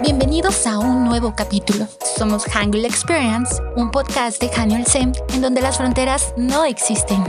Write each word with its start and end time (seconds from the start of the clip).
Bienvenidos 0.00 0.64
a 0.68 0.78
un 0.78 1.06
nuevo 1.06 1.34
capítulo. 1.34 1.88
Somos 2.16 2.44
Hangul 2.44 2.84
Experience, 2.84 3.60
un 3.74 3.90
podcast 3.90 4.40
de 4.40 4.48
Hangul 4.48 4.86
Sem 4.86 5.12
en 5.34 5.40
donde 5.40 5.60
las 5.60 5.76
fronteras 5.76 6.32
no 6.36 6.64
existen. 6.64 7.24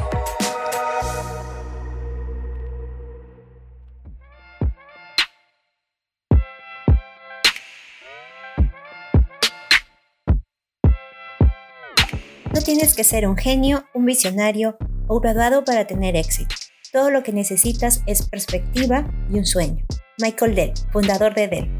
No 12.53 12.61
tienes 12.63 12.93
que 12.95 13.03
ser 13.03 13.27
un 13.27 13.35
genio, 13.35 13.85
un 13.95 14.05
visionario 14.05 14.77
o 15.07 15.19
graduado 15.19 15.63
para 15.63 15.87
tener 15.87 16.15
éxito. 16.15 16.53
Todo 16.93 17.09
lo 17.09 17.23
que 17.23 17.33
necesitas 17.33 18.03
es 18.05 18.27
perspectiva 18.29 19.09
y 19.31 19.39
un 19.39 19.45
sueño. 19.47 19.83
Michael 20.19 20.53
Dell, 20.53 20.73
fundador 20.91 21.33
de 21.33 21.47
Dell. 21.47 21.78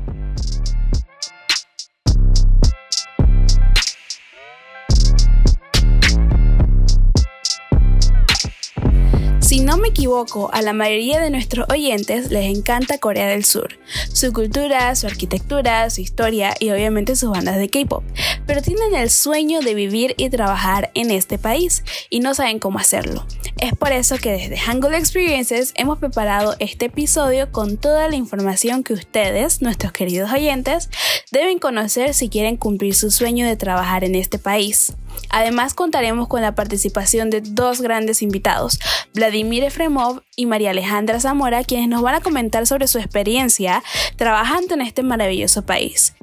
No 9.70 9.78
me 9.78 9.90
equivoco, 9.90 10.50
a 10.52 10.64
la 10.64 10.74
mayoría 10.74 11.20
de 11.20 11.30
nuestros 11.30 11.70
oyentes 11.70 12.32
les 12.32 12.46
encanta 12.46 12.98
Corea 12.98 13.28
del 13.28 13.46
Sur, 13.46 13.78
su 14.12 14.34
cultura, 14.34 14.96
su 14.96 15.06
arquitectura, 15.06 15.88
su 15.92 16.02
historia 16.02 16.56
y 16.60 16.72
obviamente 16.72 17.16
sus 17.16 17.30
bandas 17.30 17.58
de 17.58 17.70
K-pop, 17.70 18.04
pero 18.48 18.64
tienen 18.64 18.96
el 18.96 19.12
sueño 19.12 19.60
de 19.62 19.76
vivir 19.76 20.16
y 20.18 20.32
trabajar 20.32 20.90
en 20.96 21.12
este 21.12 21.38
país 21.38 21.84
y 22.10 22.20
no 22.20 22.34
saben 22.34 22.58
cómo 22.58 22.80
hacerlo. 22.80 23.28
Es 23.60 23.76
por 23.76 23.92
eso 23.92 24.18
que 24.18 24.32
desde 24.32 24.58
Hangul 24.58 24.96
Experiences 24.96 25.74
hemos 25.76 26.00
preparado 26.00 26.56
este 26.58 26.86
episodio 26.86 27.52
con 27.52 27.78
toda 27.78 28.08
la 28.08 28.16
información 28.16 28.84
que 28.84 28.94
ustedes, 28.94 29.62
nuestros 29.62 29.92
queridos 29.92 30.32
oyentes, 30.32 30.90
deben 31.32 31.60
conocer 31.60 32.16
si 32.16 32.30
quieren 32.30 32.58
cumplir 32.58 32.96
su 32.96 33.12
sueño 33.12 33.46
de 33.46 33.56
trabajar 33.56 34.04
en 34.04 34.16
este 34.16 34.40
país. 34.40 34.94
Además 35.30 35.74
contaremos 35.74 36.28
con 36.28 36.42
la 36.42 36.56
participación 36.56 37.30
de 37.30 37.42
dos 37.42 37.82
grandes 37.82 38.22
invitados, 38.22 38.80
Vladimir 39.14 39.59
Efremov 39.64 40.22
y 40.36 40.46
María 40.46 40.72
Alejandra 40.72 41.20
Zamora, 41.20 41.64
quienes 41.64 41.90
nos 41.90 42.02
van 42.02 42.16
a 42.16 42.22
comentar 42.22 42.68
sobre 42.68 42.88
su 42.88 42.98
experiencia 42.98 43.84
trabajando 44.16 44.74
en 44.74 44.82
este 44.82 45.04
maravilloso 45.04 45.66
país. 45.66 46.14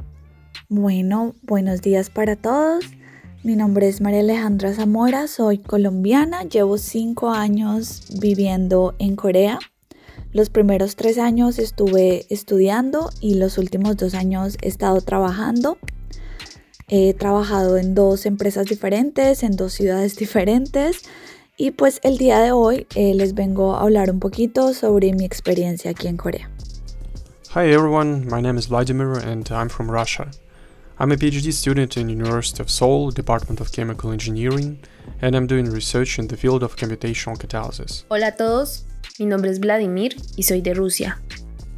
Bueno, 0.68 1.34
buenos 1.42 1.82
días 1.82 2.10
para 2.10 2.36
todos. 2.36 2.84
Mi 3.42 3.54
nombre 3.54 3.88
es 3.88 4.00
María 4.00 4.20
Alejandra 4.20 4.74
Zamora, 4.74 5.28
soy 5.28 5.58
colombiana, 5.58 6.42
llevo 6.42 6.78
cinco 6.78 7.30
años 7.30 8.06
viviendo 8.20 8.94
en 8.98 9.14
Corea. 9.14 9.58
Los 10.32 10.50
primeros 10.50 10.96
tres 10.96 11.18
años 11.18 11.58
estuve 11.58 12.26
estudiando 12.28 13.10
y 13.20 13.34
los 13.34 13.58
últimos 13.58 13.96
dos 13.96 14.14
años 14.14 14.56
he 14.62 14.68
estado 14.68 15.00
trabajando. 15.00 15.78
He 16.88 17.14
trabajado 17.14 17.76
en 17.76 17.94
dos 17.94 18.26
empresas 18.26 18.66
diferentes, 18.66 19.42
en 19.42 19.56
dos 19.56 19.72
ciudades 19.72 20.16
diferentes 20.18 21.02
y 21.56 21.70
pues 21.70 22.00
el 22.02 22.18
día 22.18 22.38
de 22.40 22.52
hoy 22.52 22.86
eh, 22.94 23.14
les 23.14 23.34
vengo 23.34 23.76
a 23.76 23.82
hablar 23.82 24.10
un 24.10 24.20
poquito 24.20 24.74
sobre 24.74 25.12
mi 25.12 25.24
experiencia 25.24 25.90
aquí 25.90 26.06
en 26.06 26.16
Corea. 26.16 26.50
Hi 27.54 27.72
everyone, 27.72 28.26
my 28.26 28.42
name 28.42 28.58
is 28.58 28.66
Vladimir 28.66 29.18
and 29.24 29.50
I'm 29.50 29.68
from 29.68 29.90
Russia. 29.90 30.30
I'm 30.98 31.12
a 31.12 31.16
PhD 31.16 31.52
student 31.52 31.96
in 31.96 32.08
University 32.08 32.62
of 32.62 32.70
Seoul, 32.70 33.10
Department 33.10 33.60
of 33.60 33.70
Chemical 33.70 34.12
Engineering, 34.12 34.78
and 35.20 35.34
I'm 35.34 35.46
doing 35.46 35.70
research 35.70 36.18
in 36.18 36.28
the 36.28 36.36
field 36.36 36.62
of 36.62 36.76
computational 36.76 37.36
catalysis. 37.38 38.04
Hola 38.08 38.28
a 38.28 38.36
todos, 38.36 38.84
mi 39.18 39.26
nombre 39.26 39.50
es 39.50 39.58
Vladimir 39.60 40.16
y 40.36 40.42
soy 40.42 40.60
de 40.60 40.74
Rusia. 40.74 41.20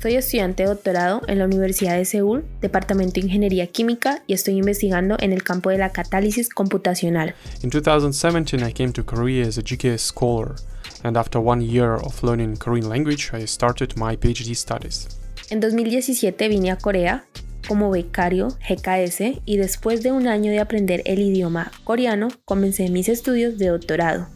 Soy 0.01 0.15
estudiante 0.15 0.63
de 0.63 0.69
doctorado 0.69 1.23
en 1.27 1.41
la 1.41 1.47
Universidad 1.47 1.97
de 1.97 2.05
Seúl, 2.05 2.45
Departamento 2.61 3.15
de 3.15 3.27
Ingeniería 3.27 3.67
Química, 3.67 4.23
y 4.29 4.33
estoy 4.33 4.55
investigando 4.55 5.17
en 5.19 5.33
el 5.33 5.43
campo 5.43 5.71
de 5.71 5.79
la 5.79 5.91
catálisis 5.91 6.49
computacional. 6.51 7.35
In 7.65 7.71
2017, 7.71 8.65
I 8.65 8.73
came 8.73 8.93
to 8.93 9.05
Korea 9.05 9.45
as 9.49 9.59
a 9.59 9.61
GKS 9.61 9.99
scholar, 9.99 10.55
and 11.03 11.17
after 11.17 11.41
one 11.41 11.61
year 11.61 11.95
of 11.95 12.23
learning 12.23 12.59
Korean 12.59 12.89
language, 12.89 13.33
I 13.33 13.45
started 13.45 13.97
my 13.97 14.17
PhD 14.17 14.55
studies. 14.55 15.09
En 15.51 15.59
2017 15.59 16.49
vine 16.49 16.71
a 16.71 16.77
Corea 16.77 17.25
como 17.67 17.91
becario 17.91 18.57
GKS 18.69 19.41
y 19.45 19.57
después 19.57 20.05
de 20.05 20.13
un 20.13 20.29
año 20.29 20.53
de 20.53 20.61
aprender 20.61 21.03
el 21.07 21.19
idioma 21.19 21.73
coreano, 21.83 22.29
comencé 22.45 22.89
mis 22.89 23.09
estudios 23.09 23.59
de 23.59 23.71
doctorado. 23.71 24.29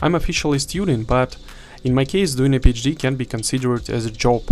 I'm 0.00 0.14
officially 0.14 0.60
student, 0.60 1.08
but 1.08 1.36
in 1.82 1.92
my 1.92 2.06
case, 2.06 2.36
doing 2.36 2.54
a 2.54 2.60
PhD 2.60 2.96
can 2.96 3.16
be 3.16 3.26
considered 3.26 3.90
as 3.90 4.06
a 4.06 4.12
job. 4.12 4.42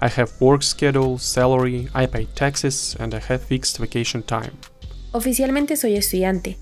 I 0.00 0.08
have 0.08 0.30
work 0.40 0.62
schedule, 0.62 1.18
salary, 1.18 1.88
I 1.94 2.06
pay 2.06 2.26
taxes, 2.26 2.96
and 3.00 3.14
I 3.14 3.20
have 3.28 3.42
fixed 3.42 3.78
vacation 3.78 4.22
time. 4.22 4.52
Oficialmente 5.12 5.76
soy 5.76 5.96
estudiante, 5.96 6.58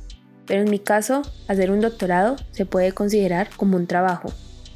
pero 0.46 0.62
en 0.62 0.70
mi 0.70 0.78
caso, 0.78 1.22
hacer 1.48 1.70
un 1.70 1.80
doctorado 1.80 2.36
se 2.52 2.64
puede 2.64 2.92
considerar 2.92 3.50
como 3.56 3.76
un 3.76 3.86
trabajo. 3.86 4.32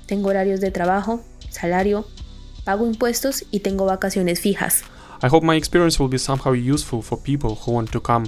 Tengo 0.07 0.31
horarios 0.31 0.61
de 0.61 0.71
trabajo, 0.71 1.23
salario, 1.51 2.07
pago 2.65 2.87
impuestos 2.87 3.45
y 3.51 3.61
tengo 3.61 3.85
vacaciones 3.85 4.41
fijas. 4.41 4.83
I 5.23 5.29
hope 5.29 5.45
my 5.45 5.57
experience 5.57 6.01
will 6.01 6.11
be 6.11 6.19
somehow 6.19 6.53
useful 6.53 7.03
for 7.03 7.21
people 7.23 7.51
who 7.51 7.73
want 7.73 7.91
to 7.91 8.01
come 8.01 8.27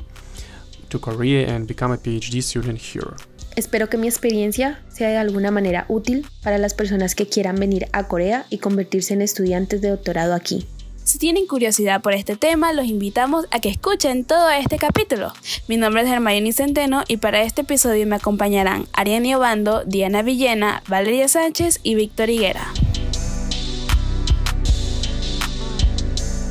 to 0.88 0.98
Korea 1.00 1.48
and 1.54 1.66
become 1.66 1.92
a 1.92 1.96
PhD 1.96 2.42
student 2.42 2.78
here. 2.78 3.14
Espero 3.60 3.90
que 3.90 3.98
mi 3.98 4.08
experiencia 4.08 4.80
sea 4.88 5.10
de 5.10 5.18
alguna 5.18 5.50
manera 5.50 5.84
útil 5.88 6.26
para 6.42 6.56
las 6.56 6.72
personas 6.72 7.14
que 7.14 7.26
quieran 7.26 7.56
venir 7.56 7.88
a 7.92 8.08
Corea 8.08 8.46
y 8.48 8.56
convertirse 8.56 9.12
en 9.12 9.20
estudiantes 9.20 9.82
de 9.82 9.90
doctorado 9.90 10.32
aquí. 10.32 10.66
Si 11.04 11.18
tienen 11.18 11.46
curiosidad 11.46 12.00
por 12.00 12.14
este 12.14 12.36
tema, 12.36 12.72
los 12.72 12.86
invitamos 12.86 13.44
a 13.50 13.60
que 13.60 13.68
escuchen 13.68 14.24
todo 14.24 14.48
este 14.48 14.78
capítulo. 14.78 15.34
Mi 15.68 15.76
nombre 15.76 16.00
es 16.00 16.08
Hermione 16.08 16.54
Centeno 16.54 17.02
y 17.06 17.18
para 17.18 17.42
este 17.42 17.60
episodio 17.60 18.06
me 18.06 18.16
acompañarán 18.16 18.86
Ariane 18.94 19.36
Obando, 19.36 19.84
Diana 19.84 20.22
Villena, 20.22 20.82
Valeria 20.88 21.28
Sánchez 21.28 21.80
y 21.82 21.96
Víctor 21.96 22.30
Higuera. 22.30 22.66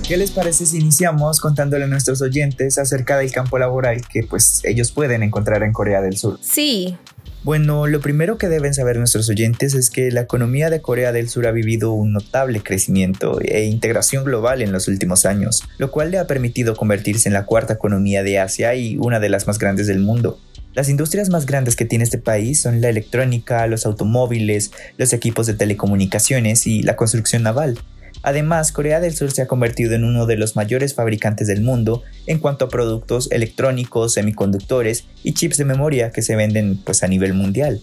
¿Qué 0.09 0.17
les 0.17 0.31
parece 0.31 0.65
si 0.65 0.79
iniciamos 0.79 1.39
contándole 1.39 1.83
a 1.83 1.87
nuestros 1.87 2.23
oyentes 2.23 2.79
acerca 2.79 3.19
del 3.19 3.31
campo 3.31 3.59
laboral 3.59 4.01
que 4.11 4.23
pues 4.23 4.61
ellos 4.63 4.91
pueden 4.91 5.21
encontrar 5.21 5.61
en 5.61 5.71
Corea 5.71 6.01
del 6.01 6.17
Sur? 6.17 6.39
Sí. 6.41 6.97
Bueno, 7.43 7.85
lo 7.85 8.01
primero 8.01 8.39
que 8.39 8.47
deben 8.47 8.73
saber 8.73 8.97
nuestros 8.97 9.29
oyentes 9.29 9.75
es 9.75 9.91
que 9.91 10.09
la 10.09 10.21
economía 10.21 10.71
de 10.71 10.81
Corea 10.81 11.11
del 11.11 11.29
Sur 11.29 11.45
ha 11.45 11.51
vivido 11.51 11.93
un 11.93 12.11
notable 12.11 12.63
crecimiento 12.63 13.39
e 13.39 13.65
integración 13.65 14.23
global 14.23 14.63
en 14.63 14.71
los 14.71 14.87
últimos 14.87 15.27
años, 15.27 15.61
lo 15.77 15.91
cual 15.91 16.09
le 16.09 16.17
ha 16.17 16.25
permitido 16.25 16.75
convertirse 16.75 17.29
en 17.29 17.33
la 17.33 17.45
cuarta 17.45 17.73
economía 17.73 18.23
de 18.23 18.39
Asia 18.39 18.73
y 18.73 18.97
una 18.97 19.19
de 19.19 19.29
las 19.29 19.45
más 19.45 19.59
grandes 19.59 19.85
del 19.85 19.99
mundo. 19.99 20.39
Las 20.73 20.89
industrias 20.89 21.29
más 21.29 21.45
grandes 21.45 21.75
que 21.75 21.85
tiene 21.85 22.03
este 22.03 22.17
país 22.17 22.59
son 22.59 22.81
la 22.81 22.89
electrónica, 22.89 23.67
los 23.67 23.85
automóviles, 23.85 24.71
los 24.97 25.13
equipos 25.13 25.45
de 25.45 25.53
telecomunicaciones 25.53 26.65
y 26.65 26.81
la 26.81 26.95
construcción 26.95 27.43
naval. 27.43 27.77
Además, 28.21 28.71
Corea 28.71 28.99
del 28.99 29.15
Sur 29.15 29.31
se 29.31 29.41
ha 29.41 29.47
convertido 29.47 29.93
en 29.93 30.03
uno 30.03 30.25
de 30.25 30.37
los 30.37 30.55
mayores 30.55 30.93
fabricantes 30.93 31.47
del 31.47 31.61
mundo 31.61 32.03
en 32.27 32.39
cuanto 32.39 32.65
a 32.65 32.69
productos 32.69 33.31
electrónicos, 33.31 34.13
semiconductores 34.13 35.05
y 35.23 35.33
chips 35.33 35.57
de 35.57 35.65
memoria 35.65 36.11
que 36.11 36.21
se 36.21 36.35
venden 36.35 36.77
pues, 36.83 37.03
a 37.03 37.07
nivel 37.07 37.33
mundial. 37.33 37.81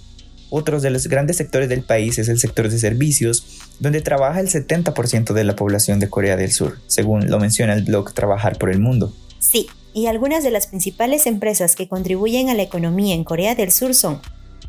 Otro 0.49 0.81
de 0.81 0.91
los 0.91 1.09
grandes 1.09 1.37
sectores 1.39 1.69
del 1.69 1.83
país 1.83 2.19
es 2.19 2.29
el 2.29 2.39
sector 2.39 2.69
de 2.69 2.79
servicios, 2.79 3.45
donde 3.81 4.01
trabaja 4.01 4.41
el 4.41 4.49
70% 4.49 5.33
de 5.33 5.45
la 5.45 5.57
población 5.57 5.99
de 5.99 6.09
Corea 6.09 6.37
del 6.37 6.53
Sur, 6.53 6.79
según 6.87 7.29
lo 7.29 7.41
menciona 7.41 7.73
el 7.73 7.83
blog 7.83 8.13
Trabajar 8.15 8.57
por 8.57 8.71
el 8.71 8.79
Mundo. 8.79 9.13
Sí, 9.41 9.67
y 9.93 10.07
algunas 10.07 10.45
de 10.45 10.51
las 10.51 10.69
principales 10.69 11.27
empresas 11.27 11.75
que 11.75 11.89
contribuyen 11.89 12.49
a 12.49 12.55
la 12.55 12.63
economía 12.63 13.15
en 13.15 13.25
Corea 13.25 13.55
del 13.55 13.73
Sur 13.73 13.95
son 13.95 14.21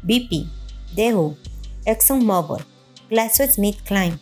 BP, 0.02 0.48
Daewoo, 0.96 1.38
ExxonMobil, 1.86 2.66
GlaxoSmithKline, 3.10 4.20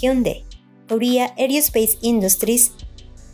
Hyundai, 0.00 0.44
Korea 0.88 1.34
Aerospace 1.38 1.98
Industries, 2.02 2.72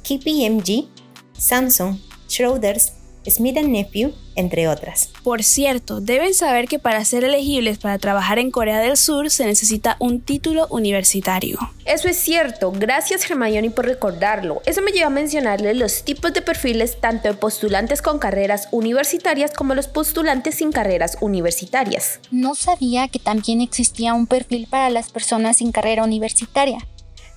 KPMG, 0.03 0.89
Samsung, 1.33 1.99
Schroders, 2.29 2.93
Smith 3.27 3.59
Nephew, 3.61 4.13
entre 4.35 4.69
otras. 4.69 5.11
Por 5.23 5.43
cierto, 5.43 6.01
deben 6.01 6.33
saber 6.33 6.67
que 6.67 6.79
para 6.79 7.05
ser 7.05 7.25
elegibles 7.25 7.79
para 7.79 7.99
trabajar 7.99 8.39
en 8.39 8.51
Corea 8.51 8.81
del 8.81 8.97
Sur 8.97 9.31
se 9.31 9.45
necesita 9.45 9.97
un 9.99 10.21
título 10.21 10.67
universitario. 10.71 11.59
Eso 11.85 12.09
es 12.09 12.17
cierto, 12.17 12.73
gracias 12.73 13.29
Hermione 13.29 13.71
por 13.71 13.85
recordarlo. 13.85 14.63
Eso 14.65 14.81
me 14.81 14.93
lleva 14.93 15.09
a 15.09 15.11
mencionarles 15.11 15.77
los 15.77 16.05
tipos 16.05 16.33
de 16.33 16.43
perfiles 16.43 16.99
tanto 17.01 17.29
de 17.29 17.35
postulantes 17.35 18.01
con 18.01 18.19
carreras 18.19 18.69
universitarias 18.71 19.53
como 19.53 19.75
los 19.75 19.89
postulantes 19.89 20.57
sin 20.57 20.73
carreras 20.73 21.19
universitarias. 21.21 22.21
No 22.31 22.55
sabía 22.55 23.09
que 23.09 23.19
también 23.19 23.61
existía 23.61 24.15
un 24.15 24.27
perfil 24.27 24.67
para 24.71 24.89
las 24.89 25.11
personas 25.11 25.59
sin 25.59 25.73
carrera 25.73 26.05
universitaria. 26.05 26.79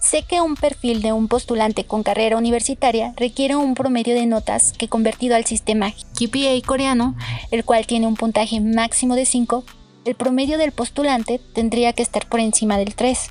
Sé 0.04 0.24
que 0.24 0.42
un 0.42 0.56
perfil 0.56 1.02
de 1.02 1.14
un 1.14 1.30
postulante 1.30 1.86
con 1.86 2.04
carrera 2.04 2.38
universitaria 2.38 3.14
requiere 3.16 3.56
un 3.56 3.74
promedio 3.74 4.14
de 4.14 4.26
notas 4.26 4.74
que 4.74 4.90
convertido 4.90 5.38
al 5.38 5.46
sistema 5.46 5.94
KPA 5.94 6.62
coreano, 6.68 7.16
el 7.52 7.64
cual 7.64 7.88
tiene 7.88 8.06
un 8.06 8.16
puntaje 8.16 8.60
máximo 8.60 9.16
de 9.16 9.26
5, 9.26 9.64
el 10.04 10.16
promedio 10.16 10.58
del 10.58 10.74
postulante 10.74 11.40
tendría 11.54 11.94
que 11.94 12.04
estar 12.04 12.28
por 12.28 12.42
encima 12.42 12.78
del 12.78 12.96
3. 12.96 13.30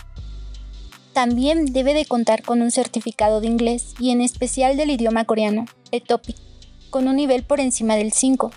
También 1.12 1.66
debe 1.66 1.92
de 1.92 2.06
contar 2.06 2.42
con 2.42 2.62
un 2.62 2.70
certificado 2.70 3.42
de 3.42 3.48
inglés 3.48 3.94
y 4.00 4.10
en 4.10 4.22
especial 4.22 4.78
del 4.78 4.90
idioma 4.90 5.26
coreano, 5.26 5.66
el 5.90 6.00
TOPIK, 6.00 6.36
con 6.88 7.06
un 7.06 7.16
nivel 7.16 7.44
por 7.44 7.60
encima 7.60 7.96
del 7.96 8.14
5, 8.14 8.50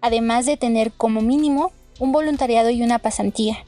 además 0.00 0.46
de 0.46 0.56
tener 0.56 0.92
como 0.92 1.20
mínimo 1.20 1.72
un 1.98 2.12
voluntariado 2.12 2.70
y 2.70 2.84
una 2.84 3.00
pasantía. 3.00 3.64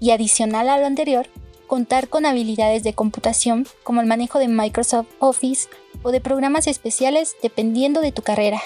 Y 0.00 0.12
adicional 0.12 0.70
a 0.70 0.78
lo 0.78 0.86
anterior, 0.86 1.28
contar 1.68 2.08
con 2.08 2.26
habilidades 2.26 2.82
de 2.82 2.94
computación 2.94 3.68
como 3.84 4.00
el 4.00 4.08
manejo 4.08 4.40
de 4.40 4.48
Microsoft 4.48 5.06
Office 5.20 5.68
o 6.02 6.10
de 6.10 6.20
programas 6.20 6.66
especiales 6.66 7.36
dependiendo 7.40 8.00
de 8.00 8.10
tu 8.10 8.22
carrera. 8.22 8.60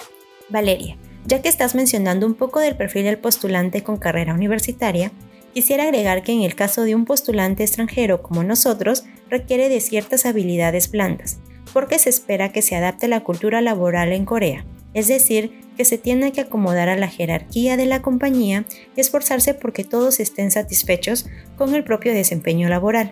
Valeria, 0.49 0.97
ya 1.25 1.43
que 1.43 1.49
estás 1.49 1.75
mencionando 1.75 2.25
un 2.25 2.33
poco 2.33 2.59
del 2.59 2.75
perfil 2.75 3.03
del 3.03 3.19
postulante 3.19 3.83
con 3.83 3.97
carrera 3.97 4.33
universitaria, 4.33 5.11
quisiera 5.53 5.83
agregar 5.83 6.23
que 6.23 6.31
en 6.31 6.41
el 6.41 6.55
caso 6.55 6.81
de 6.81 6.95
un 6.95 7.05
postulante 7.05 7.63
extranjero 7.63 8.23
como 8.23 8.43
nosotros, 8.43 9.03
requiere 9.29 9.69
de 9.69 9.81
ciertas 9.81 10.25
habilidades 10.25 10.89
blandas, 10.91 11.39
porque 11.73 11.99
se 11.99 12.09
espera 12.09 12.51
que 12.51 12.61
se 12.61 12.75
adapte 12.75 13.05
a 13.05 13.09
la 13.09 13.23
cultura 13.23 13.61
laboral 13.61 14.11
en 14.11 14.25
Corea, 14.25 14.65
es 14.93 15.07
decir, 15.07 15.62
que 15.75 15.85
se 15.85 15.97
tiene 15.97 16.31
que 16.31 16.41
acomodar 16.41 16.89
a 16.89 16.97
la 16.97 17.07
jerarquía 17.07 17.77
de 17.77 17.85
la 17.85 18.01
compañía 18.01 18.65
y 18.95 19.01
esforzarse 19.01 19.53
porque 19.53 19.83
todos 19.83 20.19
estén 20.19 20.51
satisfechos 20.51 21.25
con 21.57 21.75
el 21.75 21.83
propio 21.83 22.13
desempeño 22.13 22.69
laboral. 22.69 23.11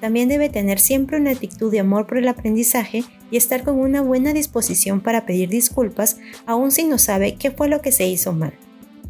También 0.00 0.28
debe 0.28 0.48
tener 0.48 0.78
siempre 0.78 1.16
una 1.16 1.30
actitud 1.30 1.70
de 1.70 1.80
amor 1.80 2.06
por 2.06 2.18
el 2.18 2.28
aprendizaje 2.28 3.04
y 3.30 3.36
estar 3.36 3.64
con 3.64 3.78
una 3.78 4.02
buena 4.02 4.32
disposición 4.32 5.00
para 5.00 5.24
pedir 5.24 5.48
disculpas 5.48 6.18
aun 6.44 6.70
si 6.70 6.84
no 6.84 6.98
sabe 6.98 7.36
qué 7.36 7.50
fue 7.50 7.68
lo 7.68 7.80
que 7.80 7.92
se 7.92 8.06
hizo 8.06 8.32
mal. 8.32 8.52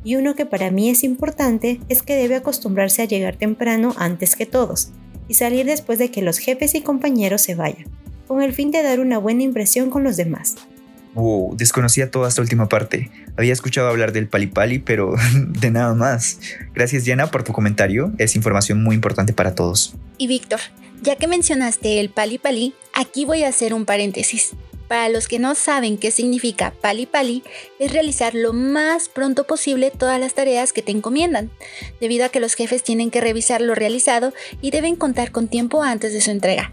Y 0.05 0.15
uno 0.15 0.37
que 0.37 0.47
para 0.47 0.71
mí 0.71 0.89
es 0.89 1.03
importante 1.03 1.81
es 1.89 2.03
que 2.03 2.15
debe 2.15 2.37
acostumbrarse 2.37 3.03
a 3.03 3.07
llegar 3.07 3.37
temprano 3.37 3.95
antes 3.99 4.37
que 4.37 4.47
todos 4.47 4.93
y 5.29 5.35
salir 5.35 5.67
después 5.67 5.99
de 5.99 6.11
que 6.13 6.23
los 6.23 6.39
jefes 6.39 6.77
y 6.77 6.81
compañeros 6.81 7.43
se 7.43 7.57
vayan, 7.57 7.87
con 8.29 8.41
el 8.41 8.53
fin 8.53 8.71
de 8.71 8.85
dar 8.85 9.01
una 9.01 9.19
buena 9.19 9.43
impresión 9.43 9.91
con 9.91 10.05
los 10.05 10.17
demás. 10.17 10.55
Wow, 11.17 11.57
desconocía 11.57 12.11
toda 12.11 12.29
esta 12.29 12.43
última 12.43 12.69
parte. 12.69 13.11
Había 13.39 13.55
escuchado 13.55 13.89
hablar 13.89 14.13
del 14.13 14.29
palipali, 14.29 14.79
pero 14.79 15.15
de 15.35 15.71
nada 15.71 15.95
más. 15.95 16.39
Gracias, 16.75 17.05
Diana, 17.05 17.31
por 17.31 17.43
tu 17.43 17.55
comentario. 17.55 18.13
Es 18.19 18.37
información 18.37 18.83
muy 18.83 18.95
importante 18.95 19.33
para 19.33 19.55
todos. 19.55 19.95
Y 20.19 20.27
Víctor, 20.27 20.61
ya 21.01 21.17
que 21.17 21.27
mencionaste 21.27 22.01
el 22.01 22.11
palipali, 22.11 22.75
aquí 22.93 23.25
voy 23.25 23.45
a 23.45 23.49
hacer 23.49 23.73
un 23.73 23.87
paréntesis. 23.87 24.53
Para 24.89 25.09
los 25.09 25.27
que 25.27 25.39
no 25.39 25.55
saben 25.55 25.97
qué 25.97 26.11
significa 26.11 26.75
palipali, 26.83 27.43
es 27.79 27.93
realizar 27.93 28.35
lo 28.35 28.53
más 28.53 29.09
pronto 29.09 29.45
posible 29.45 29.91
todas 29.91 30.21
las 30.21 30.35
tareas 30.35 30.75
que 30.75 30.83
te 30.83 30.93
encomiendan, 30.93 31.51
debido 31.99 32.27
a 32.27 32.29
que 32.29 32.41
los 32.41 32.53
jefes 32.53 32.83
tienen 32.83 33.11
que 33.11 33.23
revisar 33.23 33.63
lo 33.63 33.75
realizado 33.75 34.35
y 34.61 34.71
deben 34.71 34.97
contar 34.97 35.33
con 35.33 35.49
tiempo 35.49 35.83
antes 35.83 36.13
de 36.13 36.21
su 36.21 36.31
entrega. 36.31 36.73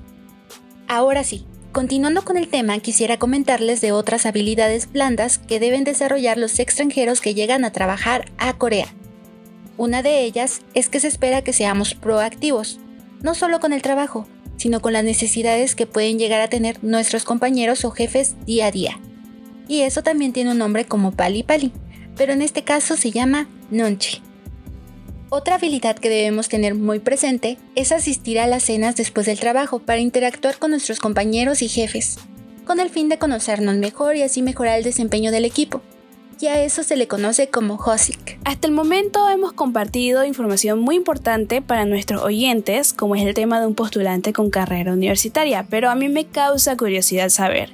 Ahora 0.89 1.23
sí, 1.23 1.47
Continuando 1.73 2.23
con 2.23 2.37
el 2.37 2.49
tema, 2.49 2.77
quisiera 2.77 3.17
comentarles 3.17 3.81
de 3.81 3.91
otras 3.91 4.27
habilidades 4.27 4.91
blandas 4.91 5.39
que 5.39 5.59
deben 5.59 5.83
desarrollar 5.83 6.37
los 6.37 6.59
extranjeros 6.59 7.19
que 7.19 7.33
llegan 7.33 7.65
a 7.65 7.71
trabajar 7.71 8.31
a 8.37 8.53
Corea. 8.59 8.93
Una 9.75 10.03
de 10.03 10.23
ellas 10.23 10.61
es 10.75 10.87
que 10.87 10.99
se 10.99 11.07
espera 11.07 11.41
que 11.41 11.51
seamos 11.51 11.95
proactivos, 11.95 12.79
no 13.23 13.33
solo 13.33 13.59
con 13.59 13.73
el 13.73 13.81
trabajo, 13.81 14.27
sino 14.55 14.81
con 14.81 14.93
las 14.93 15.03
necesidades 15.03 15.73
que 15.73 15.87
pueden 15.87 16.19
llegar 16.19 16.41
a 16.41 16.47
tener 16.47 16.77
nuestros 16.83 17.23
compañeros 17.23 17.85
o 17.85 17.89
jefes 17.89 18.35
día 18.45 18.67
a 18.67 18.71
día. 18.71 18.99
Y 19.67 19.81
eso 19.81 20.03
también 20.03 20.31
tiene 20.31 20.51
un 20.51 20.59
nombre 20.59 20.85
como 20.85 21.11
pali 21.13 21.41
pali, 21.41 21.71
pero 22.15 22.33
en 22.33 22.43
este 22.43 22.63
caso 22.63 22.95
se 22.95 23.09
llama 23.09 23.47
nonchi. 23.71 24.21
Otra 25.35 25.55
habilidad 25.55 25.95
que 25.95 26.09
debemos 26.09 26.47
tener 26.47 26.75
muy 26.75 26.99
presente 26.99 27.57
es 27.73 27.91
asistir 27.91 28.39
a 28.39 28.45
las 28.45 28.61
cenas 28.61 28.95
después 28.95 29.25
del 29.25 29.39
trabajo 29.39 29.79
para 29.79 29.99
interactuar 29.99 30.59
con 30.59 30.69
nuestros 30.69 30.99
compañeros 30.99 31.63
y 31.63 31.69
jefes, 31.69 32.19
con 32.65 32.79
el 32.79 32.91
fin 32.91 33.09
de 33.09 33.17
conocernos 33.17 33.77
mejor 33.77 34.15
y 34.15 34.21
así 34.21 34.43
mejorar 34.43 34.77
el 34.77 34.83
desempeño 34.83 35.31
del 35.31 35.45
equipo. 35.45 35.81
Y 36.39 36.47
a 36.47 36.61
eso 36.61 36.83
se 36.83 36.95
le 36.95 37.07
conoce 37.07 37.49
como 37.49 37.75
HOSIC. 37.75 38.39
Hasta 38.43 38.67
el 38.67 38.73
momento 38.73 39.29
hemos 39.29 39.53
compartido 39.53 40.25
información 40.25 40.79
muy 40.79 40.95
importante 40.95 41.61
para 41.61 41.85
nuestros 41.85 42.21
oyentes, 42.21 42.93
como 42.93 43.15
es 43.15 43.23
el 43.23 43.33
tema 43.33 43.59
de 43.59 43.67
un 43.67 43.75
postulante 43.75 44.33
con 44.33 44.49
carrera 44.49 44.91
universitaria, 44.93 45.65
pero 45.69 45.89
a 45.89 45.95
mí 45.95 46.09
me 46.09 46.25
causa 46.25 46.75
curiosidad 46.75 47.29
saber, 47.29 47.71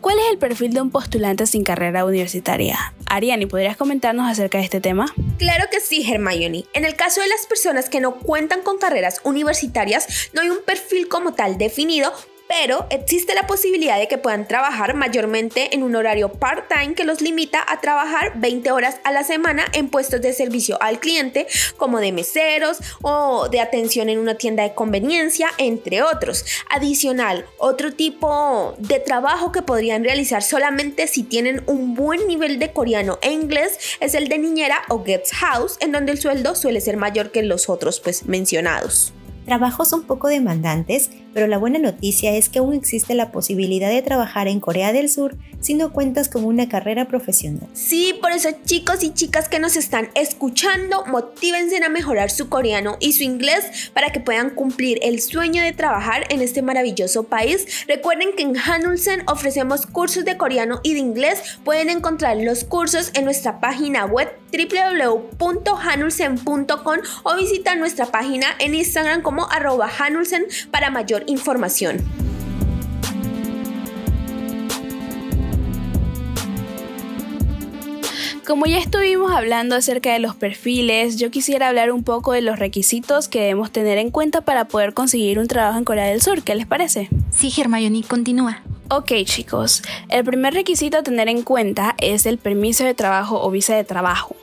¿cuál 0.00 0.18
es 0.18 0.24
el 0.32 0.38
perfil 0.38 0.72
de 0.72 0.80
un 0.80 0.90
postulante 0.90 1.46
sin 1.46 1.62
carrera 1.62 2.04
universitaria? 2.04 2.92
Ariani, 3.06 3.46
¿podrías 3.46 3.76
comentarnos 3.76 4.28
acerca 4.30 4.58
de 4.58 4.64
este 4.64 4.80
tema? 4.80 5.06
Claro 5.38 5.66
que 5.70 5.80
sí, 5.80 6.08
Hermione. 6.10 6.64
En 6.74 6.84
el 6.84 6.94
caso 6.94 7.20
de 7.20 7.28
las 7.28 7.46
personas 7.46 7.88
que 7.88 8.00
no 8.00 8.14
cuentan 8.14 8.62
con 8.62 8.78
carreras 8.78 9.20
universitarias, 9.24 10.30
no 10.32 10.42
hay 10.42 10.50
un 10.50 10.62
perfil 10.64 11.08
como 11.08 11.34
tal 11.34 11.58
definido, 11.58 12.12
pero 12.50 12.84
existe 12.90 13.32
la 13.36 13.46
posibilidad 13.46 13.96
de 13.96 14.08
que 14.08 14.18
puedan 14.18 14.48
trabajar 14.48 14.94
mayormente 14.94 15.72
en 15.72 15.84
un 15.84 15.94
horario 15.94 16.32
part-time 16.32 16.94
que 16.94 17.04
los 17.04 17.20
limita 17.20 17.64
a 17.64 17.80
trabajar 17.80 18.32
20 18.40 18.72
horas 18.72 18.96
a 19.04 19.12
la 19.12 19.22
semana 19.22 19.66
en 19.72 19.88
puestos 19.88 20.20
de 20.20 20.32
servicio 20.32 20.76
al 20.82 20.98
cliente 20.98 21.46
como 21.76 22.00
de 22.00 22.10
meseros 22.10 22.78
o 23.02 23.48
de 23.48 23.60
atención 23.60 24.08
en 24.08 24.18
una 24.18 24.34
tienda 24.34 24.64
de 24.64 24.74
conveniencia, 24.74 25.48
entre 25.58 26.02
otros. 26.02 26.44
Adicional, 26.68 27.46
otro 27.56 27.92
tipo 27.92 28.74
de 28.78 28.98
trabajo 28.98 29.52
que 29.52 29.62
podrían 29.62 30.02
realizar 30.02 30.42
solamente 30.42 31.06
si 31.06 31.22
tienen 31.22 31.62
un 31.66 31.94
buen 31.94 32.26
nivel 32.26 32.58
de 32.58 32.72
coreano 32.72 33.20
e 33.22 33.30
inglés 33.30 33.78
es 34.00 34.14
el 34.14 34.26
de 34.26 34.38
niñera 34.38 34.82
o 34.88 35.04
guest 35.04 35.32
house, 35.34 35.76
en 35.78 35.92
donde 35.92 36.10
el 36.10 36.20
sueldo 36.20 36.56
suele 36.56 36.80
ser 36.80 36.96
mayor 36.96 37.30
que 37.30 37.44
los 37.44 37.68
otros 37.68 38.00
pues 38.00 38.24
mencionados. 38.26 39.12
Trabajos 39.44 39.92
un 39.92 40.02
poco 40.02 40.28
demandantes, 40.28 41.10
pero 41.34 41.46
la 41.46 41.58
buena 41.58 41.78
noticia 41.78 42.36
es 42.36 42.48
que 42.48 42.58
aún 42.58 42.74
existe 42.74 43.14
la 43.14 43.32
posibilidad 43.32 43.88
de 43.88 44.02
trabajar 44.02 44.48
en 44.48 44.60
Corea 44.60 44.92
del 44.92 45.08
Sur 45.08 45.36
si 45.60 45.74
no 45.74 45.92
cuentas 45.92 46.28
con 46.28 46.44
una 46.44 46.68
carrera 46.68 47.06
profesional. 47.06 47.68
Sí, 47.72 48.14
por 48.20 48.32
eso 48.32 48.48
chicos 48.64 49.02
y 49.02 49.12
chicas 49.12 49.48
que 49.48 49.58
nos 49.58 49.76
están 49.76 50.10
escuchando, 50.14 51.04
motívense 51.06 51.82
a 51.82 51.88
mejorar 51.88 52.30
su 52.30 52.48
coreano 52.48 52.96
y 53.00 53.12
su 53.12 53.22
inglés 53.22 53.90
para 53.94 54.10
que 54.10 54.20
puedan 54.20 54.50
cumplir 54.50 54.98
el 55.02 55.20
sueño 55.20 55.62
de 55.62 55.72
trabajar 55.72 56.24
en 56.30 56.42
este 56.42 56.62
maravilloso 56.62 57.24
país. 57.24 57.86
Recuerden 57.86 58.30
que 58.36 58.42
en 58.42 58.56
Hanulsen 58.56 59.22
ofrecemos 59.26 59.86
cursos 59.86 60.24
de 60.24 60.36
coreano 60.36 60.80
y 60.82 60.94
de 60.94 61.00
inglés. 61.00 61.58
Pueden 61.64 61.90
encontrar 61.90 62.36
los 62.36 62.64
cursos 62.64 63.10
en 63.14 63.24
nuestra 63.24 63.60
página 63.60 64.06
web 64.06 64.28
www.hanulsen.com 64.52 66.98
o 67.22 67.36
visitar 67.36 67.78
nuestra 67.78 68.06
página 68.06 68.48
en 68.58 68.74
Instagram 68.74 69.22
arroba 69.50 69.90
Hanulsen 69.98 70.46
para 70.70 70.90
mayor 70.90 71.24
información. 71.26 72.04
Como 78.46 78.66
ya 78.66 78.78
estuvimos 78.78 79.30
hablando 79.30 79.76
acerca 79.76 80.12
de 80.12 80.18
los 80.18 80.34
perfiles, 80.34 81.16
yo 81.16 81.30
quisiera 81.30 81.68
hablar 81.68 81.92
un 81.92 82.02
poco 82.02 82.32
de 82.32 82.40
los 82.40 82.58
requisitos 82.58 83.28
que 83.28 83.40
debemos 83.40 83.70
tener 83.70 83.96
en 83.98 84.10
cuenta 84.10 84.40
para 84.40 84.64
poder 84.64 84.92
conseguir 84.92 85.38
un 85.38 85.46
trabajo 85.46 85.78
en 85.78 85.84
Corea 85.84 86.06
del 86.06 86.20
Sur. 86.20 86.42
¿Qué 86.42 86.56
les 86.56 86.66
parece? 86.66 87.08
Sí, 87.30 87.52
Hermione, 87.56 88.02
continúa. 88.02 88.62
Ok 88.88 89.12
chicos, 89.24 89.84
el 90.08 90.24
primer 90.24 90.52
requisito 90.52 90.98
a 90.98 91.04
tener 91.04 91.28
en 91.28 91.42
cuenta 91.42 91.94
es 91.98 92.26
el 92.26 92.38
permiso 92.38 92.82
de 92.82 92.92
trabajo 92.92 93.40
o 93.40 93.48
visa 93.52 93.76
de 93.76 93.84
trabajo. 93.84 94.34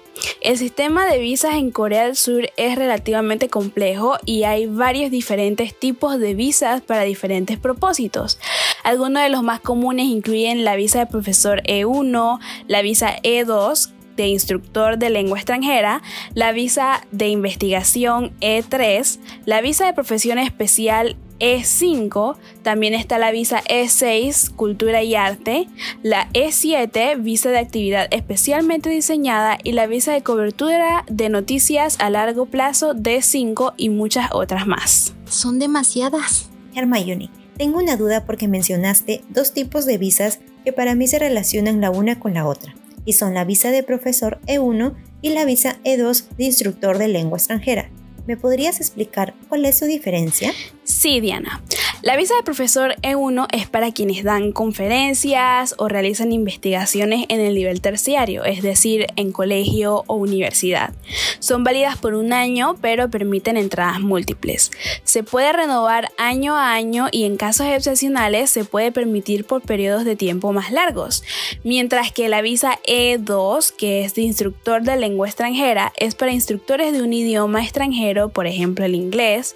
El 0.41 0.57
sistema 0.57 1.05
de 1.05 1.19
visas 1.19 1.55
en 1.55 1.71
Corea 1.71 2.05
del 2.05 2.15
Sur 2.15 2.49
es 2.57 2.77
relativamente 2.77 3.49
complejo 3.49 4.17
y 4.25 4.43
hay 4.43 4.65
varios 4.65 5.11
diferentes 5.11 5.77
tipos 5.77 6.19
de 6.19 6.33
visas 6.33 6.81
para 6.81 7.03
diferentes 7.03 7.57
propósitos. 7.57 8.39
Algunos 8.83 9.23
de 9.23 9.29
los 9.29 9.43
más 9.43 9.59
comunes 9.59 10.05
incluyen 10.05 10.63
la 10.63 10.75
visa 10.75 10.99
de 10.99 11.07
profesor 11.07 11.61
E1, 11.63 12.39
la 12.67 12.81
visa 12.81 13.17
E2, 13.23 13.91
de 14.17 14.27
instructor 14.27 14.97
de 14.97 15.09
lengua 15.09 15.37
extranjera, 15.37 16.01
la 16.33 16.51
visa 16.51 17.05
de 17.11 17.29
investigación 17.29 18.33
E3, 18.41 19.19
la 19.45 19.61
visa 19.61 19.85
de 19.85 19.93
profesión 19.93 20.39
especial 20.39 21.15
E5, 21.39 22.37
también 22.63 22.93
está 22.93 23.17
la 23.17 23.31
visa 23.31 23.63
E6, 23.63 24.53
Cultura 24.55 25.03
y 25.03 25.15
Arte, 25.15 25.67
la 26.03 26.29
E7, 26.33 27.21
visa 27.21 27.49
de 27.49 27.59
actividad 27.59 28.07
especialmente 28.11 28.89
diseñada 28.89 29.57
y 29.63 29.73
la 29.73 29.87
visa 29.87 30.13
de 30.13 30.23
cobertura 30.23 31.05
de 31.09 31.29
noticias 31.29 31.97
a 31.99 32.09
largo 32.09 32.45
plazo 32.45 32.93
D5 32.93 33.73
y 33.77 33.89
muchas 33.89 34.29
otras 34.31 34.67
más. 34.67 35.13
Son 35.25 35.59
demasiadas. 35.59 36.49
Hermione, 36.75 37.29
tengo 37.57 37.79
una 37.79 37.97
duda 37.97 38.25
porque 38.25 38.47
mencionaste 38.47 39.23
dos 39.29 39.53
tipos 39.53 39.85
de 39.85 39.97
visas 39.97 40.39
que 40.63 40.73
para 40.73 40.95
mí 40.95 41.07
se 41.07 41.19
relacionan 41.19 41.81
la 41.81 41.89
una 41.89 42.19
con 42.19 42.33
la 42.33 42.45
otra 42.45 42.75
y 43.05 43.13
son 43.13 43.33
la 43.33 43.45
visa 43.45 43.71
de 43.71 43.83
profesor 43.83 44.39
E1 44.47 44.93
y 45.21 45.29
la 45.29 45.45
visa 45.45 45.77
E2 45.83 46.27
de 46.37 46.43
instructor 46.43 46.97
de 46.97 47.07
lengua 47.07 47.37
extranjera. 47.37 47.89
¿Me 48.27 48.35
podrías 48.35 48.81
explicar 48.81 49.33
cuál 49.47 49.63
es 49.63 49.79
su 49.79 49.85
diferencia? 49.85 50.53
Sí, 50.83 51.21
Diana. 51.21 51.63
La 52.03 52.15
visa 52.15 52.35
de 52.35 52.43
profesor 52.43 52.95
E1 53.01 53.47
es 53.51 53.67
para 53.67 53.91
quienes 53.91 54.23
dan 54.23 54.51
conferencias 54.51 55.73
o 55.79 55.87
realizan 55.87 56.31
investigaciones 56.31 57.25
en 57.27 57.39
el 57.39 57.55
nivel 57.55 57.81
terciario, 57.81 58.45
es 58.45 58.61
decir, 58.61 59.07
en 59.15 59.31
colegio 59.31 60.03
o 60.05 60.15
universidad. 60.15 60.93
Son 61.39 61.63
válidas 61.63 61.97
por 61.97 62.13
un 62.13 62.33
año, 62.33 62.75
pero 62.81 63.09
permiten 63.09 63.57
entradas 63.57 63.99
múltiples. 63.99 64.69
Se 65.03 65.23
puede 65.23 65.51
renovar 65.53 66.11
año 66.19 66.55
a 66.55 66.73
año 66.73 67.07
y 67.11 67.25
en 67.25 67.35
casos 67.35 67.65
excepcionales 67.65 68.51
se 68.51 68.63
puede 68.63 68.91
permitir 68.91 69.45
por 69.45 69.63
periodos 69.63 70.05
de 70.05 70.15
tiempo 70.15 70.53
más 70.53 70.71
largos, 70.71 71.23
mientras 71.63 72.11
que 72.11 72.29
la 72.29 72.41
visa 72.41 72.79
E2, 72.87 73.73
que 73.75 74.05
es 74.05 74.13
de 74.13 74.21
instructor 74.21 74.83
de 74.83 74.97
lengua 74.97 75.27
extranjera, 75.27 75.93
es 75.97 76.13
para 76.13 76.31
instructores 76.31 76.93
de 76.93 77.01
un 77.01 77.11
idioma 77.11 77.63
extranjero, 77.63 78.29
por 78.29 78.45
ejemplo 78.45 78.85
el 78.85 78.93
inglés, 78.93 79.55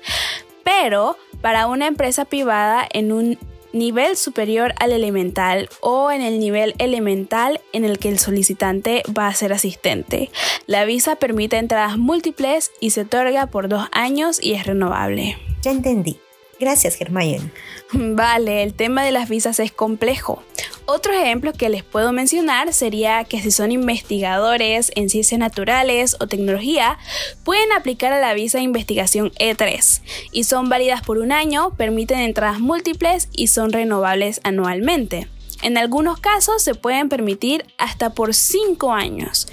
pero 0.63 1.17
para 1.41 1.67
una 1.67 1.87
empresa 1.87 2.25
privada 2.25 2.87
en 2.91 3.11
un 3.11 3.37
nivel 3.73 4.17
superior 4.17 4.73
al 4.79 4.91
elemental 4.91 5.69
o 5.79 6.11
en 6.11 6.21
el 6.21 6.39
nivel 6.39 6.75
elemental 6.77 7.61
en 7.73 7.85
el 7.85 7.99
que 7.99 8.09
el 8.09 8.19
solicitante 8.19 9.03
va 9.17 9.27
a 9.27 9.33
ser 9.33 9.53
asistente. 9.53 10.29
La 10.65 10.85
visa 10.85 11.15
permite 11.15 11.57
entradas 11.57 11.97
múltiples 11.97 12.71
y 12.79 12.91
se 12.91 13.01
otorga 13.01 13.47
por 13.47 13.69
dos 13.69 13.87
años 13.91 14.41
y 14.41 14.53
es 14.53 14.65
renovable. 14.65 15.37
Ya 15.63 15.71
entendí. 15.71 16.19
Gracias, 16.61 17.01
Hermione. 17.01 17.51
Vale, 17.91 18.61
el 18.61 18.75
tema 18.75 19.03
de 19.03 19.11
las 19.11 19.27
visas 19.27 19.59
es 19.59 19.71
complejo. 19.71 20.43
Otros 20.85 21.15
ejemplos 21.15 21.55
que 21.57 21.69
les 21.69 21.83
puedo 21.83 22.13
mencionar 22.13 22.71
sería 22.71 23.23
que 23.23 23.41
si 23.41 23.49
son 23.49 23.71
investigadores 23.71 24.91
en 24.93 25.09
ciencias 25.09 25.39
naturales 25.39 26.15
o 26.19 26.27
tecnología, 26.27 26.99
pueden 27.43 27.71
aplicar 27.71 28.13
a 28.13 28.21
la 28.21 28.35
visa 28.35 28.59
de 28.59 28.65
investigación 28.65 29.31
E3 29.39 30.01
y 30.31 30.43
son 30.43 30.69
válidas 30.69 31.01
por 31.01 31.17
un 31.17 31.31
año, 31.31 31.75
permiten 31.77 32.19
entradas 32.19 32.59
múltiples 32.59 33.27
y 33.31 33.47
son 33.47 33.71
renovables 33.71 34.39
anualmente. 34.43 35.27
En 35.63 35.79
algunos 35.79 36.19
casos 36.19 36.61
se 36.61 36.75
pueden 36.75 37.09
permitir 37.09 37.65
hasta 37.79 38.11
por 38.11 38.35
5 38.35 38.93
años. 38.93 39.47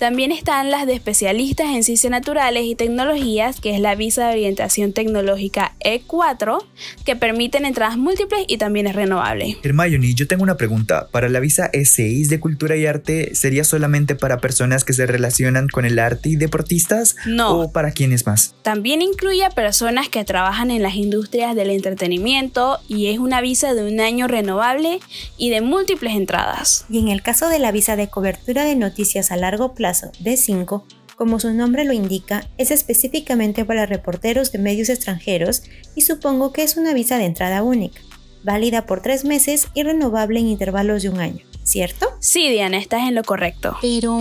También 0.00 0.32
están 0.32 0.70
las 0.70 0.86
de 0.86 0.94
especialistas 0.94 1.66
en 1.66 1.84
ciencias 1.84 2.10
naturales 2.10 2.64
y 2.64 2.74
tecnologías, 2.74 3.60
que 3.60 3.74
es 3.74 3.80
la 3.80 3.94
visa 3.96 4.28
de 4.28 4.32
orientación 4.32 4.94
tecnológica 4.94 5.74
E4, 5.84 6.64
que 7.04 7.16
permiten 7.16 7.66
entradas 7.66 7.98
múltiples 7.98 8.46
y 8.48 8.56
también 8.56 8.86
es 8.86 8.94
renovable. 8.94 9.58
Hermione, 9.62 10.14
yo 10.14 10.26
tengo 10.26 10.42
una 10.42 10.56
pregunta. 10.56 11.08
¿Para 11.08 11.28
la 11.28 11.38
visa 11.38 11.70
E6 11.70 12.28
de 12.28 12.40
cultura 12.40 12.76
y 12.76 12.86
arte 12.86 13.34
sería 13.34 13.62
solamente 13.62 14.14
para 14.14 14.38
personas 14.38 14.84
que 14.84 14.94
se 14.94 15.04
relacionan 15.04 15.68
con 15.68 15.84
el 15.84 15.98
arte 15.98 16.30
y 16.30 16.36
deportistas? 16.36 17.16
No. 17.26 17.60
¿O 17.60 17.70
para 17.70 17.90
quiénes 17.90 18.24
más? 18.24 18.54
También 18.62 19.02
incluye 19.02 19.44
a 19.44 19.50
personas 19.50 20.08
que 20.08 20.24
trabajan 20.24 20.70
en 20.70 20.82
las 20.82 20.94
industrias 20.94 21.54
del 21.54 21.68
entretenimiento 21.68 22.78
y 22.88 23.08
es 23.08 23.18
una 23.18 23.42
visa 23.42 23.74
de 23.74 23.86
un 23.86 24.00
año 24.00 24.28
renovable 24.28 24.98
y 25.36 25.50
de 25.50 25.60
múltiples 25.60 26.14
entradas. 26.14 26.86
Y 26.88 27.00
en 27.00 27.08
el 27.08 27.20
caso 27.20 27.50
de 27.50 27.58
la 27.58 27.70
visa 27.70 27.96
de 27.96 28.08
cobertura 28.08 28.64
de 28.64 28.76
noticias 28.76 29.30
a 29.30 29.36
largo 29.36 29.74
plazo, 29.74 29.89
D5, 29.92 30.82
como 31.16 31.38
su 31.38 31.52
nombre 31.52 31.84
lo 31.84 31.92
indica, 31.92 32.48
es 32.56 32.70
específicamente 32.70 33.64
para 33.64 33.86
reporteros 33.86 34.52
de 34.52 34.58
medios 34.58 34.88
extranjeros 34.88 35.62
y 35.94 36.02
supongo 36.02 36.52
que 36.52 36.62
es 36.62 36.76
una 36.76 36.94
visa 36.94 37.18
de 37.18 37.26
entrada 37.26 37.62
única, 37.62 38.00
válida 38.42 38.86
por 38.86 39.02
tres 39.02 39.24
meses 39.24 39.68
y 39.74 39.82
renovable 39.82 40.40
en 40.40 40.48
intervalos 40.48 41.02
de 41.02 41.10
un 41.10 41.20
año, 41.20 41.44
¿cierto? 41.62 42.08
Sí, 42.20 42.48
Diana, 42.48 42.78
estás 42.78 43.06
en 43.06 43.14
lo 43.14 43.22
correcto. 43.22 43.76
Pero... 43.82 44.18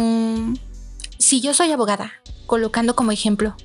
Si 1.17 1.41
yo 1.41 1.53
soy 1.53 1.71
abogada, 1.71 2.13
colocando 2.45 2.95
como 2.95 3.11
ejemplo, 3.11 3.55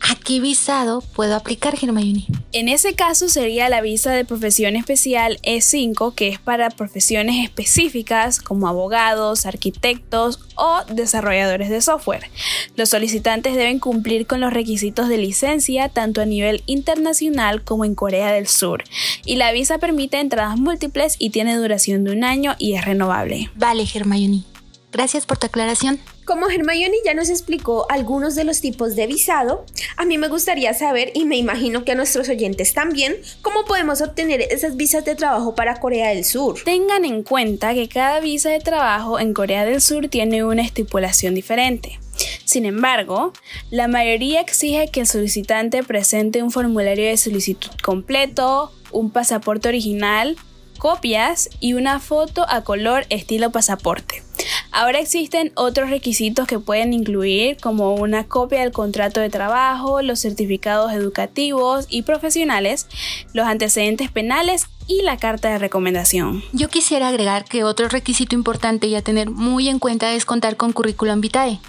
¿A 0.00 0.14
qué 0.14 0.40
visado 0.40 1.02
puedo 1.14 1.36
aplicar, 1.36 1.74
Hermione? 1.80 2.26
En 2.52 2.68
ese 2.68 2.94
caso 2.94 3.28
sería 3.28 3.68
la 3.68 3.80
visa 3.80 4.12
de 4.12 4.24
profesión 4.24 4.74
especial 4.74 5.38
E5, 5.42 6.14
que 6.14 6.28
es 6.28 6.38
para 6.38 6.70
profesiones 6.70 7.44
específicas 7.44 8.40
como 8.40 8.66
abogados, 8.66 9.46
arquitectos 9.46 10.40
o 10.56 10.80
desarrolladores 10.92 11.68
de 11.68 11.80
software. 11.80 12.30
Los 12.76 12.88
solicitantes 12.88 13.54
deben 13.54 13.78
cumplir 13.78 14.26
con 14.26 14.40
los 14.40 14.52
requisitos 14.52 15.08
de 15.08 15.18
licencia 15.18 15.88
tanto 15.88 16.20
a 16.20 16.26
nivel 16.26 16.62
internacional 16.66 17.62
como 17.62 17.84
en 17.84 17.94
Corea 17.94 18.32
del 18.32 18.48
Sur. 18.48 18.82
Y 19.24 19.36
la 19.36 19.52
visa 19.52 19.78
permite 19.78 20.18
entradas 20.18 20.58
múltiples 20.58 21.16
y 21.18 21.30
tiene 21.30 21.56
duración 21.56 22.04
de 22.04 22.12
un 22.12 22.24
año 22.24 22.56
y 22.58 22.72
es 22.74 22.84
renovable. 22.84 23.50
Vale, 23.54 23.86
Hermione. 23.94 24.44
Gracias 24.92 25.26
por 25.26 25.38
tu 25.38 25.46
aclaración. 25.46 26.00
Como 26.24 26.48
Hermione 26.48 26.96
ya 27.04 27.14
nos 27.14 27.28
explicó 27.28 27.86
algunos 27.90 28.34
de 28.34 28.44
los 28.44 28.60
tipos 28.60 28.96
de 28.96 29.06
visado, 29.06 29.64
a 29.96 30.04
mí 30.04 30.18
me 30.18 30.28
gustaría 30.28 30.74
saber, 30.74 31.12
y 31.14 31.24
me 31.24 31.36
imagino 31.36 31.84
que 31.84 31.92
a 31.92 31.94
nuestros 31.94 32.28
oyentes 32.28 32.72
también, 32.72 33.16
cómo 33.42 33.64
podemos 33.64 34.00
obtener 34.00 34.40
esas 34.40 34.76
visas 34.76 35.04
de 35.04 35.14
trabajo 35.14 35.54
para 35.54 35.80
Corea 35.80 36.10
del 36.10 36.24
Sur. 36.24 36.62
Tengan 36.64 37.04
en 37.04 37.22
cuenta 37.22 37.74
que 37.74 37.88
cada 37.88 38.20
visa 38.20 38.50
de 38.50 38.60
trabajo 38.60 39.18
en 39.18 39.34
Corea 39.34 39.64
del 39.64 39.80
Sur 39.80 40.08
tiene 40.08 40.44
una 40.44 40.62
estipulación 40.62 41.34
diferente. 41.34 41.98
Sin 42.44 42.66
embargo, 42.66 43.32
la 43.70 43.88
mayoría 43.88 44.40
exige 44.40 44.88
que 44.88 45.00
el 45.00 45.06
solicitante 45.06 45.82
presente 45.82 46.42
un 46.42 46.50
formulario 46.50 47.06
de 47.06 47.16
solicitud 47.16 47.70
completo, 47.82 48.72
un 48.92 49.10
pasaporte 49.10 49.68
original, 49.68 50.36
copias 50.80 51.50
y 51.60 51.74
una 51.74 52.00
foto 52.00 52.44
a 52.48 52.62
color 52.62 53.06
estilo 53.10 53.52
pasaporte. 53.52 54.24
Ahora 54.72 54.98
existen 54.98 55.52
otros 55.54 55.90
requisitos 55.90 56.48
que 56.48 56.58
pueden 56.58 56.92
incluir 56.92 57.58
como 57.58 57.94
una 57.94 58.24
copia 58.24 58.60
del 58.60 58.72
contrato 58.72 59.20
de 59.20 59.28
trabajo, 59.28 60.00
los 60.00 60.20
certificados 60.20 60.92
educativos 60.92 61.86
y 61.88 62.02
profesionales, 62.02 62.88
los 63.34 63.46
antecedentes 63.46 64.10
penales 64.10 64.66
y 64.88 65.02
la 65.02 65.18
carta 65.18 65.50
de 65.50 65.58
recomendación. 65.58 66.42
Yo 66.52 66.68
quisiera 66.68 67.08
agregar 67.08 67.44
que 67.44 67.62
otro 67.62 67.88
requisito 67.88 68.34
importante 68.34 68.86
y 68.86 68.94
a 68.94 69.02
tener 69.02 69.30
muy 69.30 69.68
en 69.68 69.78
cuenta 69.78 70.12
es 70.14 70.24
contar 70.24 70.56
con 70.56 70.72
currículum 70.72 71.20
vitae. 71.20 71.60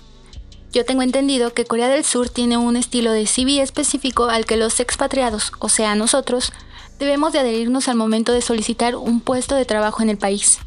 Yo 0.71 0.85
tengo 0.85 1.01
entendido 1.01 1.53
que 1.53 1.65
Corea 1.65 1.89
del 1.89 2.05
Sur 2.05 2.29
tiene 2.29 2.55
un 2.55 2.77
estilo 2.77 3.11
de 3.11 3.27
CV 3.27 3.61
específico 3.61 4.25
al 4.29 4.45
que 4.45 4.55
los 4.55 4.79
expatriados, 4.79 5.51
o 5.59 5.67
sea 5.67 5.95
nosotros, 5.95 6.53
debemos 7.01 7.33
de 7.33 7.39
adherirnos 7.39 7.87
al 7.87 7.95
momento 7.95 8.31
de 8.31 8.43
solicitar 8.43 8.95
un 8.95 9.21
puesto 9.21 9.55
de 9.55 9.65
trabajo 9.65 10.03
en 10.03 10.11
el 10.11 10.19
país. 10.19 10.59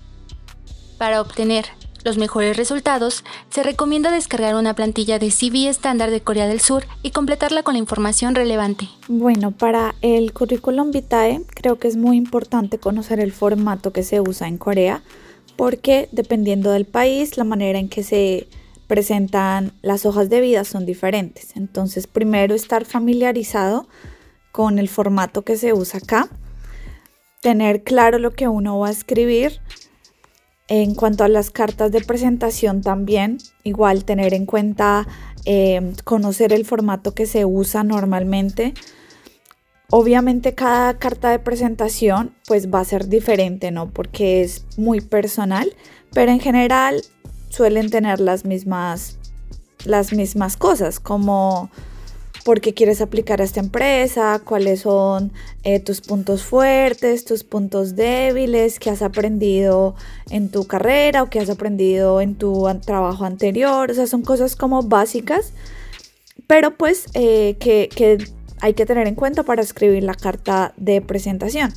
Para 0.98 1.20
obtener 1.20 1.66
los 2.04 2.18
mejores 2.18 2.56
resultados, 2.56 3.22
se 3.50 3.62
recomienda 3.62 4.10
descargar 4.10 4.56
una 4.56 4.74
plantilla 4.74 5.20
de 5.20 5.30
CV 5.30 5.68
estándar 5.68 6.10
de 6.10 6.20
Corea 6.20 6.48
del 6.48 6.58
Sur 6.60 6.86
y 7.04 7.12
completarla 7.12 7.62
con 7.62 7.74
la 7.74 7.78
información 7.78 8.34
relevante. 8.34 8.88
Bueno, 9.06 9.52
para 9.52 9.94
el 10.02 10.32
currículum 10.32 10.90
vitae 10.90 11.42
creo 11.54 11.78
que 11.78 11.86
es 11.86 11.96
muy 11.96 12.16
importante 12.16 12.78
conocer 12.78 13.20
el 13.20 13.32
formato 13.32 13.92
que 13.92 14.02
se 14.02 14.20
usa 14.20 14.48
en 14.48 14.58
Corea 14.58 15.04
porque 15.54 16.08
dependiendo 16.10 16.72
del 16.72 16.84
país 16.84 17.38
la 17.38 17.44
manera 17.44 17.78
en 17.78 17.88
que 17.88 18.02
se 18.02 18.48
presentan 18.88 19.70
las 19.82 20.04
hojas 20.04 20.28
de 20.28 20.40
vida 20.40 20.64
son 20.64 20.84
diferentes. 20.84 21.54
Entonces 21.54 22.08
primero 22.08 22.56
estar 22.56 22.84
familiarizado 22.84 23.86
con 24.54 24.78
el 24.78 24.88
formato 24.88 25.42
que 25.42 25.56
se 25.56 25.72
usa 25.72 25.98
acá, 25.98 26.28
tener 27.40 27.82
claro 27.82 28.20
lo 28.20 28.30
que 28.30 28.46
uno 28.46 28.78
va 28.78 28.86
a 28.86 28.92
escribir 28.92 29.60
en 30.68 30.94
cuanto 30.94 31.24
a 31.24 31.28
las 31.28 31.50
cartas 31.50 31.90
de 31.90 32.00
presentación 32.02 32.80
también, 32.80 33.38
igual 33.64 34.04
tener 34.04 34.32
en 34.32 34.46
cuenta 34.46 35.08
eh, 35.44 35.92
conocer 36.04 36.52
el 36.52 36.64
formato 36.64 37.14
que 37.14 37.26
se 37.26 37.44
usa 37.44 37.82
normalmente. 37.82 38.74
Obviamente 39.90 40.54
cada 40.54 40.98
carta 40.98 41.30
de 41.30 41.40
presentación 41.40 42.32
pues 42.46 42.72
va 42.72 42.78
a 42.78 42.84
ser 42.84 43.08
diferente, 43.08 43.72
¿no? 43.72 43.90
Porque 43.90 44.42
es 44.42 44.66
muy 44.76 45.00
personal, 45.00 45.74
pero 46.12 46.30
en 46.30 46.38
general 46.38 47.02
suelen 47.48 47.90
tener 47.90 48.20
las 48.20 48.44
mismas, 48.44 49.18
las 49.84 50.12
mismas 50.12 50.56
cosas, 50.56 51.00
como 51.00 51.70
por 52.44 52.60
qué 52.60 52.74
quieres 52.74 53.00
aplicar 53.00 53.40
a 53.40 53.44
esta 53.44 53.60
empresa, 53.60 54.40
cuáles 54.44 54.80
son 54.80 55.32
eh, 55.62 55.80
tus 55.80 56.02
puntos 56.02 56.42
fuertes, 56.42 57.24
tus 57.24 57.42
puntos 57.42 57.96
débiles, 57.96 58.78
qué 58.78 58.90
has 58.90 59.00
aprendido 59.00 59.94
en 60.30 60.50
tu 60.50 60.66
carrera 60.66 61.22
o 61.22 61.30
qué 61.30 61.40
has 61.40 61.48
aprendido 61.48 62.20
en 62.20 62.34
tu 62.34 62.68
trabajo 62.84 63.24
anterior. 63.24 63.90
O 63.90 63.94
sea, 63.94 64.06
son 64.06 64.22
cosas 64.22 64.56
como 64.56 64.82
básicas, 64.82 65.52
pero 66.46 66.76
pues 66.76 67.06
eh, 67.14 67.56
que, 67.58 67.88
que 67.94 68.18
hay 68.60 68.74
que 68.74 68.84
tener 68.84 69.08
en 69.08 69.14
cuenta 69.14 69.42
para 69.42 69.62
escribir 69.62 70.04
la 70.04 70.14
carta 70.14 70.74
de 70.76 71.00
presentación. 71.00 71.72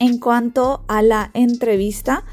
En 0.00 0.18
cuanto 0.18 0.82
a 0.88 1.02
la 1.02 1.30
entrevista, 1.34 2.24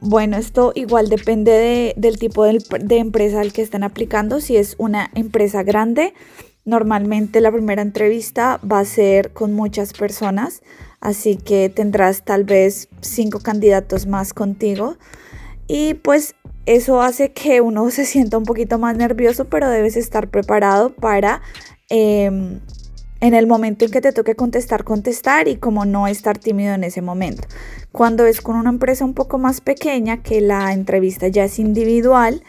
bueno, 0.00 0.36
esto 0.36 0.72
igual 0.74 1.08
depende 1.08 1.94
del 1.96 2.18
tipo 2.18 2.44
de, 2.44 2.60
empresa 2.98 3.40
al 3.40 3.52
que 3.52 3.62
están 3.62 3.82
aplicando. 3.82 4.40
Si 4.40 4.56
es 4.56 4.74
una 4.78 5.10
empresa 5.14 5.62
grande, 5.62 6.12
normalmente 6.64 7.40
la 7.40 7.50
primera 7.50 7.82
entrevista 7.82 8.60
va 8.60 8.80
a 8.80 8.84
ser 8.84 9.32
con 9.32 9.54
muchas 9.54 9.92
personas, 9.94 10.62
así 11.00 11.36
que 11.36 11.70
tendrás 11.70 12.24
tal 12.24 12.44
vez 12.44 12.88
cinco 13.00 13.40
candidatos 13.40 14.06
más 14.06 14.34
contigo. 14.34 14.96
Y 15.66 15.94
pues 15.94 16.34
eso 16.66 17.00
hace 17.00 17.32
que 17.32 17.60
uno 17.60 17.90
se 17.90 18.04
sienta 18.04 18.36
un 18.36 18.44
poquito 18.44 18.78
más 18.78 18.96
nervioso, 18.96 19.46
pero 19.46 19.70
debes 19.70 19.96
estar 19.96 20.28
preparado 20.28 20.90
para 20.90 21.40
em, 21.88 22.60
en 23.20 23.34
el 23.34 23.46
momento 23.46 23.84
en 23.84 23.90
que 23.90 24.00
te 24.00 24.12
toque 24.12 24.34
contestar, 24.34 24.84
contestar 24.84 25.48
y 25.48 25.56
como 25.56 25.84
no 25.84 26.06
estar 26.06 26.38
tímido 26.38 26.74
en 26.74 26.84
ese 26.84 27.02
momento. 27.02 27.48
Cuando 27.92 28.26
es 28.26 28.40
con 28.40 28.56
una 28.56 28.70
empresa 28.70 29.04
un 29.04 29.14
poco 29.14 29.38
más 29.38 29.60
pequeña, 29.60 30.22
que 30.22 30.40
la 30.40 30.72
entrevista 30.72 31.28
ya 31.28 31.44
es 31.44 31.58
individual, 31.58 32.42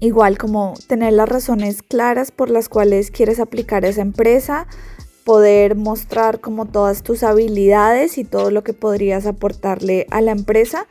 igual 0.00 0.36
como 0.36 0.74
tener 0.88 1.12
las 1.12 1.28
razones 1.28 1.82
claras 1.82 2.32
por 2.32 2.50
las 2.50 2.68
cuales 2.68 3.10
quieres 3.10 3.38
aplicar 3.38 3.84
a 3.84 3.88
esa 3.88 4.02
empresa, 4.02 4.66
poder 5.24 5.76
mostrar 5.76 6.40
como 6.40 6.66
todas 6.66 7.04
tus 7.04 7.22
habilidades 7.22 8.18
y 8.18 8.24
todo 8.24 8.50
lo 8.50 8.64
que 8.64 8.72
podrías 8.72 9.26
aportarle 9.26 10.06
a 10.10 10.20
la 10.20 10.32
empresa. 10.32 10.88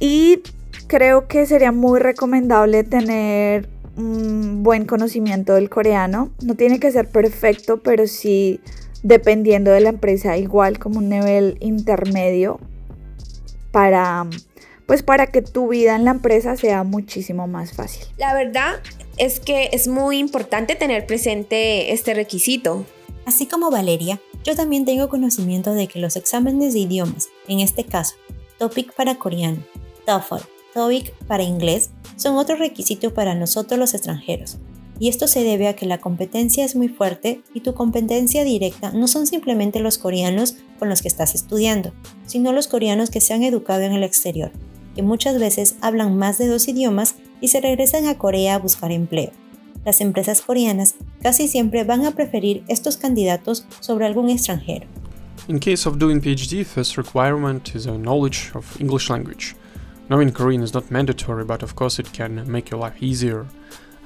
Y 0.00 0.42
creo 0.86 1.28
que 1.28 1.44
sería 1.44 1.72
muy 1.72 2.00
recomendable 2.00 2.84
tener 2.84 3.68
un 3.96 4.62
buen 4.62 4.86
conocimiento 4.86 5.54
del 5.54 5.70
coreano. 5.70 6.30
No 6.42 6.54
tiene 6.54 6.80
que 6.80 6.90
ser 6.90 7.08
perfecto, 7.08 7.82
pero 7.82 8.06
sí 8.06 8.60
dependiendo 9.02 9.70
de 9.70 9.80
la 9.80 9.90
empresa, 9.90 10.36
igual 10.36 10.78
como 10.78 10.98
un 10.98 11.08
nivel 11.10 11.58
intermedio 11.60 12.58
para 13.70 14.26
pues 14.86 15.02
para 15.02 15.26
que 15.28 15.42
tu 15.42 15.68
vida 15.68 15.96
en 15.96 16.04
la 16.04 16.10
empresa 16.10 16.56
sea 16.56 16.84
muchísimo 16.84 17.46
más 17.46 17.72
fácil. 17.72 18.06
La 18.18 18.34
verdad 18.34 18.80
es 19.16 19.40
que 19.40 19.70
es 19.72 19.88
muy 19.88 20.18
importante 20.18 20.74
tener 20.74 21.06
presente 21.06 21.92
este 21.92 22.14
requisito. 22.14 22.84
Así 23.24 23.46
como 23.46 23.70
Valeria, 23.70 24.20
yo 24.44 24.54
también 24.54 24.84
tengo 24.84 25.08
conocimiento 25.08 25.72
de 25.72 25.86
que 25.86 25.98
los 25.98 26.16
exámenes 26.16 26.74
de 26.74 26.80
idiomas, 26.80 27.28
en 27.48 27.60
este 27.60 27.84
caso, 27.84 28.16
TOPIC 28.58 28.94
para 28.94 29.14
coreano, 29.14 29.64
TOEFL, 30.04 30.44
TOEIC 30.74 31.14
para 31.26 31.44
inglés, 31.44 31.90
son 32.16 32.36
otro 32.36 32.56
requisito 32.56 33.14
para 33.14 33.34
nosotros 33.34 33.78
los 33.78 33.94
extranjeros. 33.94 34.58
Y 35.00 35.08
esto 35.08 35.26
se 35.26 35.42
debe 35.42 35.66
a 35.68 35.74
que 35.74 35.86
la 35.86 35.98
competencia 35.98 36.64
es 36.64 36.76
muy 36.76 36.88
fuerte 36.88 37.42
y 37.52 37.60
tu 37.60 37.74
competencia 37.74 38.44
directa 38.44 38.92
no 38.92 39.08
son 39.08 39.26
simplemente 39.26 39.80
los 39.80 39.98
coreanos 39.98 40.56
con 40.78 40.88
los 40.88 41.02
que 41.02 41.08
estás 41.08 41.34
estudiando, 41.34 41.92
sino 42.26 42.52
los 42.52 42.68
coreanos 42.68 43.10
que 43.10 43.20
se 43.20 43.34
han 43.34 43.42
educado 43.42 43.82
en 43.82 43.92
el 43.92 44.04
exterior, 44.04 44.52
que 44.94 45.02
muchas 45.02 45.38
veces 45.38 45.76
hablan 45.80 46.16
más 46.16 46.38
de 46.38 46.46
dos 46.46 46.68
idiomas 46.68 47.16
y 47.40 47.48
se 47.48 47.60
regresan 47.60 48.06
a 48.06 48.18
Corea 48.18 48.54
a 48.54 48.58
buscar 48.58 48.92
empleo. 48.92 49.32
Las 49.84 50.00
empresas 50.00 50.40
coreanas 50.40 50.94
casi 51.22 51.48
siempre 51.48 51.84
van 51.84 52.04
a 52.06 52.12
preferir 52.12 52.64
estos 52.68 52.96
candidatos 52.96 53.66
sobre 53.80 54.06
algún 54.06 54.30
extranjero. 54.30 54.86
In 55.48 55.58
case 55.58 55.86
of 55.86 55.98
doing 55.98 56.20
PhD, 56.20 56.64
first 56.64 56.96
requirement 56.96 57.74
is 57.74 57.86
a 57.86 57.98
knowledge 57.98 58.50
of 58.54 58.80
English 58.80 59.10
language. 59.10 59.54
Knowing 60.08 60.32
Korean 60.32 60.62
is 60.62 60.74
not 60.74 60.90
mandatory, 60.90 61.44
but 61.44 61.62
of 61.62 61.74
course 61.74 61.98
it 61.98 62.12
can 62.12 62.50
make 62.50 62.70
your 62.70 62.80
life 62.80 62.96
easier. 63.00 63.46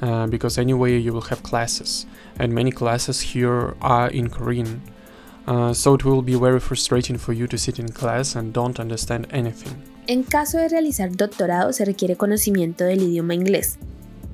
Uh, 0.00 0.28
because 0.28 0.58
anyway 0.58 0.96
you 0.96 1.12
will 1.12 1.22
have 1.28 1.42
classes, 1.42 2.06
and 2.38 2.52
many 2.52 2.70
classes 2.70 3.20
here 3.20 3.74
are 3.80 4.08
in 4.10 4.30
Korean. 4.30 4.80
Uh, 5.48 5.72
so 5.72 5.94
it 5.94 6.04
will 6.04 6.22
be 6.22 6.34
very 6.34 6.60
frustrating 6.60 7.18
for 7.18 7.32
you 7.32 7.48
to 7.48 7.58
sit 7.58 7.80
in 7.80 7.88
class 7.90 8.36
and 8.36 8.52
don't 8.52 8.78
understand 8.78 9.26
anything. 9.32 9.74
En 10.06 10.22
caso 10.22 10.58
de 10.58 10.68
realizar 10.68 11.10
doctorado 11.16 11.72
se 11.72 11.84
requiere 11.84 12.16
conocimiento 12.16 12.84
del 12.84 13.02
idioma 13.02 13.34
inglés. 13.34 13.78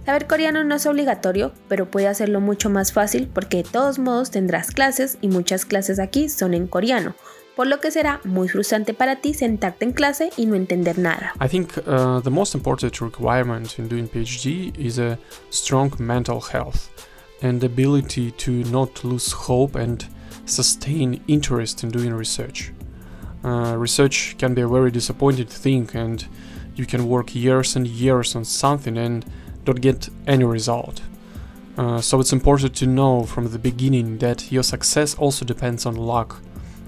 Saber 0.04 0.26
coreano 0.26 0.64
no 0.64 0.74
es 0.74 0.84
obligatorio, 0.84 1.52
pero 1.68 1.90
puede 1.90 2.08
hacerlo 2.08 2.42
mucho 2.42 2.68
más 2.68 2.92
fácil 2.92 3.26
porque 3.32 3.58
de 3.58 3.62
todos 3.62 3.98
modos 3.98 4.30
tendrás 4.30 4.70
clases 4.70 5.16
y 5.22 5.28
muchas 5.28 5.64
clases 5.64 5.98
aquí 5.98 6.28
son 6.28 6.52
en 6.52 6.66
coreano, 6.66 7.14
por 7.56 7.66
lo 7.66 7.80
que 7.80 7.90
será 7.90 8.20
muy 8.24 8.48
frustrante 8.48 8.94
para 8.94 9.16
ti 9.16 9.34
sentarte 9.34 9.84
en 9.84 9.92
clase 9.92 10.30
y 10.36 10.46
no 10.46 10.54
entender 10.54 10.98
nada. 10.98 11.32
I 11.40 11.48
think 11.48 11.76
uh, 11.86 12.20
the 12.20 12.30
most 12.30 12.54
important 12.54 13.00
requirement 13.00 13.78
in 13.78 13.88
doing 13.88 14.08
PhD 14.08 14.76
is 14.78 14.98
a 14.98 15.18
strong 15.50 15.92
mental 15.98 16.40
health 16.40 16.90
and 17.42 17.62
ability 17.62 18.32
to 18.32 18.50
not 18.70 19.04
lose 19.04 19.32
hope 19.32 19.76
and 19.76 20.04
sustain 20.46 21.22
interest 21.26 21.82
in 21.82 21.90
doing 21.90 22.12
research. 22.12 22.72
Uh, 23.44 23.76
research 23.76 24.36
can 24.38 24.54
be 24.54 24.62
a 24.62 24.68
very 24.68 24.90
disappointing 24.90 25.46
thing, 25.46 25.88
and 25.94 26.26
you 26.74 26.86
can 26.86 27.06
work 27.06 27.34
years 27.34 27.76
and 27.76 27.86
years 27.86 28.34
on 28.34 28.44
something 28.44 28.96
and 28.96 29.24
don't 29.64 29.80
get 29.80 30.08
any 30.26 30.44
result. 30.44 31.02
Uh, 31.76 32.00
so 32.00 32.20
it's 32.20 32.32
important 32.32 32.74
to 32.76 32.86
know 32.86 33.24
from 33.24 33.50
the 33.50 33.58
beginning 33.58 34.18
that 34.18 34.50
your 34.50 34.62
success 34.62 35.14
also 35.16 35.44
depends 35.44 35.84
on 35.84 35.94
luck 35.94 36.40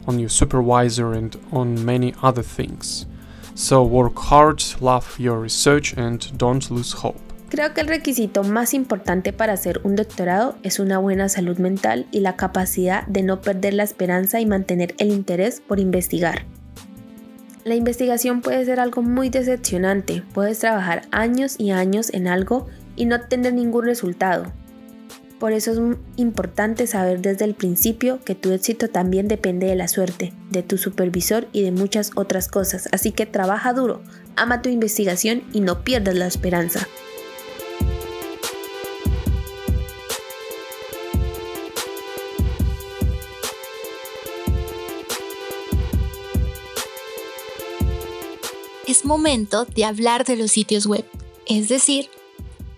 on 0.07 0.19
your 0.19 0.31
supervisor, 0.31 1.13
and 1.15 1.37
on 1.53 1.85
many 1.85 2.15
other 2.23 2.43
things. 2.43 3.07
So 3.55 3.83
work 3.83 4.19
hard, 4.19 4.63
love 4.81 5.19
your 5.19 5.41
research, 5.41 5.95
and 5.97 6.21
don't 6.37 6.71
lose 6.71 6.93
hope. 6.93 7.19
Creo 7.49 7.73
que 7.75 7.81
el 7.81 7.87
requisito 7.87 8.43
más 8.43 8.75
importante 8.75 9.33
para 9.33 9.53
hacer 9.53 9.81
un 9.85 9.95
doctorado 9.95 10.57
es 10.63 10.81
una 10.81 10.99
buena 10.99 11.29
salud 11.29 11.59
mental 11.59 12.07
y 12.11 12.21
la 12.21 12.37
capacidad 12.37 13.07
de 13.07 13.23
no 13.23 13.41
perder 13.41 13.75
la 13.75 13.85
esperanza 13.85 14.41
y 14.41 14.47
mantener 14.47 14.95
el 14.99 15.13
interés 15.13 15.61
por 15.61 15.79
investigar. 15.79 16.45
La 17.65 17.77
investigación 17.77 18.43
puede 18.43 18.65
ser 18.65 18.81
algo 18.81 19.03
muy 19.03 19.29
decepcionante, 19.29 20.23
puedes 20.35 20.59
trabajar 20.59 21.03
años 21.13 21.57
y 21.59 21.71
años 21.71 22.13
en 22.13 22.27
algo 22.27 22.67
y 22.97 23.07
no 23.07 23.21
tener 23.23 23.55
ningún 23.55 23.85
resultado, 23.85 24.53
por 25.39 25.53
eso 25.53 25.73
es 25.73 25.79
importante 26.17 26.87
saber 26.87 27.21
desde 27.21 27.45
el 27.45 27.55
principio 27.55 28.21
que 28.25 28.35
tu 28.35 28.53
éxito 28.53 28.89
también 28.89 29.29
depende 29.29 29.67
de 29.67 29.75
la 29.75 29.89
suerte, 29.89 30.33
de 30.51 30.63
tu 30.63 30.79
supervisor 30.79 31.47
y 31.53 31.63
de 31.63 31.73
muchas 31.73 32.11
otras 32.17 32.49
cosas. 32.49 32.89
Así 32.93 33.13
que 33.13 33.27
trabaja 33.27 33.73
duro, 33.73 34.03
ama 34.35 34.63
tu 34.63 34.69
investigación 34.69 35.43
y 35.53 35.61
no 35.61 35.85
pierdas 35.85 36.15
la 36.15 36.27
esperanza. 36.27 36.89
Es 48.87 49.05
momento 49.05 49.65
de 49.65 49.85
hablar 49.85 50.25
de 50.25 50.37
los 50.37 50.53
sitios 50.53 50.87
web, 50.87 51.05
es 51.47 51.69
decir, 51.69 52.09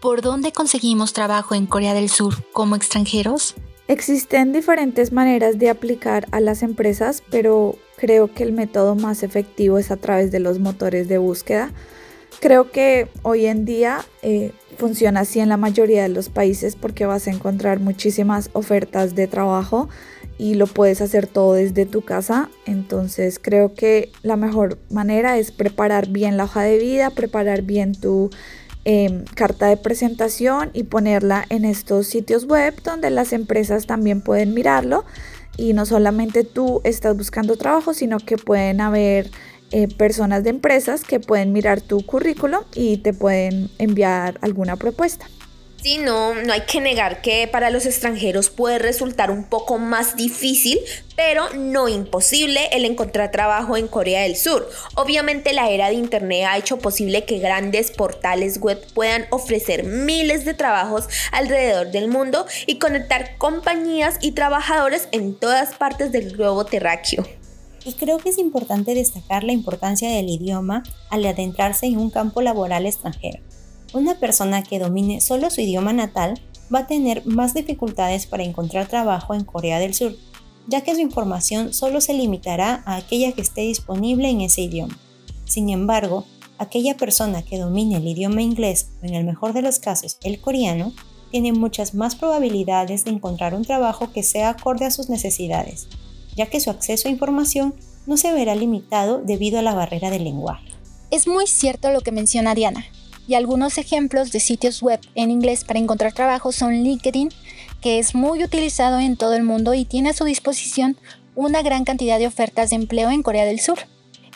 ¿Por 0.01 0.23
dónde 0.23 0.53
conseguimos 0.53 1.13
trabajo 1.13 1.57
en 1.57 1.67
Corea 1.67 1.93
del 1.93 2.09
Sur 2.09 2.35
como 2.53 2.77
extranjeros? 2.77 3.57
Existen 3.89 4.53
diferentes 4.53 5.11
maneras 5.11 5.59
de 5.59 5.71
aplicar 5.71 6.29
a 6.31 6.39
las 6.39 6.63
empresas, 6.63 7.25
pero 7.31 7.75
creo 7.97 8.33
que 8.33 8.45
el 8.45 8.53
método 8.53 8.95
más 8.95 9.25
efectivo 9.25 9.77
es 9.77 9.91
a 9.91 9.97
través 9.97 10.31
de 10.31 10.39
los 10.39 10.61
motores 10.61 11.09
de 11.09 11.19
búsqueda. 11.19 11.73
Creo 12.39 12.71
que 12.71 13.09
hoy 13.23 13.47
en 13.47 13.65
día 13.65 14.05
eh, 14.23 14.53
funciona 14.77 15.21
así 15.21 15.41
en 15.41 15.49
la 15.49 15.57
mayoría 15.57 16.03
de 16.03 16.11
los 16.11 16.29
países 16.29 16.77
porque 16.77 17.05
vas 17.05 17.27
a 17.27 17.33
encontrar 17.33 17.81
muchísimas 17.81 18.51
ofertas 18.53 19.17
de 19.17 19.27
trabajo 19.27 19.89
y 20.39 20.55
lo 20.55 20.69
puedes 20.69 21.01
hacer 21.01 21.27
todo 21.27 21.55
desde 21.55 21.87
tu 21.87 22.03
casa. 22.03 22.51
Entonces 22.67 23.41
creo 23.43 23.75
que 23.75 24.13
la 24.23 24.37
mejor 24.37 24.79
manera 24.91 25.39
es 25.39 25.51
preparar 25.51 26.09
bien 26.09 26.37
la 26.37 26.45
hoja 26.45 26.63
de 26.63 26.79
vida, 26.79 27.11
preparar 27.11 27.63
bien 27.63 27.93
tu 27.93 28.31
Em, 28.91 29.25
carta 29.35 29.67
de 29.67 29.77
presentación 29.77 30.71
y 30.73 30.85
ponerla 30.85 31.45
en 31.51 31.67
estos 31.67 32.07
sitios 32.07 32.47
web 32.47 32.75
donde 32.85 33.11
las 33.11 33.35
empresas 33.35 33.85
también 33.85 34.23
pueden 34.23 34.55
mirarlo 34.55 35.05
y 35.59 35.75
no 35.75 35.85
solamente 35.85 36.43
tú 36.43 36.81
estás 36.85 37.15
buscando 37.15 37.57
trabajo, 37.57 37.93
sino 37.93 38.17
que 38.17 38.39
pueden 38.39 38.81
haber 38.81 39.31
eh, 39.73 39.89
personas 39.89 40.43
de 40.43 40.49
empresas 40.49 41.05
que 41.05 41.21
pueden 41.21 41.53
mirar 41.53 41.83
tu 41.83 42.01
currículum 42.07 42.63
y 42.75 42.97
te 42.97 43.13
pueden 43.13 43.69
enviar 43.77 44.39
alguna 44.41 44.77
propuesta. 44.77 45.27
Sí, 45.81 45.99
no, 45.99 46.35
no 46.35 46.53
hay 46.53 46.63
que 46.63 46.81
negar 46.81 47.23
que 47.23 47.47
para 47.47 47.71
los 47.71 47.87
extranjeros 47.87 48.51
puede 48.51 48.81
resultar 48.81 49.31
un 49.31 49.45
poco 49.45 49.79
más 49.79 50.17
difícil, 50.17 50.81
pero 51.15 51.51
no 51.55 51.89
imposible 51.89 52.69
el 52.73 52.85
encontrar 52.85 53.31
trabajo 53.31 53.77
en 53.77 53.87
Corea 53.87 54.23
del 54.23 54.35
Sur. 54.35 54.69
Obviamente 54.97 55.53
la 55.53 55.71
era 55.71 55.87
de 55.87 55.95
Internet 55.95 56.47
ha 56.49 56.59
hecho 56.59 56.79
posible 56.79 57.25
que 57.25 57.39
grandes 57.39 57.93
portales 57.93 58.59
web 58.59 58.85
puedan 58.93 59.27
ofrecer 59.31 59.85
miles 59.85 60.45
de 60.45 60.55
trabajos 60.55 61.07
alrededor 61.31 61.93
del 61.93 62.09
mundo 62.09 62.45
y 62.67 62.81
conectar 62.81 63.39
compañías 63.39 64.17
y 64.21 64.33
trabajadores 64.33 65.07
en 65.13 65.37
todas 65.37 65.77
partes 65.77 66.11
del 66.11 66.37
globo 66.37 66.65
terráqueo. 66.65 67.25
Y 67.85 67.93
creo 67.93 68.19
que 68.19 68.31
es 68.31 68.39
importante 68.39 68.97
destacar 68.97 69.45
la 69.45 69.53
importancia 69.53 70.11
del 70.11 70.29
idioma 70.29 70.83
al 71.09 71.25
adentrarse 71.25 71.87
en 71.87 71.99
un 71.99 72.11
campo 72.11 72.43
laboral 72.43 72.85
extranjero 72.85 73.39
una 73.95 74.19
persona 74.19 74.63
que 74.63 74.79
domine 74.79 75.21
solo 75.21 75.51
su 75.51 75.61
idioma 75.61 75.93
natal 75.93 76.41
va 76.75 76.81
a 76.81 76.87
tener 76.87 77.25
más 77.27 77.55
dificultades 77.55 78.27
para 78.27 78.45
encontrar 78.45 78.89
trabajo 78.89 79.35
en 79.35 79.45
Corea 79.45 79.79
del 79.79 79.95
Sur, 79.95 80.15
ya 80.67 80.83
que 80.83 80.95
su 80.95 81.01
información 81.01 81.73
solo 81.73 82.01
se 82.01 82.13
limitará 82.13 82.83
a 82.85 82.97
aquella 82.97 83.33
que 83.33 83.41
esté 83.41 83.63
disponible 83.63 84.29
en 84.29 84.43
ese 84.43 84.63
idioma. 84.63 84.99
Sin 85.47 85.71
embargo, 85.71 86.27
aquella 86.59 86.97
persona 86.97 87.43
que 87.43 87.59
domine 87.59 87.97
el 87.97 88.07
idioma 88.07 88.43
inglés 88.43 88.91
o 89.03 89.07
en 89.07 89.15
el 89.15 89.25
mejor 89.25 89.55
de 89.55 89.63
los 89.63 89.79
casos 89.79 90.19
el 90.23 90.41
coreano, 90.41 90.93
tiene 91.31 91.53
muchas 91.53 91.95
más 91.95 92.17
probabilidades 92.17 93.05
de 93.05 93.11
encontrar 93.11 93.55
un 93.55 93.65
trabajo 93.65 94.13
que 94.13 94.23
sea 94.23 94.51
acorde 94.51 94.87
a 94.87 94.91
sus 94.91 95.11
necesidades, 95.11 95.89
ya 96.37 96.47
que 96.47 96.61
su 96.61 96.71
acceso 96.71 97.09
a 97.09 97.11
información 97.11 97.75
no 98.07 98.17
se 98.17 98.33
verá 98.33 98.55
limitado 98.55 99.21
debido 99.23 99.59
a 99.59 99.63
la 99.63 99.75
barrera 99.75 100.11
del 100.11 100.25
lenguaje. 100.25 100.69
Es 101.11 101.27
muy 101.27 101.47
cierto 101.47 101.91
lo 101.91 102.01
que 102.01 102.13
menciona 102.13 102.55
Diana 102.55 102.85
y 103.29 103.35
algunos 103.35 103.77
ejemplos 103.77 104.33
de 104.33 104.41
sitios 104.41 104.83
web 104.83 105.01
en 105.15 105.31
inglés 105.31 105.63
para 105.63 105.79
encontrar 105.79 106.15
trabajo 106.15 106.51
son 106.51 106.83
LinkedIn, 106.83 107.29
que 107.83 107.99
es 107.99 108.15
muy 108.15 108.43
utilizado 108.43 108.99
en 108.99 109.19
todo 109.19 109.35
el 109.35 109.43
mundo 109.43 109.75
y 109.75 109.85
tiene 109.85 110.11
a 110.11 110.15
su 110.15 110.25
disposición 110.25 110.97
una 111.35 111.61
gran 111.61 111.85
cantidad 111.85 112.19
de 112.19 112.27
ofertas 112.27 112.71
de 112.71 112.77
empleo 112.77 113.11
en 113.11 113.23
Corea 113.23 113.45
del 113.45 113.61
Sur. 113.61 113.79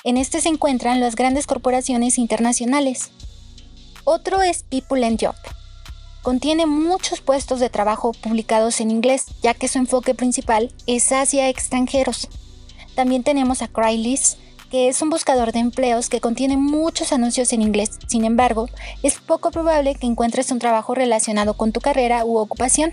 En 0.05 0.19
este 0.19 0.43
se 0.43 0.51
encuentran 0.51 1.01
las 1.01 1.17
grandes 1.17 1.47
corporaciones 1.47 2.19
internacionales. 2.19 3.11
Otro 4.05 4.43
es 4.43 4.63
People 4.65 5.05
and 5.07 5.19
Job. 5.19 5.37
Contiene 6.21 6.67
muchos 6.67 7.23
puestos 7.23 7.61
de 7.61 7.71
trabajo 7.71 8.13
publicados 8.13 8.81
en 8.83 8.91
inglés, 8.91 9.27
ya 9.43 9.55
que 9.55 9.69
su 9.69 9.79
enfoque 9.79 10.15
principal 10.15 10.71
es 10.87 11.11
hacia 11.13 11.49
extranjeros. 11.49 12.29
También 12.95 13.23
tenemos 13.23 13.63
a 13.63 13.69
Craigslist, 13.69 14.39
que 14.73 14.89
es 14.89 15.03
un 15.03 15.11
buscador 15.11 15.53
de 15.53 15.59
empleos 15.59 16.09
que 16.09 16.23
contiene 16.23 16.57
muchos 16.57 17.13
anuncios 17.13 17.53
en 17.53 17.61
inglés. 17.61 17.99
Sin 18.07 18.25
embargo, 18.25 18.71
es 19.03 19.21
poco 19.21 19.51
probable 19.51 19.95
que 19.97 20.07
encuentres 20.07 20.51
un 20.51 20.59
trabajo 20.59 20.95
relacionado 20.95 21.59
con 21.59 21.73
tu 21.73 21.81
carrera 21.83 22.25
u 22.25 22.39
ocupación, 22.39 22.91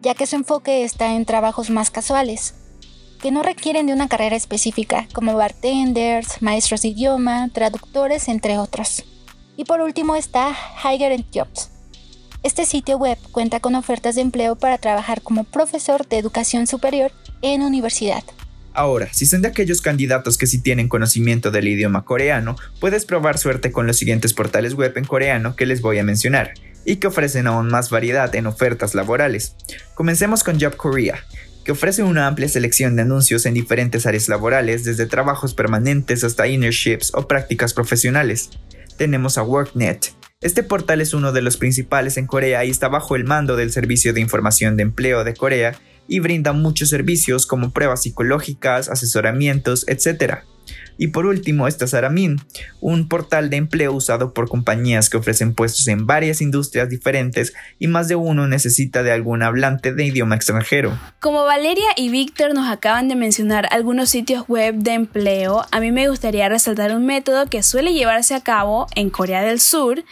ya 0.00 0.14
que 0.14 0.28
su 0.28 0.36
enfoque 0.36 0.84
está 0.84 1.16
en 1.16 1.24
trabajos 1.24 1.70
más 1.70 1.90
casuales, 1.90 2.54
que 3.20 3.32
no 3.32 3.42
requieren 3.42 3.88
de 3.88 3.94
una 3.94 4.06
carrera 4.06 4.36
específica, 4.36 5.08
como 5.12 5.34
bartenders, 5.34 6.40
maestros 6.40 6.82
de 6.82 6.88
idioma, 6.90 7.48
traductores, 7.52 8.28
entre 8.28 8.56
otros. 8.56 9.02
Y 9.56 9.64
por 9.64 9.80
último 9.80 10.14
está 10.14 10.54
Higher 10.84 11.24
Jobs. 11.34 11.70
Este 12.44 12.64
sitio 12.64 12.96
web 12.96 13.18
cuenta 13.32 13.58
con 13.58 13.74
ofertas 13.74 14.14
de 14.14 14.20
empleo 14.20 14.54
para 14.54 14.78
trabajar 14.78 15.20
como 15.22 15.42
profesor 15.42 16.06
de 16.06 16.18
educación 16.18 16.68
superior 16.68 17.10
en 17.42 17.62
universidad. 17.62 18.22
Ahora, 18.74 19.08
si 19.12 19.26
son 19.26 19.42
de 19.42 19.48
aquellos 19.48 19.80
candidatos 19.80 20.38
que 20.38 20.46
sí 20.46 20.58
tienen 20.60 20.88
conocimiento 20.88 21.50
del 21.50 21.68
idioma 21.68 22.04
coreano, 22.04 22.56
puedes 22.80 23.04
probar 23.04 23.38
suerte 23.38 23.72
con 23.72 23.86
los 23.86 23.96
siguientes 23.96 24.34
portales 24.34 24.74
web 24.74 24.92
en 24.96 25.04
coreano 25.04 25.56
que 25.56 25.66
les 25.66 25.80
voy 25.80 25.98
a 25.98 26.04
mencionar, 26.04 26.54
y 26.84 26.96
que 26.96 27.08
ofrecen 27.08 27.46
aún 27.46 27.68
más 27.68 27.90
variedad 27.90 28.34
en 28.34 28.46
ofertas 28.46 28.94
laborales. 28.94 29.56
Comencemos 29.94 30.42
con 30.42 30.60
Job 30.60 30.76
Korea, 30.76 31.22
que 31.64 31.72
ofrece 31.72 32.02
una 32.02 32.26
amplia 32.26 32.48
selección 32.48 32.96
de 32.96 33.02
anuncios 33.02 33.44
en 33.44 33.52
diferentes 33.52 34.06
áreas 34.06 34.28
laborales, 34.28 34.84
desde 34.84 35.04
trabajos 35.04 35.52
permanentes 35.52 36.24
hasta 36.24 36.48
internships 36.48 37.12
o 37.14 37.28
prácticas 37.28 37.74
profesionales. 37.74 38.50
Tenemos 38.96 39.36
a 39.36 39.42
WorkNet. 39.42 40.14
Este 40.40 40.62
portal 40.62 41.00
es 41.00 41.12
uno 41.12 41.32
de 41.32 41.42
los 41.42 41.56
principales 41.56 42.16
en 42.16 42.26
Corea 42.26 42.64
y 42.64 42.70
está 42.70 42.88
bajo 42.88 43.16
el 43.16 43.24
mando 43.24 43.56
del 43.56 43.70
Servicio 43.70 44.14
de 44.14 44.20
Información 44.20 44.76
de 44.76 44.84
Empleo 44.84 45.24
de 45.24 45.34
Corea 45.34 45.78
y 46.08 46.20
brinda 46.20 46.52
muchos 46.52 46.88
servicios 46.88 47.46
como 47.46 47.70
pruebas 47.70 48.02
psicológicas, 48.02 48.88
asesoramientos, 48.88 49.86
etc. 49.86 50.38
Y 50.98 51.08
por 51.08 51.26
último 51.26 51.68
está 51.68 51.86
Saramin, 51.86 52.40
un 52.80 53.08
portal 53.08 53.50
de 53.50 53.56
empleo 53.56 53.92
usado 53.92 54.34
por 54.34 54.48
compañías 54.48 55.08
que 55.08 55.16
ofrecen 55.16 55.54
puestos 55.54 55.86
en 55.86 56.06
varias 56.06 56.40
industrias 56.40 56.88
diferentes 56.88 57.54
y 57.78 57.86
más 57.86 58.08
de 58.08 58.16
uno 58.16 58.48
necesita 58.48 59.02
de 59.02 59.12
algún 59.12 59.42
hablante 59.42 59.94
de 59.94 60.04
idioma 60.04 60.34
extranjero. 60.34 60.98
Como 61.20 61.44
Valeria 61.44 61.88
y 61.96 62.08
Víctor 62.08 62.52
nos 62.52 62.68
acaban 62.68 63.08
de 63.08 63.14
mencionar 63.14 63.68
algunos 63.70 64.10
sitios 64.10 64.48
web 64.48 64.74
de 64.74 64.94
empleo, 64.94 65.64
a 65.70 65.80
mí 65.80 65.92
me 65.92 66.08
gustaría 66.08 66.48
resaltar 66.48 66.94
un 66.94 67.06
método 67.06 67.46
que 67.46 67.62
suele 67.62 67.94
llevarse 67.94 68.34
a 68.34 68.40
cabo 68.40 68.88
en 68.96 69.10
Corea 69.10 69.42
del 69.42 69.60
Sur 69.60 70.04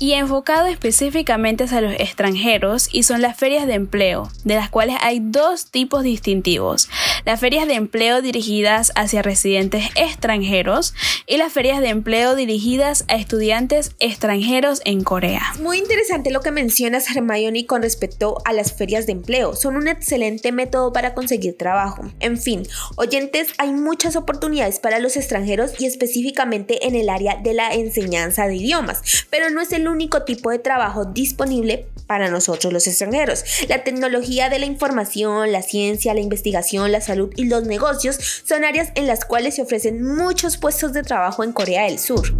y 0.00 0.14
enfocado 0.14 0.66
específicamente 0.66 1.64
a 1.70 1.80
los 1.82 1.92
extranjeros 1.92 2.88
y 2.90 3.02
son 3.02 3.20
las 3.20 3.36
ferias 3.36 3.66
de 3.66 3.74
empleo, 3.74 4.30
de 4.44 4.54
las 4.54 4.70
cuales 4.70 4.96
hay 5.02 5.20
dos 5.22 5.66
tipos 5.70 6.02
distintivos. 6.02 6.88
Las 7.26 7.38
ferias 7.38 7.68
de 7.68 7.74
empleo 7.74 8.22
dirigidas 8.22 8.92
hacia 8.96 9.20
residentes 9.20 9.90
extranjeros 9.96 10.94
y 11.26 11.36
las 11.36 11.52
ferias 11.52 11.80
de 11.80 11.90
empleo 11.90 12.34
dirigidas 12.34 13.04
a 13.08 13.16
estudiantes 13.16 13.94
extranjeros 14.00 14.80
en 14.86 15.04
Corea. 15.04 15.42
Muy 15.60 15.76
interesante 15.76 16.30
lo 16.30 16.40
que 16.40 16.50
mencionas 16.50 17.14
Hermione 17.14 17.66
con 17.66 17.82
respecto 17.82 18.38
a 18.46 18.54
las 18.54 18.72
ferias 18.72 19.04
de 19.04 19.12
empleo. 19.12 19.54
Son 19.54 19.76
un 19.76 19.86
excelente 19.86 20.50
método 20.50 20.94
para 20.94 21.12
conseguir 21.12 21.58
trabajo. 21.58 22.10
En 22.20 22.38
fin, 22.38 22.66
oyentes, 22.96 23.48
hay 23.58 23.72
muchas 23.72 24.16
oportunidades 24.16 24.78
para 24.78 24.98
los 24.98 25.18
extranjeros 25.18 25.72
y 25.78 25.84
específicamente 25.84 26.86
en 26.86 26.94
el 26.94 27.10
área 27.10 27.36
de 27.36 27.52
la 27.52 27.74
enseñanza 27.74 28.46
de 28.46 28.56
idiomas, 28.56 29.26
pero 29.28 29.50
no 29.50 29.60
es 29.60 29.74
el 29.74 29.89
único 29.90 30.22
tipo 30.22 30.50
de 30.50 30.58
trabajo 30.58 31.04
disponible 31.04 31.86
para 32.06 32.30
nosotros 32.30 32.72
los 32.72 32.86
extranjeros. 32.86 33.44
La 33.68 33.84
tecnología 33.84 34.48
de 34.48 34.58
la 34.58 34.66
información, 34.66 35.52
la 35.52 35.62
ciencia, 35.62 36.14
la 36.14 36.20
investigación, 36.20 36.90
la 36.92 37.00
salud 37.00 37.30
y 37.36 37.44
los 37.44 37.66
negocios 37.66 38.18
son 38.44 38.64
áreas 38.64 38.90
en 38.94 39.06
las 39.06 39.24
cuales 39.24 39.56
se 39.56 39.62
ofrecen 39.62 40.02
muchos 40.02 40.56
puestos 40.56 40.92
de 40.92 41.02
trabajo 41.02 41.44
en 41.44 41.52
Corea 41.52 41.84
del 41.84 41.98
Sur. 41.98 42.34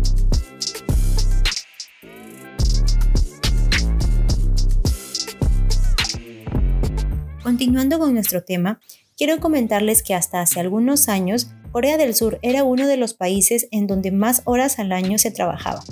Continuando 7.43 7.99
con 7.99 8.15
nuestro 8.15 8.43
tema, 8.45 8.81
quiero 9.17 9.41
comentarles 9.41 10.03
que 10.03 10.15
hasta 10.15 10.41
hace 10.41 10.61
algunos 10.61 11.09
años 11.09 11.49
Corea 11.73 11.97
del 11.97 12.15
Sur 12.15 12.39
era 12.43 12.65
uno 12.65 12.87
de 12.89 12.97
los 12.97 13.15
países 13.15 13.69
en 13.71 13.87
donde 13.87 14.11
más 14.11 14.43
horas 14.45 14.79
al 14.79 14.93
año 14.93 15.19
se 15.19 15.31
trabajaba 15.31 15.83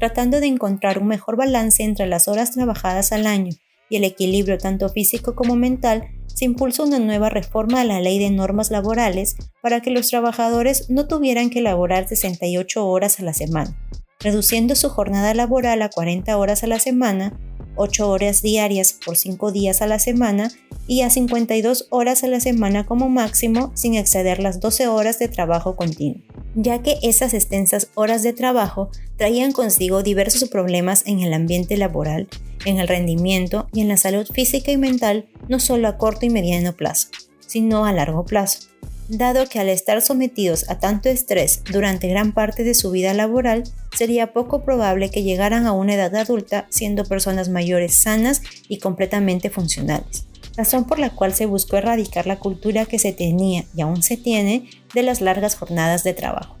tratando 0.00 0.40
de 0.40 0.46
encontrar 0.46 0.98
un 0.98 1.06
mejor 1.06 1.36
balance 1.36 1.84
entre 1.84 2.06
las 2.06 2.26
horas 2.26 2.52
trabajadas 2.52 3.12
al 3.12 3.26
año 3.26 3.52
y 3.90 3.96
el 3.96 4.04
equilibrio 4.04 4.56
tanto 4.56 4.88
físico 4.88 5.34
como 5.34 5.56
mental, 5.56 6.08
se 6.26 6.46
impulsó 6.46 6.84
una 6.84 6.98
nueva 6.98 7.28
reforma 7.28 7.82
a 7.82 7.84
la 7.84 8.00
ley 8.00 8.18
de 8.18 8.30
normas 8.30 8.70
laborales 8.70 9.36
para 9.60 9.82
que 9.82 9.90
los 9.90 10.08
trabajadores 10.08 10.88
no 10.88 11.06
tuvieran 11.06 11.50
que 11.50 11.60
laborar 11.60 12.08
68 12.08 12.86
horas 12.86 13.20
a 13.20 13.24
la 13.24 13.34
semana, 13.34 13.76
reduciendo 14.20 14.74
su 14.74 14.88
jornada 14.88 15.34
laboral 15.34 15.82
a 15.82 15.90
40 15.90 16.34
horas 16.38 16.64
a 16.64 16.66
la 16.66 16.78
semana, 16.78 17.38
8 17.80 18.10
horas 18.10 18.42
diarias 18.42 18.92
por 19.04 19.16
5 19.16 19.52
días 19.52 19.80
a 19.80 19.86
la 19.86 19.98
semana 19.98 20.52
y 20.86 21.00
a 21.00 21.08
52 21.08 21.86
horas 21.88 22.24
a 22.24 22.26
la 22.26 22.38
semana 22.38 22.84
como 22.84 23.08
máximo 23.08 23.72
sin 23.74 23.94
exceder 23.94 24.38
las 24.38 24.60
12 24.60 24.86
horas 24.88 25.18
de 25.18 25.28
trabajo 25.28 25.76
continuo. 25.76 26.20
Ya 26.54 26.82
que 26.82 26.98
esas 27.02 27.32
extensas 27.32 27.90
horas 27.94 28.22
de 28.22 28.34
trabajo 28.34 28.90
traían 29.16 29.52
consigo 29.52 30.02
diversos 30.02 30.48
problemas 30.50 31.04
en 31.06 31.20
el 31.20 31.32
ambiente 31.32 31.78
laboral, 31.78 32.28
en 32.66 32.78
el 32.78 32.88
rendimiento 32.88 33.66
y 33.72 33.80
en 33.80 33.88
la 33.88 33.96
salud 33.96 34.26
física 34.30 34.70
y 34.70 34.76
mental, 34.76 35.28
no 35.48 35.58
solo 35.58 35.88
a 35.88 35.96
corto 35.96 36.26
y 36.26 36.30
mediano 36.30 36.74
plazo, 36.74 37.08
sino 37.46 37.86
a 37.86 37.92
largo 37.92 38.26
plazo, 38.26 38.69
dado 39.10 39.48
que 39.48 39.58
al 39.58 39.68
estar 39.68 40.00
sometidos 40.02 40.68
a 40.70 40.78
tanto 40.78 41.08
estrés 41.08 41.62
durante 41.70 42.08
gran 42.08 42.32
parte 42.32 42.64
de 42.64 42.74
su 42.74 42.90
vida 42.90 43.12
laboral, 43.14 43.64
sería 43.96 44.32
poco 44.32 44.62
probable 44.64 45.10
que 45.10 45.22
llegaran 45.22 45.66
a 45.66 45.72
una 45.72 45.94
edad 45.94 46.14
adulta 46.16 46.66
siendo 46.70 47.04
personas 47.04 47.48
mayores 47.48 47.94
sanas 47.94 48.42
y 48.68 48.78
completamente 48.78 49.50
funcionales 49.50 50.24
razón 50.56 50.84
por 50.84 50.98
la 50.98 51.10
cual 51.10 51.34
se 51.34 51.46
buscó 51.46 51.76
erradicar 51.76 52.26
la 52.26 52.38
cultura 52.38 52.84
que 52.84 52.98
se 52.98 53.12
tenía 53.12 53.64
y 53.74 53.80
aún 53.80 54.02
se 54.02 54.16
tiene 54.16 54.68
de 54.94 55.02
las 55.02 55.20
largas 55.20 55.56
jornadas 55.56 56.04
de 56.04 56.12
trabajo. 56.12 56.56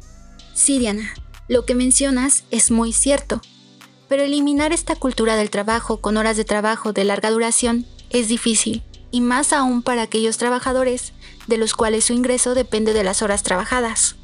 Sí, 0.54 0.78
Diana, 0.78 1.14
lo 1.48 1.66
que 1.66 1.74
mencionas 1.74 2.44
es 2.50 2.70
muy 2.70 2.92
cierto, 2.92 3.40
pero 4.08 4.22
eliminar 4.22 4.72
esta 4.72 4.96
cultura 4.96 5.36
del 5.36 5.50
trabajo 5.50 6.00
con 6.00 6.16
horas 6.16 6.36
de 6.36 6.44
trabajo 6.44 6.92
de 6.92 7.04
larga 7.04 7.30
duración 7.30 7.86
es 8.10 8.28
difícil, 8.28 8.82
y 9.10 9.20
más 9.20 9.52
aún 9.52 9.82
para 9.82 10.02
aquellos 10.02 10.38
trabajadores 10.38 11.12
de 11.50 11.58
los 11.58 11.74
cuales 11.74 12.04
su 12.04 12.14
ingreso 12.14 12.54
depende 12.54 12.94
de 12.94 13.04
las 13.04 13.20
horas 13.20 13.42
trabajadas. 13.42 14.16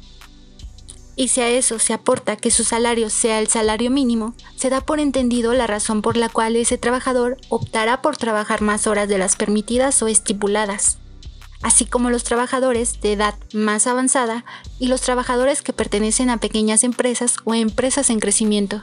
Y 1.15 1.27
si 1.29 1.41
a 1.41 1.49
eso 1.49 1.77
se 1.79 1.93
aporta 1.93 2.35
que 2.35 2.51
su 2.51 2.63
salario 2.63 3.09
sea 3.09 3.39
el 3.39 3.47
salario 3.47 3.91
mínimo, 3.91 4.33
se 4.55 4.69
da 4.69 4.81
por 4.81 4.99
entendido 4.99 5.53
la 5.53 5.67
razón 5.67 6.01
por 6.01 6.15
la 6.15 6.29
cual 6.29 6.55
ese 6.55 6.77
trabajador 6.77 7.37
optará 7.49 8.01
por 8.01 8.17
trabajar 8.17 8.61
más 8.61 8.87
horas 8.87 9.09
de 9.09 9.17
las 9.17 9.35
permitidas 9.35 10.01
o 10.01 10.07
estipuladas, 10.07 10.99
así 11.63 11.85
como 11.85 12.11
los 12.11 12.23
trabajadores 12.23 13.01
de 13.01 13.13
edad 13.13 13.35
más 13.51 13.87
avanzada 13.87 14.45
y 14.79 14.87
los 14.87 15.01
trabajadores 15.01 15.63
que 15.63 15.73
pertenecen 15.73 16.29
a 16.29 16.39
pequeñas 16.39 16.83
empresas 16.83 17.37
o 17.45 17.53
empresas 17.55 18.09
en 18.09 18.19
crecimiento. 18.19 18.81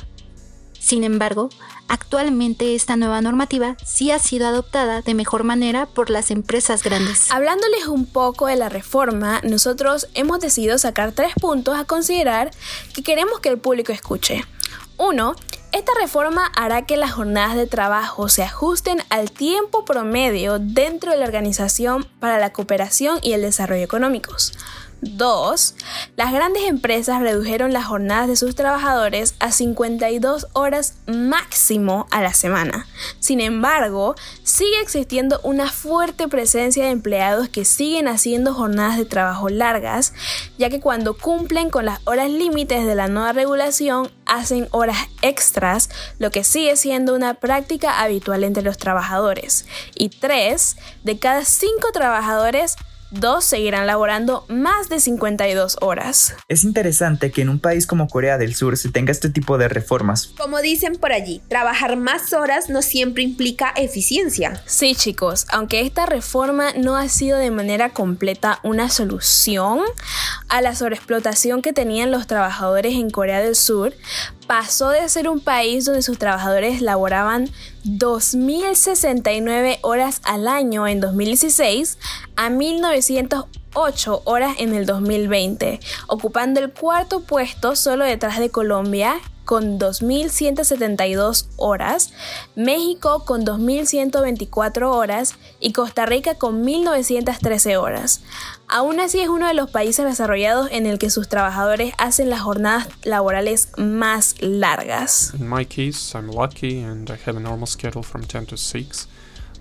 Sin 0.84 1.02
embargo, 1.02 1.48
actualmente 1.88 2.74
esta 2.74 2.96
nueva 2.96 3.22
normativa 3.22 3.74
sí 3.86 4.10
ha 4.10 4.18
sido 4.18 4.46
adoptada 4.46 5.00
de 5.00 5.14
mejor 5.14 5.42
manera 5.42 5.86
por 5.86 6.10
las 6.10 6.30
empresas 6.30 6.82
grandes. 6.82 7.30
Hablándoles 7.30 7.86
un 7.86 8.04
poco 8.04 8.48
de 8.48 8.56
la 8.56 8.68
reforma, 8.68 9.40
nosotros 9.44 10.08
hemos 10.12 10.40
decidido 10.40 10.76
sacar 10.76 11.12
tres 11.12 11.32
puntos 11.40 11.78
a 11.78 11.86
considerar 11.86 12.50
que 12.94 13.02
queremos 13.02 13.40
que 13.40 13.48
el 13.48 13.56
público 13.56 13.92
escuche. 13.92 14.44
Uno, 14.98 15.34
esta 15.72 15.92
reforma 15.98 16.52
hará 16.54 16.84
que 16.84 16.98
las 16.98 17.12
jornadas 17.12 17.56
de 17.56 17.66
trabajo 17.66 18.28
se 18.28 18.42
ajusten 18.42 19.02
al 19.08 19.30
tiempo 19.30 19.86
promedio 19.86 20.58
dentro 20.58 21.12
de 21.12 21.16
la 21.16 21.24
Organización 21.24 22.06
para 22.20 22.38
la 22.38 22.52
Cooperación 22.52 23.20
y 23.22 23.32
el 23.32 23.40
Desarrollo 23.40 23.82
Económicos. 23.82 24.52
Dos, 25.04 25.74
las 26.16 26.32
grandes 26.32 26.62
empresas 26.64 27.20
redujeron 27.20 27.74
las 27.74 27.84
jornadas 27.84 28.26
de 28.26 28.36
sus 28.36 28.54
trabajadores 28.54 29.34
a 29.38 29.52
52 29.52 30.46
horas 30.54 30.94
máximo 31.06 32.06
a 32.10 32.22
la 32.22 32.32
semana. 32.32 32.86
Sin 33.20 33.40
embargo, 33.40 34.14
sigue 34.44 34.80
existiendo 34.80 35.40
una 35.42 35.70
fuerte 35.70 36.26
presencia 36.26 36.84
de 36.84 36.90
empleados 36.90 37.50
que 37.50 37.66
siguen 37.66 38.08
haciendo 38.08 38.54
jornadas 38.54 38.96
de 38.96 39.04
trabajo 39.04 39.50
largas, 39.50 40.14
ya 40.56 40.70
que 40.70 40.80
cuando 40.80 41.18
cumplen 41.18 41.68
con 41.68 41.84
las 41.84 42.00
horas 42.06 42.30
límites 42.30 42.86
de 42.86 42.94
la 42.94 43.08
nueva 43.08 43.34
regulación 43.34 44.10
hacen 44.24 44.68
horas 44.70 44.96
extras, 45.20 45.90
lo 46.18 46.30
que 46.30 46.44
sigue 46.44 46.76
siendo 46.76 47.14
una 47.14 47.34
práctica 47.34 48.00
habitual 48.00 48.42
entre 48.42 48.62
los 48.62 48.78
trabajadores. 48.78 49.66
Y 49.94 50.08
tres, 50.08 50.78
de 51.02 51.18
cada 51.18 51.44
cinco 51.44 51.92
trabajadores 51.92 52.76
dos 53.14 53.44
seguirán 53.44 53.86
laborando 53.86 54.44
más 54.48 54.88
de 54.88 55.00
52 55.00 55.78
horas. 55.80 56.34
Es 56.48 56.64
interesante 56.64 57.30
que 57.30 57.42
en 57.42 57.48
un 57.48 57.58
país 57.58 57.86
como 57.86 58.08
Corea 58.08 58.38
del 58.38 58.54
Sur 58.54 58.76
se 58.76 58.90
tenga 58.90 59.12
este 59.12 59.30
tipo 59.30 59.58
de 59.58 59.68
reformas. 59.68 60.32
Como 60.38 60.60
dicen 60.60 60.96
por 60.96 61.12
allí, 61.12 61.40
trabajar 61.48 61.96
más 61.96 62.32
horas 62.32 62.68
no 62.68 62.82
siempre 62.82 63.22
implica 63.22 63.72
eficiencia. 63.76 64.62
Sí 64.66 64.94
chicos, 64.94 65.46
aunque 65.50 65.80
esta 65.80 66.06
reforma 66.06 66.72
no 66.72 66.96
ha 66.96 67.08
sido 67.08 67.38
de 67.38 67.50
manera 67.50 67.90
completa 67.90 68.60
una 68.62 68.90
solución 68.90 69.80
a 70.48 70.60
la 70.60 70.74
sobreexplotación 70.74 71.62
que 71.62 71.72
tenían 71.72 72.10
los 72.10 72.26
trabajadores 72.26 72.94
en 72.94 73.10
Corea 73.10 73.40
del 73.40 73.56
Sur, 73.56 73.94
pasó 74.46 74.90
de 74.90 75.08
ser 75.08 75.28
un 75.28 75.40
país 75.40 75.84
donde 75.84 76.02
sus 76.02 76.18
trabajadores 76.18 76.80
laboraban 76.80 77.50
2.069 77.84 79.78
horas 79.82 80.20
al 80.24 80.48
año 80.48 80.86
en 80.86 81.00
2016 81.00 81.98
a 82.36 82.50
1.908 83.74 84.22
horas 84.24 84.56
en 84.58 84.74
el 84.74 84.86
2020, 84.86 85.80
ocupando 86.06 86.60
el 86.60 86.72
cuarto 86.72 87.20
puesto 87.20 87.76
solo 87.76 88.04
detrás 88.04 88.38
de 88.38 88.50
Colombia 88.50 89.20
con 89.44 89.78
2.172 89.78 91.48
horas, 91.56 92.12
México 92.56 93.24
con 93.26 93.44
2.124 93.44 94.90
horas 94.90 95.34
y 95.60 95.72
Costa 95.72 96.06
Rica 96.06 96.36
con 96.36 96.64
1.913 96.64 97.76
horas. 97.78 98.22
Aún 98.68 99.00
así 99.00 99.20
es 99.20 99.28
uno 99.28 99.46
de 99.46 99.52
los 99.52 99.70
países 99.70 100.06
desarrollados 100.06 100.70
en 100.70 100.86
el 100.86 100.98
que 100.98 101.10
sus 101.10 101.28
trabajadores 101.28 101.92
hacen 101.98 102.30
las 102.30 102.40
jornadas 102.40 102.88
laborales 103.04 103.68
más 103.76 104.36
largas. 104.40 105.34
In 105.38 105.48
my 105.48 105.66
case, 105.66 106.16
I'm 106.16 106.30
lucky 106.30 106.82
and 106.82 107.10
I 107.10 107.18
have 107.26 107.36
a 107.36 107.40
normal 107.40 107.66
schedule 107.66 108.02
from 108.02 108.24
10 108.24 108.46
to 108.46 108.56
6, 108.56 109.06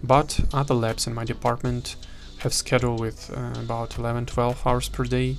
but 0.02 0.40
other 0.54 0.76
labs 0.76 1.08
in 1.08 1.14
my 1.14 1.26
department 1.26 1.98
have 2.44 2.54
schedule 2.54 2.98
with 2.98 3.32
uh, 3.32 3.60
about 3.60 3.92
11-12 3.92 4.66
hours 4.66 4.90
per 4.90 5.06
day 5.06 5.38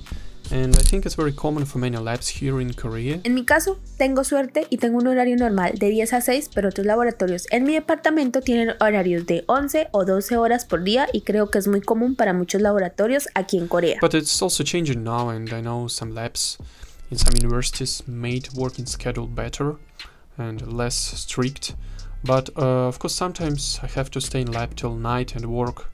And 0.51 0.75
I 0.75 0.83
think 0.83 1.05
it's 1.05 1.15
very 1.15 1.33
common 1.33 1.65
for 1.65 1.79
many 1.79 1.97
labs 1.97 2.27
here 2.27 2.61
in 2.61 2.73
Korea. 2.73 3.19
En 3.23 3.33
mi 3.33 3.45
caso, 3.45 3.79
tengo 3.97 4.23
suerte 4.23 4.67
y 4.69 4.77
tengo 4.77 4.99
un 4.99 5.07
horario 5.07 5.35
normal 5.37 5.73
de 5.79 5.89
10 5.89 6.13
a 6.13 6.21
6, 6.21 6.51
pero 6.53 6.69
otros 6.69 6.85
laboratorios 6.85 7.47
en 7.49 7.63
mi 7.63 7.73
departamento 7.73 8.41
tienen 8.41 8.75
horarios 8.79 9.25
de 9.25 9.43
11 9.47 9.87
o 9.91 10.05
12 10.05 10.37
horas 10.37 10.65
por 10.65 10.83
día 10.83 11.07
y 11.11 11.21
creo 11.21 11.49
que 11.49 11.57
es 11.57 11.67
muy 11.67 11.81
común 11.81 12.15
para 12.15 12.33
muchos 12.33 12.61
laboratorios 12.61 13.27
aquí 13.33 13.57
en 13.57 13.67
Corea. 13.67 13.97
But 14.01 14.13
it's 14.13 14.39
also 14.41 14.63
changing 14.63 15.03
now 15.03 15.29
and 15.29 15.51
I 15.51 15.61
know 15.61 15.87
some 15.87 16.13
labs 16.13 16.59
in 17.09 17.17
some 17.17 17.33
universities 17.35 18.03
made 18.05 18.49
working 18.55 18.85
schedule 18.85 19.27
better 19.27 19.77
and 20.37 20.61
less 20.71 20.95
strict. 20.95 21.75
But 22.23 22.49
uh, 22.55 22.87
of 22.87 22.99
course 22.99 23.15
sometimes 23.15 23.79
I 23.81 23.87
have 23.97 24.11
to 24.11 24.21
stay 24.21 24.41
in 24.41 24.51
lab 24.51 24.75
till 24.75 24.95
night 24.95 25.35
and 25.35 25.47
work 25.47 25.87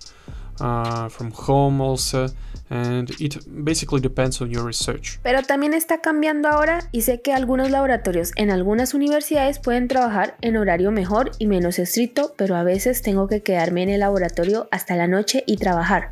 from 1.10 1.32
home 1.32 1.82
also. 1.82 2.28
and 2.72 3.12
it 3.20 3.38
basically 3.48 4.00
depends 4.00 4.42
on 4.42 4.50
your 4.50 4.66
research. 4.66 5.20
Pero 5.22 5.44
también 5.44 5.74
está 5.74 6.00
cambiando 6.00 6.48
ahora 6.48 6.88
y 6.94 7.02
sé 7.02 7.22
que 7.22 7.34
algunos 7.34 7.70
laboratorios 7.70 8.32
en 8.38 8.50
algunas 8.50 8.94
universidades 8.94 9.60
pueden 9.60 9.90
trabajar 9.90 10.38
en 10.42 10.56
horario 10.56 10.90
mejor 10.92 11.32
y 11.38 11.48
menos 11.48 11.80
estricto, 11.80 12.34
pero 12.38 12.56
a 12.56 12.64
veces 12.64 13.02
tengo 13.02 13.28
que 13.28 13.42
quedarme 13.44 13.84
en 13.84 13.90
el 13.90 14.00
laboratorio 14.00 14.70
hasta 14.72 14.96
la 14.96 15.08
noche 15.08 15.44
y 15.46 15.58
trabajar. 15.58 16.12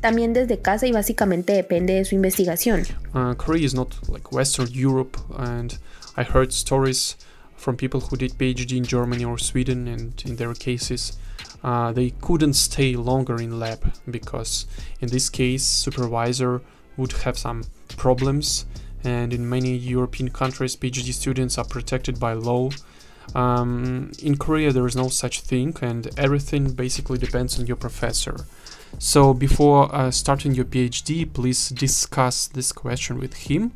También 0.00 0.32
desde 0.32 0.60
casa 0.60 0.86
y 0.86 0.92
básicamente 0.92 1.52
depende 1.52 1.92
de 1.94 2.04
su 2.06 2.14
investigación. 2.14 2.84
Uh, 3.12 3.34
Korea 3.34 3.66
is 3.66 3.74
not 3.74 3.94
like 4.08 4.34
Western 4.34 4.68
Europe 4.72 5.18
and 5.36 5.74
I 6.16 6.22
heard 6.22 6.52
stories 6.52 7.18
from 7.56 7.76
people 7.76 8.00
who 8.00 8.16
did 8.16 8.32
PhD 8.38 8.78
in 8.78 8.84
Germany 8.84 9.26
or 9.26 9.38
Sweden 9.38 9.86
and 9.88 10.14
in 10.24 10.36
their 10.36 10.54
cases 10.54 11.18
uh, 11.62 11.92
they 11.92 12.10
couldn't 12.20 12.54
stay 12.54 12.94
longer 12.94 13.36
in 13.36 13.58
lab 13.58 13.92
because 14.10 14.66
in 15.00 15.08
this 15.08 15.28
case 15.28 15.64
supervisor 15.64 16.62
would 16.96 17.12
have 17.24 17.38
some 17.38 17.64
problems. 17.96 18.66
And 19.04 19.32
in 19.32 19.48
many 19.48 19.76
European 19.76 20.30
countries 20.30 20.76
PhD 20.76 21.12
students 21.12 21.58
are 21.58 21.64
protected 21.64 22.18
by 22.18 22.32
law. 22.32 22.70
Um, 23.34 24.10
in 24.22 24.36
Korea 24.36 24.72
there 24.72 24.86
is 24.86 24.96
no 24.96 25.08
such 25.08 25.40
thing 25.40 25.76
and 25.82 26.08
everything 26.16 26.72
basically 26.72 27.18
depends 27.18 27.58
on 27.58 27.66
your 27.66 27.76
professor. 27.76 28.36
So 28.98 29.34
before 29.34 29.94
uh, 29.94 30.10
starting 30.10 30.54
your 30.54 30.64
PhD 30.64 31.32
please 31.32 31.68
discuss 31.70 32.46
this 32.46 32.72
question 32.72 33.18
with 33.18 33.34
him 33.34 33.72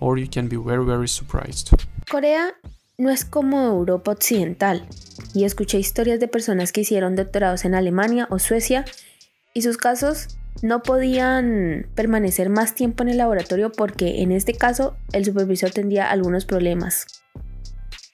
or 0.00 0.18
you 0.18 0.26
can 0.26 0.48
be 0.48 0.56
very 0.56 0.84
very 0.84 1.08
surprised. 1.08 1.72
Korea 2.08 2.52
no 2.98 3.10
es 3.10 3.24
como 3.24 3.66
Europa 3.66 4.12
Occidental, 4.12 4.86
y 5.34 5.44
escuché 5.44 5.78
historias 5.78 6.18
de 6.18 6.28
personas 6.28 6.72
que 6.72 6.80
hicieron 6.80 7.14
doctorados 7.14 7.64
en 7.64 7.74
Alemania 7.74 8.26
o 8.30 8.38
Suecia 8.38 8.84
y 9.52 9.62
sus 9.62 9.76
casos 9.76 10.28
no 10.62 10.82
podían 10.82 11.86
permanecer 11.94 12.48
más 12.48 12.74
tiempo 12.74 13.02
en 13.02 13.10
el 13.10 13.18
laboratorio 13.18 13.70
porque 13.70 14.22
en 14.22 14.32
este 14.32 14.54
caso 14.54 14.96
el 15.12 15.26
supervisor 15.26 15.70
tendría 15.70 16.10
algunos 16.10 16.46
problemas. 16.46 17.06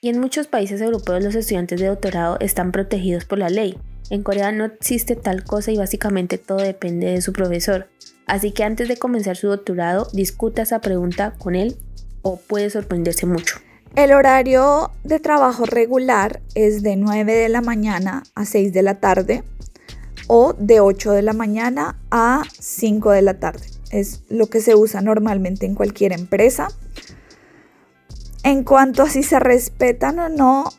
Y 0.01 0.09
en 0.09 0.19
muchos 0.19 0.47
países 0.47 0.81
europeos 0.81 1.23
los 1.23 1.35
estudiantes 1.35 1.79
de 1.79 1.87
doctorado 1.87 2.37
están 2.41 2.73
protegidos 2.73 3.23
por 3.23 3.39
la 3.39 3.49
ley. 3.49 3.77
En 4.09 4.21
Corea 4.21 4.51
no 4.51 4.65
existe 4.65 5.15
tal 5.15 5.45
cosa 5.45 5.71
y 5.71 5.77
básicamente 5.77 6.37
todo 6.37 6.57
depende 6.57 7.07
de 7.07 7.21
su 7.21 7.31
profesor. 7.31 7.87
Así 8.25 8.51
que 8.51 8.65
antes 8.65 8.89
de 8.89 8.97
comenzar 8.97 9.37
su 9.37 9.47
doctorado, 9.47 10.09
discuta 10.11 10.63
esa 10.63 10.81
pregunta 10.81 11.35
con 11.37 11.55
él 11.55 11.77
o 12.21 12.35
puede 12.37 12.69
sorprenderse 12.69 13.25
mucho. 13.25 13.55
El 13.95 14.11
horario 14.11 14.89
de 15.03 15.19
trabajo 15.19 15.65
regular 15.65 16.41
es 16.55 16.81
de 16.81 16.95
9 16.95 17.31
de 17.31 17.47
la 17.47 17.61
mañana 17.61 18.23
a 18.33 18.43
6 18.43 18.73
de 18.73 18.81
la 18.81 18.99
tarde 18.99 19.43
o 20.25 20.53
de 20.53 20.79
8 20.79 21.11
de 21.11 21.21
la 21.21 21.33
mañana 21.33 21.99
a 22.09 22.41
5 22.59 23.11
de 23.11 23.21
la 23.21 23.39
tarde. 23.39 23.67
Es 23.91 24.23
lo 24.29 24.47
que 24.47 24.61
se 24.61 24.73
usa 24.73 25.01
normalmente 25.01 25.67
en 25.67 25.75
cualquier 25.75 26.11
empresa. 26.11 26.69
En 28.43 28.63
cuanto 28.63 29.03
a 29.03 29.09
si 29.09 29.21
se 29.21 29.39
respetan 29.39 30.17
o 30.17 30.29
no, 30.29 30.73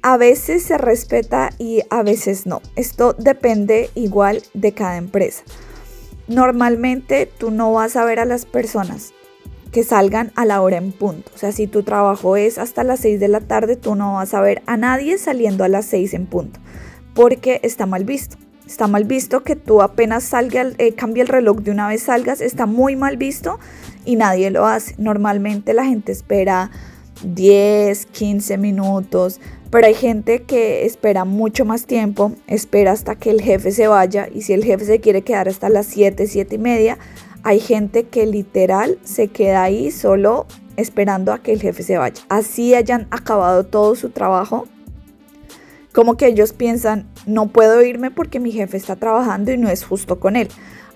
a 0.00 0.16
veces 0.16 0.62
se 0.62 0.78
respeta 0.78 1.50
y 1.58 1.82
a 1.90 2.02
veces 2.02 2.46
no. 2.46 2.62
Esto 2.74 3.12
depende 3.12 3.90
igual 3.94 4.42
de 4.54 4.72
cada 4.72 4.96
empresa. 4.96 5.42
Normalmente 6.26 7.26
tú 7.26 7.50
no 7.50 7.70
vas 7.74 7.96
a 7.96 8.04
ver 8.06 8.18
a 8.18 8.24
las 8.24 8.46
personas 8.46 9.13
que 9.74 9.82
salgan 9.82 10.30
a 10.36 10.44
la 10.44 10.62
hora 10.62 10.76
en 10.76 10.92
punto. 10.92 11.32
O 11.34 11.36
sea, 11.36 11.50
si 11.50 11.66
tu 11.66 11.82
trabajo 11.82 12.36
es 12.36 12.58
hasta 12.58 12.84
las 12.84 13.00
6 13.00 13.18
de 13.18 13.26
la 13.26 13.40
tarde, 13.40 13.74
tú 13.74 13.96
no 13.96 14.14
vas 14.14 14.32
a 14.32 14.40
ver 14.40 14.62
a 14.66 14.76
nadie 14.76 15.18
saliendo 15.18 15.64
a 15.64 15.68
las 15.68 15.84
6 15.86 16.14
en 16.14 16.26
punto, 16.26 16.60
porque 17.12 17.58
está 17.64 17.84
mal 17.84 18.04
visto. 18.04 18.36
Está 18.68 18.86
mal 18.86 19.02
visto 19.02 19.42
que 19.42 19.56
tú 19.56 19.82
apenas 19.82 20.22
salga, 20.22 20.64
eh, 20.78 20.92
cambie 20.92 21.24
el 21.24 21.28
reloj 21.28 21.58
de 21.58 21.72
una 21.72 21.88
vez 21.88 22.04
salgas, 22.04 22.40
está 22.40 22.66
muy 22.66 22.94
mal 22.94 23.16
visto 23.16 23.58
y 24.04 24.14
nadie 24.14 24.52
lo 24.52 24.64
hace. 24.64 24.94
Normalmente 24.96 25.74
la 25.74 25.84
gente 25.84 26.12
espera 26.12 26.70
10, 27.24 28.06
15 28.06 28.58
minutos, 28.58 29.40
pero 29.70 29.88
hay 29.88 29.94
gente 29.94 30.42
que 30.42 30.86
espera 30.86 31.24
mucho 31.24 31.64
más 31.64 31.86
tiempo, 31.86 32.30
espera 32.46 32.92
hasta 32.92 33.16
que 33.16 33.30
el 33.30 33.42
jefe 33.42 33.72
se 33.72 33.88
vaya 33.88 34.28
y 34.32 34.42
si 34.42 34.52
el 34.52 34.62
jefe 34.62 34.84
se 34.84 35.00
quiere 35.00 35.22
quedar 35.22 35.48
hasta 35.48 35.68
las 35.68 35.86
7, 35.86 36.28
7 36.28 36.54
y 36.54 36.58
media, 36.58 36.96
hay 37.44 37.60
gente 37.60 38.04
que 38.04 38.26
literal 38.26 38.98
se 39.04 39.28
queda 39.28 39.62
ahí 39.62 39.90
solo 39.90 40.46
esperando 40.78 41.30
a 41.30 41.42
que 41.42 41.52
el 41.52 41.60
jefe 41.60 41.82
se 41.82 41.98
vaya. 41.98 42.22
Así 42.30 42.74
hayan 42.74 43.06
acabado 43.10 43.64
todo 43.64 43.94
su 43.94 44.08
trabajo. 44.08 44.66
Como 45.92 46.16
que 46.16 46.26
ellos 46.26 46.54
piensan, 46.54 47.06
no 47.26 47.48
puedo 47.48 47.82
irme 47.82 48.10
porque 48.10 48.40
mi 48.40 48.50
jefe 48.50 48.78
está 48.78 48.96
trabajando 48.96 49.52
y 49.52 49.58
no 49.58 49.68
es 49.68 49.84
justo 49.84 50.18
con 50.18 50.36
él. 50.36 50.48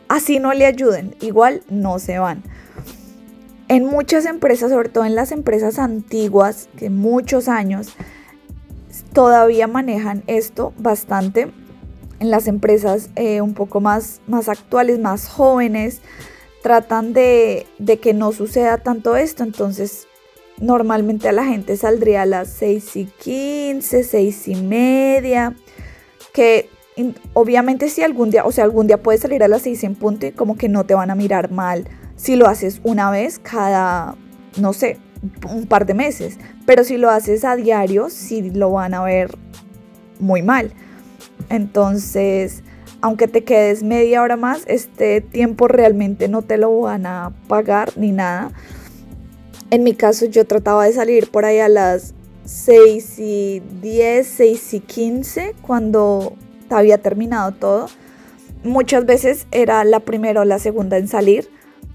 Así 0.09 0.39
no 0.39 0.55
le 0.55 0.65
ayuden, 0.65 1.15
igual 1.21 1.63
no 1.69 1.99
se 1.99 2.19
van. 2.19 2.43
En 3.69 3.85
muchas 3.85 4.25
empresas, 4.25 4.71
sobre 4.71 4.89
todo 4.89 5.05
en 5.05 5.15
las 5.15 5.31
empresas 5.33 5.79
antiguas, 5.79 6.71
que 6.79 6.89
muchos 6.89 7.49
años, 7.49 7.95
todavía 9.13 9.67
manejan 9.67 10.25
esto 10.27 10.73
bastante. 10.79 11.53
En 12.21 12.31
las 12.31 12.49
empresas 12.49 13.11
eh, 13.17 13.43
un 13.43 13.53
poco 13.53 13.83
más, 13.83 14.23
más 14.27 14.49
actuales, 14.49 14.99
más 14.99 15.29
jóvenes, 15.29 16.01
tratan 16.69 17.15
de, 17.15 17.67
que 18.03 18.13
no 18.13 18.31
suceda 18.33 18.77
tanto 18.77 19.17
esto, 19.17 19.43
entonces 19.43 20.07
normalmente 20.61 21.27
a 21.27 21.33
la 21.33 21.47
gente 21.47 21.79
saldría 21.79 22.23
a 22.23 22.27
las 22.27 22.51
6 22.51 22.97
y 22.97 23.05
15, 23.07 24.05
6 24.05 24.49
y 24.49 24.55
media, 24.57 25.57
que 26.35 26.69
obviamente 27.33 27.89
si 27.89 28.03
algún 28.03 28.29
día, 28.29 28.45
o 28.45 28.53
sea, 28.53 28.65
algún 28.65 28.87
día 28.87 29.03
puedes 29.03 29.23
salir 29.23 29.43
a 29.43 29.49
las 29.49 29.63
6 29.63 29.83
en 29.85 29.95
punto 29.95 30.27
y 30.27 30.33
como 30.33 30.59
que 30.59 30.69
no 30.69 30.85
te 30.85 30.93
van 30.93 31.11
a 31.11 31.15
mirar 31.15 31.51
mal 31.51 31.89
si 32.17 32.37
lo 32.37 32.47
haces 32.49 32.83
una 32.85 33.11
vez 33.11 33.39
cada, 33.39 34.17
no 34.61 34.75
sé, 34.75 34.99
un 35.49 35.67
par 35.69 35.87
de 35.87 35.95
meses. 35.95 36.37
Pero 36.67 36.85
si 36.85 36.99
lo 36.99 37.09
haces 37.09 37.47
a 37.47 37.57
diario, 37.57 38.11
sí 38.11 38.51
lo 38.51 38.73
van 38.73 38.93
a 38.93 39.03
ver 39.03 39.39
muy 40.21 40.43
mal. 40.43 40.75
Entonces, 41.49 42.63
aunque 43.01 43.29
te 43.29 43.45
quedes 43.45 43.83
media 43.83 44.23
hora 44.23 44.37
más, 44.37 44.63
este 44.67 45.21
tiempo 45.21 45.69
realmente 45.69 46.29
no 46.29 46.43
te 46.43 46.59
lo 46.59 46.81
van 46.81 47.07
a 47.07 47.33
pagar 47.47 47.93
ni 47.97 48.13
nada. 48.13 48.51
En 49.71 49.85
mi 49.85 49.95
caso 49.95 50.27
yo 50.27 50.47
trataba 50.47 50.85
de 50.85 50.93
salir 50.93 51.31
por 51.31 51.45
ahí 51.45 51.59
a 51.59 51.69
las 51.69 52.15
6 52.45 53.19
y 53.19 53.63
10, 53.83 54.27
6 54.27 54.75
y 54.75 54.81
15 54.81 55.55
cuando 55.63 56.35
había 56.71 56.99
terminado 56.99 57.53
todo. 57.53 57.87
Muchas 58.65 59.07
veces 59.07 59.47
era 59.53 59.85
la 59.85 60.01
primera 60.01 60.41
o 60.41 60.45
la 60.45 60.59
segunda 60.59 60.97
en 60.97 61.07
salir, 61.07 61.49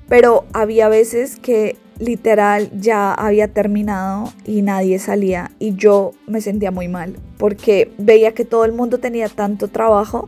pero 0.07 0.45
había 0.53 0.87
veces 0.87 1.35
que 1.37 1.75
literal 1.99 2.69
ya 2.79 3.13
había 3.13 3.47
terminado 3.49 4.31
y 4.45 4.61
nadie 4.61 4.99
salía 4.99 5.51
y 5.59 5.75
yo 5.75 6.11
me 6.27 6.41
sentía 6.41 6.71
muy 6.71 6.87
mal 6.87 7.15
porque 7.37 7.91
veía 7.97 8.33
que 8.33 8.45
todo 8.45 8.65
el 8.65 8.71
mundo 8.71 8.99
tenía 8.99 9.29
tanto 9.29 9.67
trabajo 9.67 10.27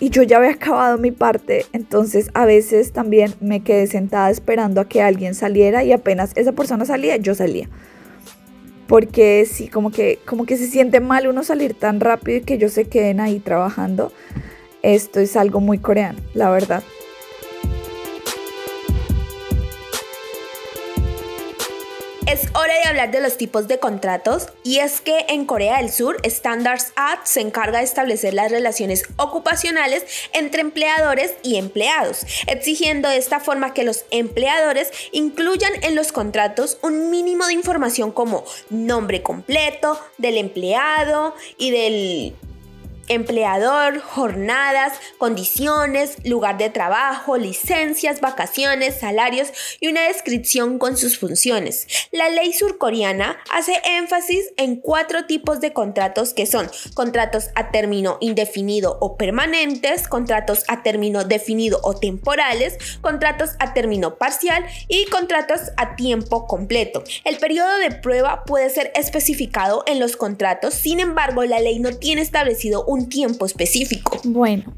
y 0.00 0.10
yo 0.10 0.22
ya 0.22 0.38
había 0.38 0.50
acabado 0.50 0.98
mi 0.98 1.10
parte, 1.10 1.66
entonces 1.72 2.30
a 2.34 2.44
veces 2.46 2.92
también 2.92 3.34
me 3.40 3.62
quedé 3.62 3.86
sentada 3.86 4.30
esperando 4.30 4.80
a 4.80 4.88
que 4.88 5.02
alguien 5.02 5.34
saliera 5.34 5.84
y 5.84 5.92
apenas 5.92 6.32
esa 6.36 6.52
persona 6.52 6.84
salía, 6.84 7.16
yo 7.16 7.34
salía. 7.34 7.68
Porque 8.86 9.46
sí, 9.50 9.68
como 9.68 9.90
que, 9.90 10.18
como 10.26 10.44
que 10.44 10.56
se 10.56 10.66
siente 10.66 11.00
mal 11.00 11.26
uno 11.26 11.42
salir 11.42 11.74
tan 11.74 12.00
rápido 12.00 12.38
y 12.38 12.40
que 12.42 12.54
ellos 12.54 12.72
se 12.72 12.84
queden 12.84 13.18
ahí 13.18 13.40
trabajando. 13.40 14.12
Esto 14.82 15.20
es 15.20 15.36
algo 15.36 15.60
muy 15.60 15.78
coreano, 15.78 16.18
la 16.34 16.50
verdad. 16.50 16.82
Es 22.26 22.48
hora 22.54 22.72
de 22.72 22.88
hablar 22.88 23.10
de 23.10 23.20
los 23.20 23.36
tipos 23.36 23.68
de 23.68 23.78
contratos 23.78 24.46
y 24.62 24.78
es 24.78 25.02
que 25.02 25.26
en 25.28 25.44
Corea 25.44 25.76
del 25.76 25.92
Sur 25.92 26.16
Standards 26.24 26.92
Act 26.96 27.26
se 27.26 27.42
encarga 27.42 27.78
de 27.78 27.84
establecer 27.84 28.32
las 28.32 28.50
relaciones 28.50 29.02
ocupacionales 29.18 30.06
entre 30.32 30.62
empleadores 30.62 31.34
y 31.42 31.56
empleados, 31.56 32.24
exigiendo 32.46 33.10
de 33.10 33.18
esta 33.18 33.40
forma 33.40 33.74
que 33.74 33.84
los 33.84 34.06
empleadores 34.10 34.90
incluyan 35.12 35.72
en 35.82 35.94
los 35.94 36.12
contratos 36.12 36.78
un 36.80 37.10
mínimo 37.10 37.46
de 37.46 37.52
información 37.52 38.10
como 38.10 38.44
nombre 38.70 39.22
completo 39.22 40.00
del 40.16 40.38
empleado 40.38 41.34
y 41.58 41.72
del 41.72 42.34
empleador, 43.08 44.00
jornadas, 44.00 44.92
condiciones, 45.18 46.16
lugar 46.24 46.58
de 46.58 46.70
trabajo, 46.70 47.36
licencias, 47.36 48.20
vacaciones, 48.20 48.98
salarios 48.98 49.52
y 49.80 49.88
una 49.88 50.02
descripción 50.02 50.78
con 50.78 50.96
sus 50.96 51.18
funciones. 51.18 51.86
La 52.12 52.28
ley 52.28 52.52
surcoreana 52.52 53.38
hace 53.50 53.80
énfasis 53.84 54.52
en 54.56 54.76
cuatro 54.76 55.26
tipos 55.26 55.60
de 55.60 55.72
contratos 55.72 56.34
que 56.34 56.46
son 56.46 56.70
contratos 56.94 57.50
a 57.54 57.70
término 57.70 58.18
indefinido 58.20 58.98
o 59.00 59.16
permanentes, 59.16 60.08
contratos 60.08 60.64
a 60.68 60.82
término 60.82 61.24
definido 61.24 61.80
o 61.82 61.94
temporales, 61.94 62.78
contratos 63.00 63.50
a 63.58 63.74
término 63.74 64.16
parcial 64.16 64.64
y 64.88 65.06
contratos 65.06 65.60
a 65.76 65.96
tiempo 65.96 66.46
completo. 66.46 67.02
El 67.24 67.38
periodo 67.38 67.78
de 67.78 67.90
prueba 67.90 68.44
puede 68.44 68.70
ser 68.70 68.92
especificado 68.94 69.84
en 69.86 70.00
los 70.00 70.16
contratos, 70.16 70.74
sin 70.74 71.00
embargo 71.00 71.44
la 71.44 71.60
ley 71.60 71.78
no 71.78 71.92
tiene 71.96 72.22
establecido 72.22 72.84
un 72.86 72.93
tiempo 73.02 73.46
específico. 73.46 74.20
Bueno, 74.24 74.72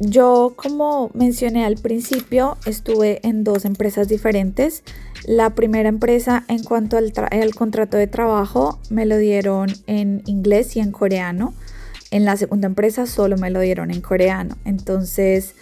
yo 0.00 0.54
como 0.54 1.10
mencioné 1.14 1.64
al 1.64 1.74
principio, 1.74 2.56
estuve 2.66 3.18
en 3.26 3.42
dos 3.42 3.64
empresas 3.64 4.08
diferentes. 4.08 4.84
La 5.26 5.50
primera 5.56 5.88
empresa 5.88 6.44
en 6.46 6.62
cuanto 6.62 6.96
al, 6.96 7.54
contrato 7.54 7.96
de 7.96 8.06
trabajo 8.06 8.78
me 8.90 9.06
lo 9.06 9.18
dieron 9.18 9.70
en 9.88 10.22
inglés 10.26 10.76
y 10.76 10.80
en 10.80 10.92
coreano. 10.92 11.52
En 12.12 12.24
la 12.24 12.36
segunda 12.36 12.66
empresa 12.68 13.06
solo 13.06 13.36
me 13.36 13.50
lo 13.50 13.58
dieron 13.58 13.90
en 13.90 14.00
coreano. 14.00 14.56
Entonces, 14.64 15.56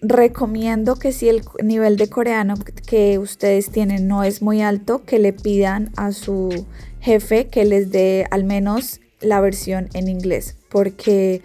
recomiendo 0.00 0.96
que 0.96 1.12
si 1.12 1.28
el 1.28 1.42
nivel 1.62 1.96
de 1.96 2.08
coreano 2.08 2.54
que 2.86 3.18
ustedes 3.18 3.70
tienen 3.70 4.08
no 4.08 4.24
es 4.24 4.42
muy 4.42 4.62
alto, 4.62 5.04
que 5.04 5.20
le 5.20 5.32
pidan 5.32 5.92
a 5.96 6.10
su 6.10 6.66
jefe 7.00 7.46
que 7.46 7.64
les 7.64 7.92
dé 7.92 8.26
al 8.32 8.42
menos 8.42 9.00
la 9.22 9.40
versión 9.40 9.88
en 9.94 10.08
inglés, 10.08 10.56
porque 10.70 11.42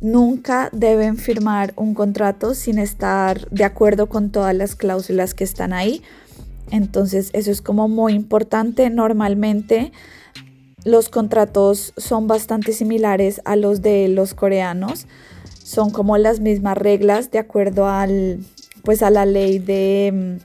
nunca 0.00 0.68
deben 0.72 1.16
firmar 1.16 1.72
un 1.76 1.94
contrato 1.94 2.54
sin 2.54 2.78
estar 2.78 3.48
de 3.50 3.64
acuerdo 3.64 4.08
con 4.08 4.30
todas 4.30 4.54
las 4.54 4.74
cláusulas 4.74 5.34
que 5.34 5.44
están 5.44 5.72
ahí. 5.72 6.02
Entonces 6.70 7.30
eso 7.32 7.50
es 7.50 7.62
como 7.62 7.88
muy 7.88 8.14
importante. 8.14 8.90
Normalmente 8.90 9.92
los 10.84 11.08
contratos 11.08 11.92
son 11.96 12.26
bastante 12.26 12.72
similares 12.72 13.40
a 13.44 13.56
los 13.56 13.82
de 13.82 14.08
los 14.08 14.34
coreanos. 14.34 15.06
Son 15.62 15.90
como 15.90 16.18
las 16.18 16.40
mismas 16.40 16.76
reglas 16.76 17.30
de 17.30 17.38
acuerdo 17.38 17.88
al 17.88 18.40
pues 18.82 19.02
a 19.04 19.10
la 19.10 19.24
ley 19.24 19.60
de 19.60 20.40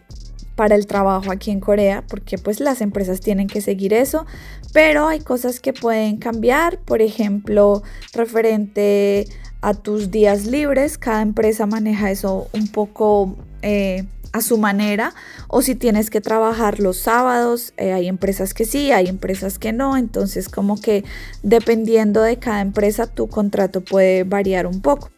para 0.58 0.76
el 0.76 0.88
trabajo 0.88 1.32
aquí 1.32 1.52
en 1.52 1.62
Corea, 1.62 2.04
porque 2.10 2.40
pues 2.40 2.60
las 2.60 2.82
empresas 2.82 3.22
tienen 3.22 3.48
que 3.48 3.62
seguir 3.62 3.94
eso, 3.94 4.26
pero 4.74 5.08
hay 5.08 5.20
cosas 5.20 5.60
que 5.60 5.72
pueden 5.72 6.18
cambiar, 6.18 6.80
por 6.80 7.02
ejemplo, 7.02 7.84
referente 8.12 9.28
a 9.62 9.76
tus 9.76 10.10
días 10.10 10.48
libres, 10.48 10.98
cada 10.98 11.22
empresa 11.22 11.68
maneja 11.68 12.10
eso 12.10 12.48
un 12.54 12.68
poco 12.70 13.38
eh, 13.62 14.06
a 14.34 14.42
su 14.42 14.58
manera, 14.58 15.14
o 15.48 15.62
si 15.62 15.76
tienes 15.76 16.10
que 16.10 16.22
trabajar 16.22 16.80
los 16.80 16.98
sábados, 16.98 17.74
eh, 17.78 17.94
hay 17.94 18.08
empresas 18.08 18.56
que 18.56 18.66
sí, 18.66 18.92
hay 18.92 19.08
empresas 19.08 19.60
que 19.60 19.74
no, 19.74 19.96
entonces 19.96 20.50
como 20.50 20.82
que 20.82 21.06
dependiendo 21.44 22.24
de 22.24 22.38
cada 22.38 22.62
empresa 22.62 23.06
tu 23.06 23.28
contrato 23.28 23.82
puede 23.82 24.24
variar 24.24 24.66
un 24.66 24.82
poco. 24.82 25.12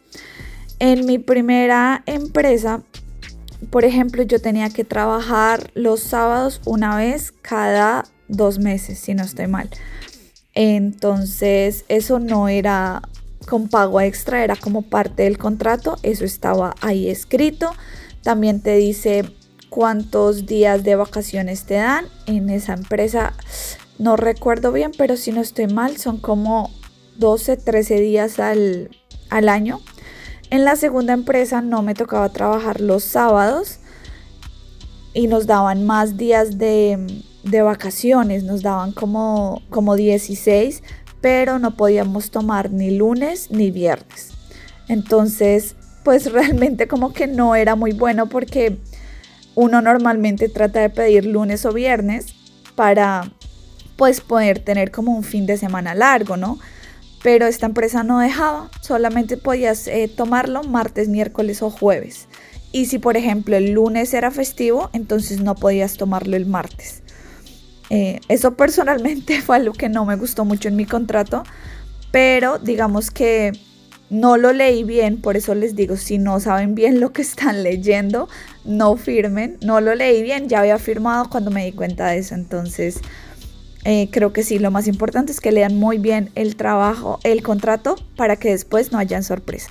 En 0.78 1.06
mi 1.06 1.18
primera 1.18 2.02
empresa 2.04 2.82
por 3.68 3.84
ejemplo, 3.84 4.22
yo 4.22 4.40
tenía 4.40 4.70
que 4.70 4.84
trabajar 4.84 5.70
los 5.74 6.00
sábados 6.00 6.60
una 6.64 6.96
vez 6.96 7.32
cada 7.42 8.06
dos 8.28 8.58
meses, 8.58 8.98
si 8.98 9.14
no 9.14 9.22
estoy 9.22 9.48
mal. 9.48 9.68
Entonces, 10.54 11.84
eso 11.88 12.18
no 12.18 12.48
era 12.48 13.02
con 13.46 13.68
pago 13.68 14.00
extra, 14.00 14.44
era 14.44 14.56
como 14.56 14.82
parte 14.82 15.24
del 15.24 15.38
contrato, 15.38 15.98
eso 16.02 16.24
estaba 16.24 16.74
ahí 16.80 17.08
escrito. 17.08 17.72
También 18.22 18.60
te 18.60 18.76
dice 18.76 19.24
cuántos 19.68 20.46
días 20.46 20.84
de 20.84 20.96
vacaciones 20.96 21.64
te 21.64 21.74
dan 21.74 22.06
en 22.26 22.50
esa 22.50 22.74
empresa. 22.74 23.34
No 23.98 24.16
recuerdo 24.16 24.72
bien, 24.72 24.92
pero 24.96 25.16
si 25.16 25.32
no 25.32 25.40
estoy 25.40 25.66
mal, 25.66 25.96
son 25.96 26.18
como 26.18 26.70
12, 27.16 27.56
13 27.56 28.00
días 28.00 28.38
al, 28.38 28.90
al 29.30 29.48
año. 29.48 29.80
En 30.50 30.64
la 30.64 30.74
segunda 30.74 31.12
empresa 31.12 31.60
no 31.60 31.82
me 31.82 31.94
tocaba 31.94 32.28
trabajar 32.28 32.80
los 32.80 33.04
sábados 33.04 33.78
y 35.14 35.28
nos 35.28 35.46
daban 35.46 35.86
más 35.86 36.16
días 36.16 36.58
de, 36.58 37.22
vacaciones, 37.62 38.42
nos 38.42 38.62
daban 38.62 38.90
como, 38.90 39.62
como 39.70 39.94
16, 39.94 40.82
pero 41.20 41.60
no 41.60 41.76
podíamos 41.76 42.32
tomar 42.32 42.72
ni 42.72 42.90
lunes 42.90 43.52
ni 43.52 43.70
viernes. 43.70 44.32
Entonces, 44.88 45.76
pues 46.02 46.32
realmente 46.32 46.88
como 46.88 47.12
que 47.12 47.28
no 47.28 47.54
era 47.54 47.76
muy 47.76 47.92
bueno 47.92 48.28
porque 48.28 48.76
uno 49.54 49.80
normalmente 49.80 50.48
trata 50.48 50.80
de 50.80 50.90
pedir 50.90 51.26
lunes 51.26 51.64
o 51.64 51.72
viernes 51.72 52.34
para 52.74 53.30
pues 53.94 54.20
poder 54.20 54.58
tener 54.58 54.90
como 54.90 55.14
un 55.14 55.22
fin 55.22 55.46
de 55.46 55.56
semana 55.56 55.94
largo, 55.94 56.36
¿no? 56.36 56.58
Pero 57.22 57.46
esta 57.46 57.66
empresa 57.66 58.02
no 58.02 58.18
dejaba, 58.18 58.70
solamente 58.80 59.36
podías 59.36 59.86
eh, 59.86 60.10
tomarlo 60.14 60.62
martes, 60.62 61.08
miércoles 61.08 61.62
o 61.62 61.70
jueves. 61.70 62.28
Y 62.72 62.86
si 62.86 62.98
por 62.98 63.16
ejemplo 63.16 63.56
el 63.56 63.72
lunes 63.72 64.14
era 64.14 64.30
festivo, 64.30 64.90
entonces 64.92 65.40
no 65.40 65.54
podías 65.54 65.96
tomarlo 65.96 66.36
el 66.36 66.46
martes. 66.46 67.02
Eh, 67.90 68.20
eso 68.28 68.54
personalmente 68.56 69.42
fue 69.42 69.56
algo 69.56 69.72
que 69.72 69.88
no 69.88 70.04
me 70.04 70.16
gustó 70.16 70.44
mucho 70.44 70.68
en 70.68 70.76
mi 70.76 70.86
contrato, 70.86 71.42
pero 72.10 72.58
digamos 72.58 73.10
que 73.10 73.52
no 74.08 74.36
lo 74.36 74.52
leí 74.52 74.82
bien, 74.82 75.20
por 75.20 75.36
eso 75.36 75.54
les 75.54 75.76
digo, 75.76 75.96
si 75.96 76.18
no 76.18 76.40
saben 76.40 76.74
bien 76.74 76.98
lo 76.98 77.12
que 77.12 77.22
están 77.22 77.62
leyendo, 77.62 78.28
no 78.64 78.96
firmen, 78.96 79.56
no 79.62 79.80
lo 79.80 79.94
leí 79.94 80.22
bien, 80.22 80.48
ya 80.48 80.60
había 80.60 80.78
firmado 80.78 81.30
cuando 81.30 81.52
me 81.52 81.64
di 81.64 81.72
cuenta 81.72 82.08
de 82.08 82.18
eso, 82.18 82.34
entonces 82.34 83.00
eh, 83.84 84.08
creo 84.10 84.32
que 84.32 84.42
sí, 84.42 84.58
lo 84.58 84.70
más 84.70 84.86
importante 84.86 85.32
es 85.32 85.40
que 85.40 85.52
lean 85.52 85.76
muy 85.76 85.98
bien 85.98 86.30
el 86.34 86.56
trabajo, 86.56 87.18
el 87.24 87.42
contrato, 87.42 87.96
para 88.16 88.36
que 88.36 88.50
después 88.50 88.92
no 88.92 88.98
hayan 88.98 89.22
sorpresa. 89.22 89.70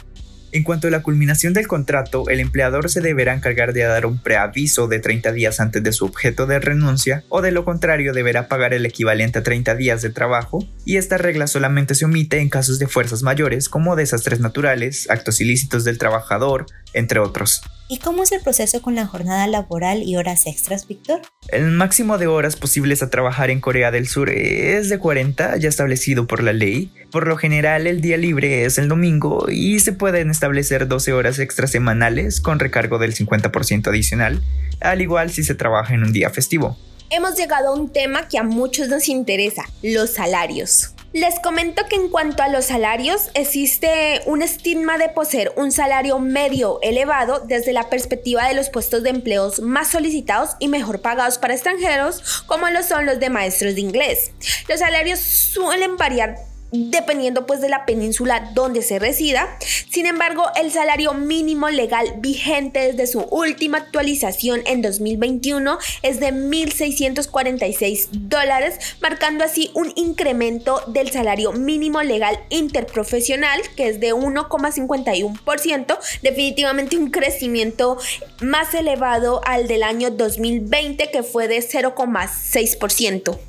En 0.51 0.63
cuanto 0.63 0.87
a 0.87 0.91
la 0.91 1.03
culminación 1.03 1.53
del 1.53 1.67
contrato, 1.67 2.27
el 2.27 2.39
empleador 2.39 2.89
se 2.89 3.01
deberá 3.01 3.35
encargar 3.35 3.71
de 3.71 3.83
dar 3.83 4.07
un 4.07 4.17
preaviso 4.17 4.87
de 4.87 4.99
30 4.99 5.31
días 5.31 5.59
antes 5.59 5.83
de 5.83 5.91
su 5.91 6.05
objeto 6.05 6.47
de 6.47 6.59
renuncia 6.59 7.23
o 7.29 7.43
de 7.43 7.51
lo 7.51 7.65
contrario 7.65 8.13
deberá 8.13 8.47
pagar 8.47 8.73
el 8.73 8.85
equivalente 8.87 9.39
a 9.39 9.43
30 9.43 9.75
días 9.75 10.01
de 10.01 10.09
trabajo 10.09 10.65
y 10.85 10.97
esta 10.97 11.19
regla 11.19 11.45
solamente 11.45 11.93
se 11.93 12.05
omite 12.05 12.39
en 12.39 12.49
casos 12.49 12.79
de 12.79 12.87
fuerzas 12.87 13.21
mayores 13.21 13.69
como 13.69 13.95
desastres 13.95 14.39
naturales, 14.39 15.07
actos 15.11 15.39
ilícitos 15.39 15.83
del 15.83 15.99
trabajador, 15.99 16.65
entre 16.93 17.19
otros. 17.19 17.61
¿Y 17.91 17.97
cómo 17.97 18.21
es 18.21 18.31
el 18.31 18.41
proceso 18.41 18.83
con 18.83 18.93
la 18.93 19.07
jornada 19.07 19.47
laboral 19.47 20.03
y 20.03 20.15
horas 20.15 20.45
extras, 20.45 20.87
Víctor? 20.87 21.23
El 21.47 21.71
máximo 21.71 22.19
de 22.19 22.27
horas 22.27 22.55
posibles 22.55 23.01
a 23.01 23.09
trabajar 23.09 23.49
en 23.49 23.61
Corea 23.61 23.89
del 23.89 24.07
Sur 24.07 24.29
es 24.29 24.89
de 24.89 24.99
40, 24.99 25.57
ya 25.57 25.69
establecido 25.69 26.27
por 26.27 26.43
la 26.43 26.53
ley. 26.53 26.93
Por 27.11 27.25
lo 27.25 27.35
general, 27.35 27.87
el 27.87 27.99
día 27.99 28.17
libre 28.17 28.63
es 28.65 28.77
el 28.77 28.89
domingo 28.89 29.47
y 29.49 29.79
se 29.79 29.91
pueden 29.91 30.29
establecer 30.29 30.87
12 30.87 31.13
horas 31.13 31.39
extras 31.39 31.71
semanales 31.71 32.41
con 32.41 32.59
recargo 32.59 32.99
del 32.99 33.15
50% 33.15 33.87
adicional, 33.87 34.43
al 34.81 35.01
igual 35.01 35.31
si 35.31 35.43
se 35.43 35.55
trabaja 35.55 35.95
en 35.95 36.03
un 36.03 36.13
día 36.13 36.29
festivo. 36.29 36.77
Hemos 37.09 37.37
llegado 37.37 37.69
a 37.69 37.73
un 37.73 37.91
tema 37.91 38.27
que 38.27 38.37
a 38.37 38.43
muchos 38.43 38.87
nos 38.89 39.09
interesa, 39.09 39.63
los 39.81 40.11
salarios. 40.11 40.93
Les 41.11 41.39
comento 41.39 41.81
que 41.89 41.95
en 41.95 42.09
cuanto 42.09 42.43
a 42.43 42.49
los 42.49 42.65
salarios, 42.65 43.31
existe 43.33 44.21
un 44.27 44.43
estigma 44.43 44.99
de 44.99 45.09
poseer 45.09 45.51
un 45.55 45.71
salario 45.71 46.19
medio 46.19 46.79
elevado 46.83 47.39
desde 47.39 47.73
la 47.73 47.89
perspectiva 47.89 48.47
de 48.47 48.53
los 48.53 48.69
puestos 48.69 49.01
de 49.01 49.09
empleos 49.09 49.59
más 49.59 49.87
solicitados 49.87 50.51
y 50.59 50.67
mejor 50.67 51.01
pagados 51.01 51.39
para 51.39 51.55
extranjeros, 51.55 52.43
como 52.45 52.69
lo 52.69 52.83
son 52.83 53.07
los 53.07 53.19
de 53.19 53.31
maestros 53.31 53.73
de 53.73 53.81
inglés. 53.81 54.33
Los 54.67 54.81
salarios 54.81 55.19
suelen 55.19 55.97
variar 55.97 56.35
dependiendo 56.71 57.45
pues 57.45 57.61
de 57.61 57.69
la 57.69 57.85
península 57.85 58.51
donde 58.53 58.81
se 58.81 58.99
resida. 58.99 59.57
Sin 59.89 60.05
embargo, 60.05 60.43
el 60.55 60.71
salario 60.71 61.13
mínimo 61.13 61.69
legal 61.69 62.15
vigente 62.17 62.79
desde 62.79 63.07
su 63.07 63.21
última 63.21 63.79
actualización 63.79 64.61
en 64.65 64.81
2021 64.81 65.77
es 66.03 66.19
de 66.19 66.33
1.646 66.33 68.09
dólares, 68.11 68.79
marcando 69.01 69.43
así 69.43 69.71
un 69.73 69.91
incremento 69.95 70.81
del 70.87 71.09
salario 71.11 71.51
mínimo 71.51 72.01
legal 72.03 72.39
interprofesional 72.49 73.61
que 73.75 73.87
es 73.89 73.99
de 73.99 74.13
1,51%, 74.13 75.97
definitivamente 76.21 76.97
un 76.97 77.09
crecimiento 77.09 77.97
más 78.41 78.73
elevado 78.73 79.41
al 79.45 79.67
del 79.67 79.83
año 79.83 80.11
2020 80.11 81.11
que 81.11 81.23
fue 81.23 81.47
de 81.47 81.59
0,6%. 81.59 83.48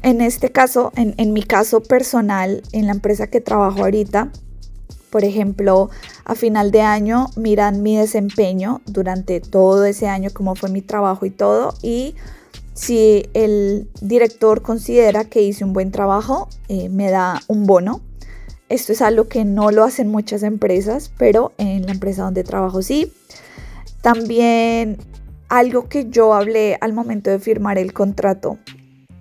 En 0.03 0.21
este 0.21 0.51
caso, 0.51 0.93
en, 0.95 1.15
en 1.17 1.33
mi 1.33 1.43
caso 1.43 1.83
personal, 1.83 2.63
en 2.73 2.87
la 2.87 2.93
empresa 2.93 3.29
que 3.29 3.41
trabajo 3.41 3.81
ahorita, 3.81 4.31
por 5.11 5.25
ejemplo, 5.25 5.91
a 6.25 6.35
final 6.35 6.71
de 6.71 6.83
año 6.83 7.31
miran 7.37 7.83
mi 7.83 7.97
desempeño 7.97 8.81
durante 8.87 9.41
todo 9.41 9.85
ese 9.85 10.09
año, 10.09 10.31
cómo 10.33 10.55
fue 10.55 10.71
mi 10.71 10.83
trabajo 10.83 11.27
y 11.27 11.31
todo. 11.31 11.75
Y 11.83 12.15
si 12.75 13.29
el 13.35 13.89
director 14.01 14.63
considera 14.63 15.25
que 15.25 15.43
hice 15.43 15.65
un 15.65 15.73
buen 15.73 15.91
trabajo, 15.91 16.49
eh, 16.69 16.89
me 16.89 17.11
da 17.11 17.41
un 17.49 17.67
bono. 17.67 18.01
Esto 18.69 18.93
es 18.93 19.03
algo 19.03 19.29
que 19.29 19.45
no 19.45 19.71
lo 19.71 19.85
hacen 19.85 20.09
muchas 20.09 20.43
empresas, 20.43 21.13
pero 21.19 21.53
en 21.59 21.85
la 21.85 21.93
empresa 21.93 22.23
donde 22.23 22.45
trabajo 22.45 22.81
sí. 22.81 23.13
También 24.01 24.97
algo 25.49 25.89
que 25.89 26.09
yo 26.09 26.33
hablé 26.33 26.79
al 26.81 26.95
momento 26.95 27.31
de 27.31 27.39
firmar 27.39 27.77
el 27.77 27.93
contrato, 27.93 28.57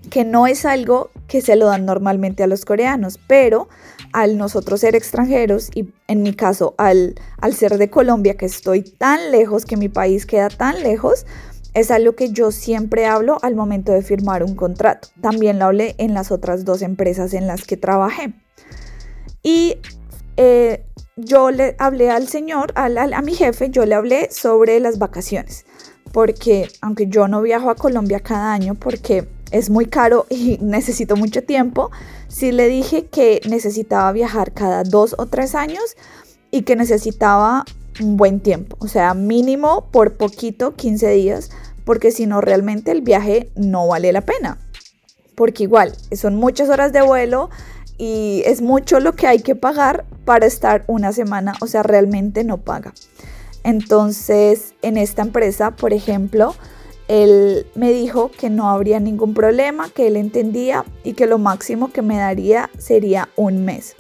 que 0.10 0.24
no 0.24 0.48
es 0.48 0.64
algo 0.64 1.12
que 1.28 1.42
se 1.42 1.58
lo 1.58 1.66
dan 1.66 1.86
normalmente 1.86 2.44
a 2.44 2.48
los 2.48 2.64
coreanos, 2.64 3.20
pero 3.28 3.68
al 4.14 4.38
nosotros 4.38 4.80
ser 4.80 4.96
extranjeros 4.96 5.70
y 5.76 5.90
en 6.08 6.24
mi 6.24 6.34
caso 6.34 6.74
al, 6.78 7.16
al 7.42 7.54
ser 7.54 7.78
de 7.78 7.90
Colombia, 7.90 8.38
que 8.38 8.46
estoy 8.46 8.82
tan 8.82 9.32
lejos, 9.32 9.66
que 9.66 9.76
mi 9.76 9.90
país 9.90 10.26
queda 10.26 10.48
tan 10.48 10.82
lejos, 10.84 11.26
es 11.74 11.92
algo 11.92 12.16
que 12.16 12.32
yo 12.32 12.52
siempre 12.52 13.06
hablo 13.06 13.38
al 13.42 13.56
momento 13.56 13.92
de 13.92 14.02
firmar 14.02 14.44
un 14.44 14.56
contrato. 14.56 15.10
También 15.22 15.60
lo 15.60 15.66
hablé 15.66 15.96
en 15.98 16.14
las 16.14 16.32
otras 16.32 16.66
dos 16.66 16.82
empresas 16.82 17.34
en 17.34 17.48
las 17.48 17.64
que 17.64 17.78
trabajé. 17.78 18.34
Y 19.42 19.78
eh, 20.38 20.86
yo 21.16 21.52
le 21.52 21.76
hablé 21.80 22.10
al 22.10 22.28
señor, 22.28 22.74
a 22.76 23.22
mi 23.22 23.34
jefe, 23.34 23.70
yo 23.70 23.86
le 23.86 23.96
hablé 23.96 24.30
sobre 24.32 24.80
las 24.80 25.00
vacaciones. 25.00 25.66
Porque 26.12 26.68
aunque 26.82 27.08
yo 27.08 27.28
no 27.28 27.42
viajo 27.42 27.70
a 27.70 27.76
Colombia 27.76 28.20
cada 28.20 28.52
año 28.52 28.76
porque 28.76 29.30
es 29.52 29.70
muy 29.70 29.86
caro 29.86 30.26
y 30.30 30.58
necesito 30.62 31.16
mucho 31.16 31.44
tiempo, 31.44 31.90
sí 32.28 32.52
le 32.52 32.68
dije 32.68 33.06
que 33.06 33.42
necesitaba 33.50 34.12
viajar 34.12 34.52
cada 34.52 34.84
dos 34.84 35.16
o 35.18 35.26
tres 35.28 35.56
años 35.56 35.96
y 36.52 36.64
que 36.64 36.76
necesitaba 36.76 37.64
un 38.00 38.18
buen 38.18 38.40
tiempo, 38.40 38.78
o 38.80 38.88
sea, 38.88 39.14
mínimo 39.14 39.88
por 39.92 40.14
poquito 40.14 40.76
15 40.76 41.10
días, 41.10 41.52
porque 41.86 42.12
si 42.12 42.26
no 42.26 42.42
realmente 42.42 42.92
el 42.92 43.02
viaje 43.02 43.50
no 43.56 43.88
vale 43.88 44.12
la 44.12 44.22
pena, 44.22 44.58
porque 45.36 45.64
igual 45.64 45.94
son 46.12 46.36
muchas 46.36 46.70
horas 46.70 46.94
de 46.94 47.02
vuelo 47.02 47.50
y 47.98 48.44
es 48.46 48.62
mucho 48.62 49.00
lo 49.00 49.14
que 49.14 49.28
hay 49.28 49.40
que 49.40 49.56
pagar 49.56 50.06
para 50.26 50.46
estar 50.46 50.84
una 50.88 51.12
semana, 51.12 51.54
o 51.62 51.68
sea, 51.68 51.84
realmente 51.84 52.44
no 52.44 52.58
paga. 52.58 52.94
Entonces, 53.64 54.74
en 54.82 54.98
esta 54.98 55.22
empresa, 55.22 55.72
por 55.72 55.94
ejemplo, 55.94 56.56
él 57.08 57.68
me 57.76 57.92
dijo 57.92 58.32
que 58.32 58.50
no 58.50 58.70
habría 58.70 59.00
ningún 59.00 59.34
problema, 59.34 59.90
que 59.90 60.08
él 60.08 60.16
entendía 60.16 60.86
y 61.04 61.14
que 61.14 61.28
lo 61.28 61.38
máximo 61.38 61.92
que 61.92 62.02
me 62.02 62.18
daría 62.18 62.70
sería 62.78 63.30
un 63.36 63.66
mes 63.66 63.96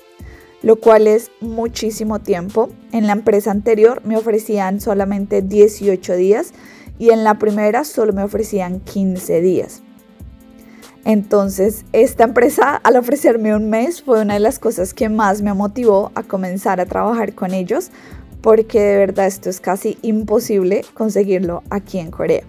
lo 0.61 0.75
cual 0.75 1.07
es 1.07 1.31
muchísimo 1.39 2.19
tiempo. 2.19 2.69
En 2.91 3.07
la 3.07 3.13
empresa 3.13 3.51
anterior 3.51 4.01
me 4.05 4.17
ofrecían 4.17 4.79
solamente 4.79 5.41
18 5.41 6.15
días 6.15 6.53
y 6.99 7.09
en 7.09 7.23
la 7.23 7.39
primera 7.39 7.83
solo 7.83 8.13
me 8.13 8.23
ofrecían 8.23 8.79
15 8.79 9.41
días. 9.41 9.81
Entonces, 11.03 11.85
esta 11.93 12.25
empresa 12.25 12.75
al 12.75 12.95
ofrecerme 12.95 13.55
un 13.55 13.69
mes 13.69 14.03
fue 14.03 14.21
una 14.21 14.35
de 14.35 14.39
las 14.39 14.59
cosas 14.59 14.93
que 14.93 15.09
más 15.09 15.41
me 15.41 15.53
motivó 15.53 16.11
a 16.13 16.23
comenzar 16.23 16.79
a 16.79 16.85
trabajar 16.85 17.33
con 17.33 17.53
ellos, 17.53 17.89
porque 18.41 18.79
de 18.79 18.97
verdad 18.97 19.25
esto 19.25 19.49
es 19.49 19.59
casi 19.59 19.97
imposible 20.03 20.85
conseguirlo 20.93 21.63
aquí 21.69 21.97
en 21.97 22.11
Corea. 22.11 22.43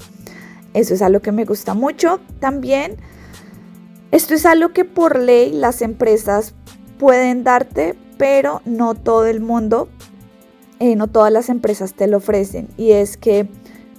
Eso 0.75 0.95
es 0.95 1.03
algo 1.03 1.21
que 1.21 1.33
me 1.33 1.45
gusta 1.45 1.75
mucho. 1.75 2.21
También, 2.41 2.97
esto 4.11 4.35
es 4.35 4.45
algo 4.45 4.71
que 4.71 4.85
por 4.85 5.19
ley 5.19 5.53
las 5.53 5.81
empresas 5.81 6.55
pueden 6.99 7.45
darte, 7.45 7.95
pero 8.19 8.61
no 8.65 8.95
todo 8.95 9.27
el 9.27 9.41
mundo, 9.41 9.89
eh, 10.79 10.95
no 10.97 11.09
todas 11.09 11.33
las 11.33 11.49
empresas 11.49 11.95
te 11.95 12.07
lo 12.07 12.19
ofrecen. 12.19 12.69
Y 12.77 12.93
es 12.93 13.17
que 13.17 13.49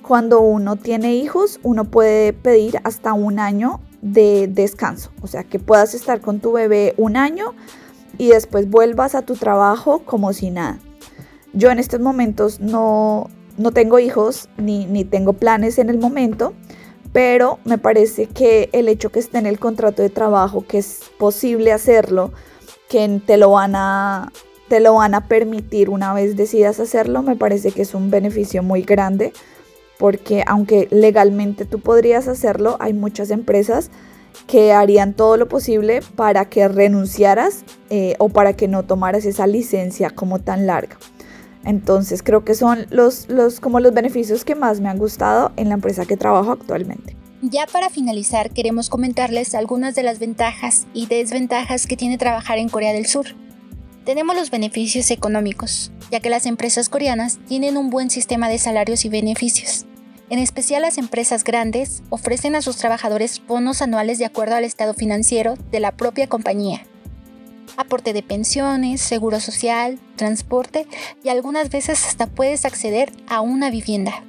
cuando 0.03 0.41
uno 0.41 0.75
tiene 0.75 1.15
hijos, 1.15 1.59
uno 1.63 1.85
puede 1.85 2.33
pedir 2.33 2.79
hasta 2.83 3.13
un 3.13 3.39
año 3.39 3.79
de 4.01 4.47
descanso. 4.47 5.11
O 5.21 5.27
sea, 5.27 5.45
que 5.45 5.59
puedas 5.59 5.95
estar 5.95 6.19
con 6.21 6.39
tu 6.39 6.51
bebé 6.51 6.93
un 6.97 7.15
año 7.15 7.55
y 8.17 8.29
después 8.29 8.69
vuelvas 8.69 9.15
a 9.15 9.23
tu 9.23 9.35
trabajo 9.35 9.99
como 9.99 10.33
si 10.33 10.51
nada. 10.51 10.77
Yo 11.53 11.71
en 11.71 11.79
estos 11.79 12.01
momentos 12.01 12.59
no, 12.59 13.29
no 13.57 13.71
tengo 13.71 13.97
hijos 13.97 14.49
ni, 14.57 14.85
ni 14.85 15.05
tengo 15.05 15.33
planes 15.33 15.79
en 15.79 15.89
el 15.89 15.97
momento, 15.97 16.53
pero 17.13 17.59
me 17.63 17.77
parece 17.77 18.27
que 18.27 18.69
el 18.73 18.89
hecho 18.89 19.09
que 19.09 19.19
esté 19.19 19.37
en 19.37 19.45
el 19.45 19.57
contrato 19.57 20.01
de 20.01 20.09
trabajo, 20.09 20.65
que 20.67 20.79
es 20.79 20.99
posible 21.17 21.71
hacerlo, 21.71 22.33
que 22.89 23.21
te 23.25 23.37
lo 23.37 23.51
van 23.51 23.75
a 23.75 24.31
te 24.67 24.79
lo 24.79 24.95
van 24.95 25.13
a 25.13 25.27
permitir 25.27 25.89
una 25.89 26.13
vez 26.13 26.35
decidas 26.35 26.79
hacerlo, 26.79 27.21
me 27.21 27.35
parece 27.35 27.71
que 27.71 27.83
es 27.83 27.93
un 27.93 28.09
beneficio 28.09 28.63
muy 28.63 28.81
grande 28.81 29.33
porque 30.03 30.43
aunque 30.47 30.89
legalmente 30.91 31.63
tú 31.63 31.79
podrías 31.79 32.27
hacerlo, 32.27 32.75
hay 32.81 32.91
muchas 32.91 33.31
empresas 33.31 33.89
que 34.47 34.73
harían 34.73 35.13
todo 35.13 35.37
lo 35.37 35.47
posible 35.47 36.01
para 36.17 36.43
que 36.49 36.67
renunciaras 36.67 37.63
eh, 37.89 38.15
o 38.19 38.27
para 38.27 38.51
que 38.51 38.67
no 38.67 38.83
tomaras 38.83 39.23
esa 39.23 39.47
licencia 39.47 40.09
como 40.09 40.39
tan 40.39 40.67
larga. 40.67 40.97
Entonces 41.63 42.21
creo 42.21 42.43
que 42.43 42.53
son 42.53 42.85
los, 42.89 43.29
los, 43.29 43.61
como 43.61 43.79
los 43.79 43.93
beneficios 43.93 44.43
que 44.43 44.55
más 44.55 44.81
me 44.81 44.89
han 44.89 44.97
gustado 44.97 45.53
en 45.55 45.69
la 45.69 45.75
empresa 45.75 46.05
que 46.05 46.17
trabajo 46.17 46.51
actualmente. 46.51 47.15
Ya 47.41 47.65
para 47.65 47.89
finalizar, 47.89 48.49
queremos 48.49 48.89
comentarles 48.89 49.55
algunas 49.55 49.95
de 49.95 50.03
las 50.03 50.19
ventajas 50.19 50.85
y 50.93 51.05
desventajas 51.05 51.87
que 51.87 51.95
tiene 51.95 52.17
trabajar 52.17 52.57
en 52.57 52.67
Corea 52.67 52.91
del 52.91 53.05
Sur. 53.05 53.27
Tenemos 54.03 54.35
los 54.35 54.51
beneficios 54.51 55.11
económicos, 55.11 55.93
ya 56.11 56.19
que 56.19 56.29
las 56.29 56.45
empresas 56.45 56.89
coreanas 56.89 57.39
tienen 57.47 57.77
un 57.77 57.89
buen 57.89 58.09
sistema 58.09 58.49
de 58.49 58.57
salarios 58.57 59.05
y 59.05 59.09
beneficios. 59.09 59.85
En 60.33 60.39
especial 60.39 60.81
las 60.81 60.97
empresas 60.97 61.43
grandes 61.43 62.01
ofrecen 62.09 62.55
a 62.55 62.63
sus 62.63 62.77
trabajadores 62.77 63.39
bonos 63.45 63.83
anuales 63.83 64.17
de 64.17 64.25
acuerdo 64.25 64.55
al 64.55 64.63
estado 64.63 64.95
financiero 64.95 65.53
de 65.69 65.79
la 65.79 65.91
propia 65.91 66.25
compañía. 66.25 66.87
Aporte 67.77 68.13
de 68.13 68.23
pensiones, 68.23 68.99
seguro 68.99 69.39
social, 69.39 69.99
transporte 70.15 70.87
y 71.23 71.29
algunas 71.29 71.69
veces 71.69 72.03
hasta 72.07 72.25
puedes 72.25 72.65
acceder 72.65 73.11
a 73.27 73.41
una 73.41 73.69
vivienda. 73.69 74.23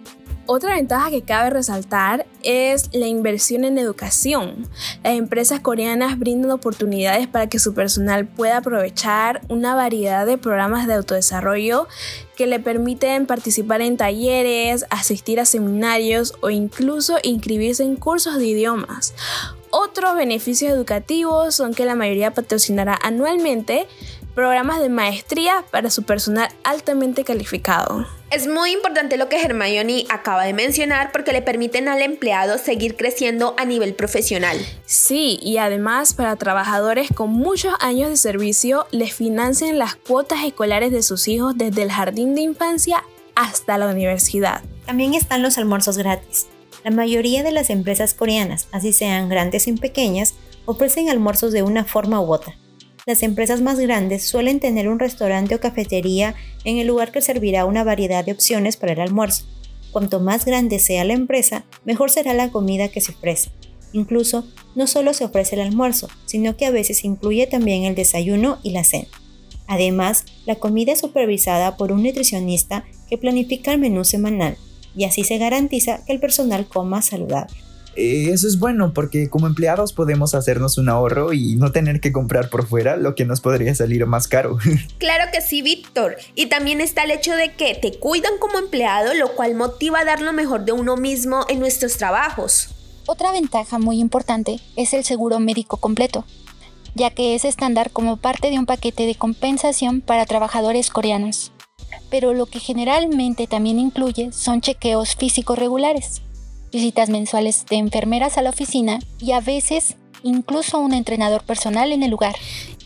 Otra 0.47 0.75
ventaja 0.75 1.09
que 1.09 1.23
cabe 1.23 1.49
resaltar 1.49 2.27
es 2.43 2.91
la 2.93 3.07
inversión 3.07 3.65
en 3.65 3.79
educación. 3.79 4.69
Las 5.03 5.15
empresas 5.15 5.61
coreanas 5.61 6.19
brindan 6.19 6.51
oportunidades 6.51 7.27
para 7.27 7.49
que 7.49 7.59
su 7.59 7.73
personal 7.73 8.27
pueda 8.27 8.59
aprovechar 8.59 9.41
una 9.49 9.75
variedad 9.75 10.27
de 10.27 10.37
programas 10.37 10.87
de 10.87 10.95
autodesarrollo 10.95 11.89
que 12.37 12.47
le 12.47 12.61
permiten 12.61 13.25
participar 13.25 13.81
en 13.81 13.97
talleres, 13.97 14.85
asistir 14.91 15.41
a 15.41 15.47
seminarios 15.47 16.35
o 16.43 16.51
incluso 16.51 17.17
inscribirse 17.23 17.83
en 17.83 17.97
cursos 17.97 18.37
de 18.37 18.45
idiomas. 18.45 19.15
Otros 19.71 20.15
beneficios 20.15 20.71
educativos 20.71 21.55
son 21.55 21.73
que 21.73 21.87
la 21.87 21.95
mayoría 21.95 22.35
patrocinará 22.35 22.99
anualmente 23.03 23.87
programas 24.35 24.81
de 24.81 24.89
maestría 24.89 25.65
para 25.71 25.91
su 25.91 26.03
personal 26.03 26.49
altamente 26.65 27.25
calificado. 27.25 28.07
Es 28.31 28.49
muy 28.49 28.73
importante 28.73 29.17
lo 29.17 29.29
que 29.29 29.41
Hermione 29.41 30.07
acaba 30.09 30.45
de 30.45 30.53
mencionar 30.53 31.13
porque 31.13 31.33
le 31.33 31.41
permiten 31.41 31.89
al 31.89 32.03
empleado 32.03 32.59
seguir 32.59 32.97
creciendo 32.97 33.55
a 33.59 33.65
nivel 33.65 33.95
profesional. 33.95 34.59
Sí, 34.87 35.39
y 35.41 35.59
además 35.59 36.15
para 36.15 36.35
trabajadores 36.37 37.09
con 37.15 37.31
muchos 37.31 37.75
años 37.81 38.11
de 38.11 38.17
servicio 38.17 38.87
les 38.91 39.15
financian 39.15 39.79
las 39.79 39.95
cuotas 39.95 40.45
escolares 40.45 40.91
de 40.91 41.03
sus 41.03 41.29
hijos 41.29 41.57
desde 41.57 41.83
el 41.83 41.93
jardín 41.93 42.35
de 42.35 42.41
infancia 42.41 43.05
hasta 43.37 43.79
la 43.79 43.87
universidad. 43.87 44.63
También 44.85 45.15
están 45.15 45.43
los 45.43 45.57
almuerzos 45.59 45.97
gratis. 45.97 46.49
La 46.83 46.91
mayoría 46.91 47.43
de 47.43 47.53
las 47.53 47.71
empresas 47.71 48.15
coreanas, 48.15 48.69
así 48.73 48.93
sean 48.93 49.29
grandes 49.29 49.67
y 49.69 49.73
pequeñas, 49.73 50.35
ofrecen 50.67 51.09
almuerzos 51.09 51.53
de 51.53 51.63
una 51.63 51.85
forma 51.85 52.21
u 52.21 52.33
otra. 52.33 52.57
Las 53.07 53.23
empresas 53.23 53.61
más 53.61 53.79
grandes 53.79 54.25
suelen 54.25 54.61
tener 54.61 54.89
un 54.89 54.99
restaurante 54.99 55.55
o 55.55 55.61
cafetería 55.61 56.35
en 56.65 56.79
el 56.79 56.87
lugar 56.87 57.13
que 57.13 57.21
servirá 57.21 57.67
una 57.67 57.85
variedad 57.85 58.25
de 58.25 58.33
opciones 58.33 58.79
para 58.79 58.95
el 58.95 59.01
almuerzo. 59.01 59.45
Cuanto 59.93 60.21
más 60.21 60.47
grande 60.47 60.79
sea 60.79 61.05
la 61.05 61.13
empresa, 61.13 61.67
mejor 61.85 62.11
será 62.11 62.33
la 62.33 62.51
comida 62.51 62.89
que 62.89 63.03
se 63.03 63.13
ofrece. 63.13 63.51
Incluso, 63.93 64.47
no 64.75 64.87
solo 64.87 65.13
se 65.13 65.27
ofrece 65.27 65.55
el 65.55 65.61
almuerzo, 65.61 66.09
sino 66.25 66.57
que 66.57 66.65
a 66.65 66.71
veces 66.71 67.05
incluye 67.05 67.47
también 67.47 67.85
el 67.85 67.95
desayuno 67.95 68.59
y 68.63 68.71
la 68.71 68.85
cena. 68.85 69.09
Además, 69.67 70.25
la 70.47 70.55
comida 70.55 70.93
es 70.93 71.01
supervisada 71.01 71.77
por 71.77 71.93
un 71.93 72.03
nutricionista 72.03 72.87
que 73.09 73.19
planifica 73.19 73.73
el 73.73 73.81
menú 73.81 74.05
semanal, 74.05 74.57
y 74.97 75.05
así 75.05 75.25
se 75.25 75.37
garantiza 75.37 76.05
que 76.07 76.13
el 76.15 76.21
personal 76.21 76.67
coma 76.67 77.03
saludable. 77.03 77.55
Eh, 77.97 78.31
eso 78.33 78.49
es 78.49 78.59
bueno 78.59 78.93
porque 78.93 79.29
como 79.29 79.47
empleados 79.47 79.93
podemos 79.93 80.35
hacernos 80.35 80.79
un 80.79 80.89
ahorro 80.89 81.33
y 81.33 81.57
no 81.57 81.73
tener 81.73 82.01
que 82.01 82.13
comprar 82.13 82.51
por 82.51 82.67
fuera 82.67 82.97
lo 82.97 83.15
que 83.15 83.25
nos 83.25 83.41
podría 83.41 83.75
salir 83.75 84.07
más 84.07 84.29
caro. 84.29 84.59
Claro 84.99 85.31
que 85.33 85.41
sí, 85.41 85.61
Víctor. 85.61 86.17
Y 86.35 86.47
también 86.47 86.81
está 86.81 87.05
el 87.05 87.11
hecho 87.11 87.35
de 87.37 87.53
que 87.53 87.75
te 87.75 87.99
cuidan 87.99 88.33
como 88.39 88.59
empleado, 88.59 89.13
lo 89.15 89.35
cual 89.35 89.55
motiva 89.55 90.01
a 90.01 90.05
dar 90.05 90.21
lo 90.21 90.33
mejor 90.33 90.65
de 90.65 90.73
uno 90.73 90.97
mismo 90.97 91.45
en 91.49 91.61
nuestros 91.61 91.97
trabajos. 91.97 92.71
Otra 93.07 93.33
ventaja 93.33 93.79
muy 93.79 94.01
importante 94.01 94.61
es 94.77 94.95
el 94.95 95.05
seguro 95.05 95.39
médico 95.41 95.77
completo, 95.77 96.25
ya 96.95 97.11
que 97.11 97.35
es 97.35 97.45
estándar 97.45 97.91
como 97.91 98.17
parte 98.17 98.51
de 98.51 98.59
un 98.59 98.67
paquete 98.67 99.07
de 99.07 99.15
compensación 99.15 100.01
para 100.01 100.25
trabajadores 100.25 100.89
coreanos. 100.89 101.53
Pero 102.11 102.33
lo 102.33 102.47
que 102.47 102.61
generalmente 102.61 103.47
también 103.47 103.79
incluye 103.79 104.33
son 104.33 104.63
chequeos 104.63 105.17
físicos 105.17 105.59
regulares, 105.59 106.23
visitas 106.75 107.09
mensuales 107.09 107.65
de 107.71 107.77
enfermeras 107.77 108.37
a 108.37 108.43
la 108.43 108.51
oficina 108.51 108.99
y 109.19 109.33
a 109.33 109.41
veces 109.41 109.97
incluso 110.25 110.81
un 110.81 110.93
entrenador 110.93 111.45
personal 111.45 111.93
en 111.93 112.03
el 112.03 112.11
lugar. 112.11 112.35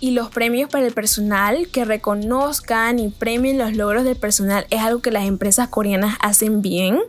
Y 0.01 0.13
los 0.13 0.29
premios 0.29 0.71
para 0.71 0.87
el 0.87 0.93
personal, 0.93 1.69
que 1.73 1.85
reconozcan 1.85 3.01
y 3.01 3.09
premien 3.09 3.59
los 3.59 3.75
logros 3.75 4.05
del 4.05 4.17
personal, 4.17 4.67
es 4.71 4.81
algo 4.81 5.01
que 5.01 5.11
las 5.11 5.27
empresas 5.27 5.69
coreanas 5.69 6.17
hacen 6.21 6.63
bien 6.63 7.01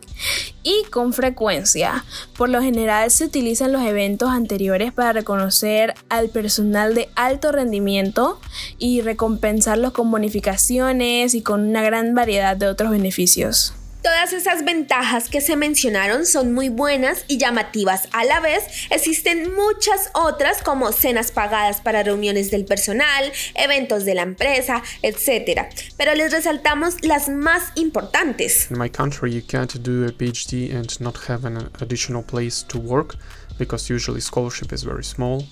y 0.64 0.82
con 0.90 1.12
frecuencia. 1.12 2.04
Por 2.36 2.48
lo 2.48 2.60
general 2.62 3.10
se 3.10 3.26
utilizan 3.26 3.70
los 3.70 3.82
eventos 3.82 4.30
anteriores 4.30 4.92
para 4.92 5.12
reconocer 5.12 5.94
al 6.08 6.30
personal 6.30 6.94
de 6.94 7.08
alto 7.14 7.52
rendimiento 7.52 8.40
y 8.78 9.02
recompensarlos 9.02 9.92
con 9.92 10.10
bonificaciones 10.10 11.34
y 11.34 11.42
con 11.42 11.68
una 11.68 11.82
gran 11.82 12.14
variedad 12.14 12.56
de 12.56 12.66
otros 12.66 12.90
beneficios. 12.90 13.74
Todas 14.02 14.32
esas 14.32 14.64
ventajas 14.64 15.28
que 15.28 15.42
se 15.42 15.56
mencionaron 15.56 16.24
son 16.24 16.54
muy 16.54 16.70
buenas 16.70 17.26
y 17.28 17.36
llamativas. 17.36 18.08
A 18.12 18.24
la 18.24 18.40
vez, 18.40 18.64
existen 18.88 19.54
muchas 19.54 20.10
otras 20.14 20.62
como 20.62 20.90
cenas 20.92 21.30
pagadas 21.32 21.82
para 21.82 22.02
reuniones 22.02 22.50
del 22.50 22.64
personal, 22.64 23.30
eventos 23.54 24.06
de 24.06 24.14
la 24.14 24.22
empresa, 24.22 24.82
etc. 25.02 25.68
Pero 25.98 26.14
les 26.14 26.32
resaltamos 26.32 27.02
las 27.02 27.28
más 27.28 27.72
importantes. 27.74 28.70
In 28.70 28.78
my 28.78 28.88
country, 28.88 29.34
you 29.34 29.42
can't 29.46 29.74
do 29.82 30.06
a 30.06 30.12
PhD 30.12 30.74
and 30.74 30.98
not 30.98 31.18
have 31.28 31.46
an 31.46 31.68
additional 31.82 32.22
place 32.22 32.64
to 32.68 32.78
work 32.78 33.16
because 33.58 33.92
usually 33.92 34.22
scholarship 34.22 34.72
is 34.72 34.82
very 34.82 35.04
small. 35.04 35.44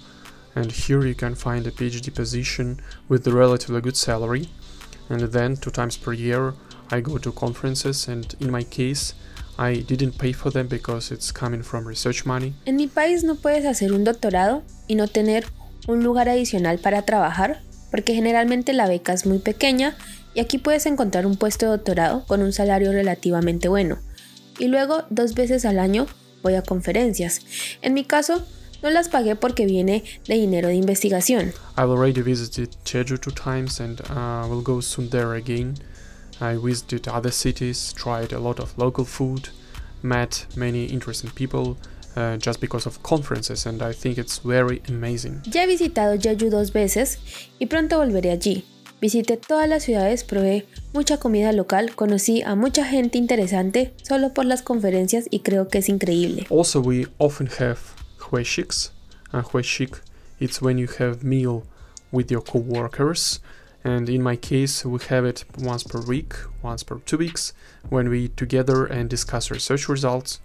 And 0.54 0.72
here 0.72 1.06
you 1.06 1.14
can 1.14 1.34
find 1.34 1.66
a 1.66 1.70
PhD 1.70 2.10
position 2.14 2.80
with 3.10 3.26
a 3.26 3.30
relatively 3.30 3.82
good 3.82 3.96
salary. 3.96 4.48
And 5.10 5.20
then 5.20 5.56
two 5.56 5.70
times 5.70 5.98
per 5.98 6.14
year 6.14 6.54
I 6.90 7.00
go 7.00 7.18
to 7.18 7.32
conferences 7.32 8.08
and 8.08 8.34
in 8.40 8.50
my 8.50 8.64
case 8.64 9.14
I 9.58 9.82
didn't 9.82 10.16
pay 10.18 10.32
for 10.32 10.52
them 10.52 10.68
because 10.68 11.12
it's 11.12 11.32
coming 11.32 11.62
from 11.62 11.86
research 11.86 12.24
money. 12.24 12.54
En 12.64 12.76
mi 12.76 12.86
país 12.86 13.24
no 13.24 13.34
puedes 13.34 13.66
hacer 13.66 13.92
un 13.92 14.04
doctorado 14.04 14.62
y 14.86 14.94
no 14.94 15.08
tener 15.08 15.46
un 15.86 16.02
lugar 16.04 16.28
adicional 16.28 16.78
para 16.78 17.02
trabajar 17.02 17.62
porque 17.90 18.14
generalmente 18.14 18.72
la 18.72 18.86
beca 18.86 19.12
es 19.12 19.26
muy 19.26 19.38
pequeña 19.38 19.96
y 20.34 20.40
aquí 20.40 20.58
puedes 20.58 20.86
encontrar 20.86 21.26
un 21.26 21.36
puesto 21.36 21.66
de 21.66 21.72
doctorado 21.72 22.24
con 22.26 22.42
un 22.42 22.52
salario 22.52 22.92
relativamente 22.92 23.68
bueno. 23.68 23.98
Y 24.58 24.68
luego 24.68 25.04
dos 25.10 25.34
veces 25.34 25.64
al 25.64 25.78
año 25.78 26.06
voy 26.42 26.54
a 26.54 26.62
conferencias. 26.62 27.40
En 27.82 27.94
mi 27.94 28.04
caso, 28.04 28.44
no 28.82 28.90
las 28.90 29.08
pagué 29.08 29.34
porque 29.34 29.66
viene 29.66 30.04
de 30.26 30.34
dinero 30.34 30.68
de 30.68 30.76
investigación. 30.76 31.52
I've 31.76 31.90
already 31.90 32.22
visited 32.22 32.68
Jeju 32.84 33.18
two 33.18 33.32
times 33.32 33.80
and 33.80 34.00
uh, 34.10 34.46
will 34.48 34.62
go 34.62 34.80
soon 34.80 35.10
there 35.10 35.36
again. 35.36 35.74
I 36.40 36.56
visited 36.56 37.08
other 37.08 37.32
cities, 37.32 37.92
tried 37.94 38.32
a 38.32 38.38
lot 38.38 38.60
of 38.60 38.76
local 38.78 39.04
food, 39.04 39.48
met 40.02 40.46
many 40.56 40.86
interesting 40.86 41.30
people 41.30 41.76
uh, 42.16 42.36
just 42.36 42.60
because 42.60 42.86
of 42.86 43.02
conferences 43.02 43.66
and 43.66 43.82
I 43.82 43.92
think 43.92 44.18
it's 44.18 44.38
very 44.38 44.82
amazing. 44.88 45.42
Ya 45.52 45.62
he 45.62 45.66
visitado 45.66 46.16
Jeju 46.16 46.50
dos 46.50 46.72
veces 46.72 47.18
y 47.58 47.66
pronto 47.66 47.98
volveré 47.98 48.30
allí. 48.30 48.64
Visité 49.00 49.36
todas 49.36 49.68
las 49.68 49.84
ciudades, 49.84 50.24
probé 50.24 50.66
mucha 50.92 51.18
comida 51.18 51.52
local, 51.52 51.94
conocí 51.94 52.42
a 52.42 52.56
mucha 52.56 52.84
gente 52.84 53.16
interesante 53.16 53.94
solo 54.02 54.34
por 54.34 54.44
las 54.44 54.62
conferencias 54.62 55.26
y 55.30 55.40
creo 55.40 55.68
que 55.68 55.78
es 55.78 55.88
increíble. 55.88 56.46
Also 56.50 56.80
we 56.80 57.06
often 57.18 57.48
have 57.60 57.78
hueshiks. 58.30 58.92
Uh, 59.32 59.42
hueshik 59.42 60.00
it's 60.40 60.60
when 60.60 60.78
you 60.78 60.88
have 60.98 61.22
meal 61.22 61.62
with 62.10 62.30
your 62.30 62.42
co-workers 62.42 63.40
and 63.88 64.08
in 64.08 64.22
my 64.22 64.36
case 64.36 64.84
we 64.84 64.98
have 65.08 65.24
it 65.24 65.44
once 65.58 65.82
per 65.82 66.00
week 66.00 66.34
once 66.62 66.82
per 66.82 66.98
two 66.98 67.16
weeks 67.16 67.52
when 67.88 68.08
we 68.08 68.28
together 68.28 68.84
and 68.84 69.08
discuss 69.08 69.50
research 69.50 69.88
results. 69.88 70.40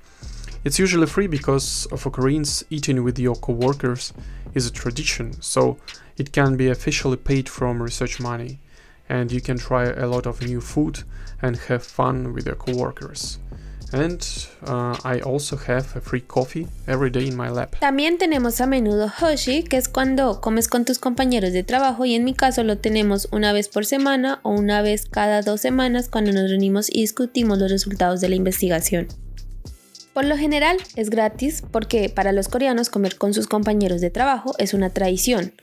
It's 0.64 0.80
usually 0.80 1.08
free 1.08 1.28
because 1.28 1.86
for 1.98 2.10
koreans 2.10 2.64
eating 2.70 3.04
with 3.04 3.20
your 3.20 3.36
co-workers 3.36 4.14
is 4.54 4.66
a 4.66 4.72
tradition 4.72 5.42
so 5.42 5.78
it 6.18 6.32
can 6.32 6.56
be 6.56 6.70
officially 6.70 7.18
paid 7.18 7.50
from 7.50 7.84
research 7.84 8.20
money. 8.20 8.60
And 9.10 9.32
you 9.32 9.42
can 9.42 9.58
try 9.58 9.86
a 9.86 10.08
lot 10.08 10.26
of 10.26 10.42
new 10.42 10.62
food 10.62 11.04
and 11.42 11.58
have 11.68 11.84
fun 11.84 12.34
with 12.34 12.46
your 12.46 12.56
co-workers 12.56 13.40
And 13.94 14.20
uh, 14.66 14.98
I 15.04 15.22
also 15.22 15.56
have 15.56 15.96
a 15.96 16.02
free 16.02 16.22
coffee 16.22 16.68
every 16.88 17.12
day 17.12 17.28
in 17.28 17.38
my 17.38 17.50
lab. 17.50 17.78
También 17.80 18.18
tenemos 18.18 18.60
a 18.60 18.66
menudo 18.66 19.12
Hoshi, 19.22 19.64
que 19.64 19.78
es 19.78 19.88
cuando 19.88 20.42
comes 20.42 20.68
con 20.68 20.84
tus 20.84 20.98
compañeros 20.98 21.54
de 21.54 21.64
trabajo 21.64 22.04
y 22.04 22.16
en 22.16 22.24
mi 22.24 22.34
caso 22.34 22.64
lo 22.64 22.80
tenemos 22.80 23.28
una 23.32 23.54
vez 23.54 23.70
por 23.70 23.86
semana 23.86 24.40
o 24.42 24.50
una 24.50 24.82
vez 24.82 25.06
cada 25.06 25.44
dos 25.44 25.62
semanas 25.62 26.10
cuando 26.10 26.32
nos 26.32 26.50
reunimos 26.50 26.90
y 26.90 27.02
discutimos 27.02 27.60
los 27.60 27.70
resultados 27.70 28.20
de 28.20 28.30
la 28.30 28.36
investigación. 28.36 29.08
Por 30.14 30.26
lo 30.26 30.38
general 30.38 30.78
es 30.96 31.12
gratis 31.12 31.64
porque 31.72 32.10
para 32.10 32.32
los 32.32 32.48
coreanos 32.48 32.90
comer 32.90 33.18
con 33.18 33.36
sus 33.36 33.46
compañeros 33.46 34.02
de 34.02 34.10
trabajo 34.10 34.56
es 34.58 34.74
una 34.74 34.90
tradición 34.90 35.54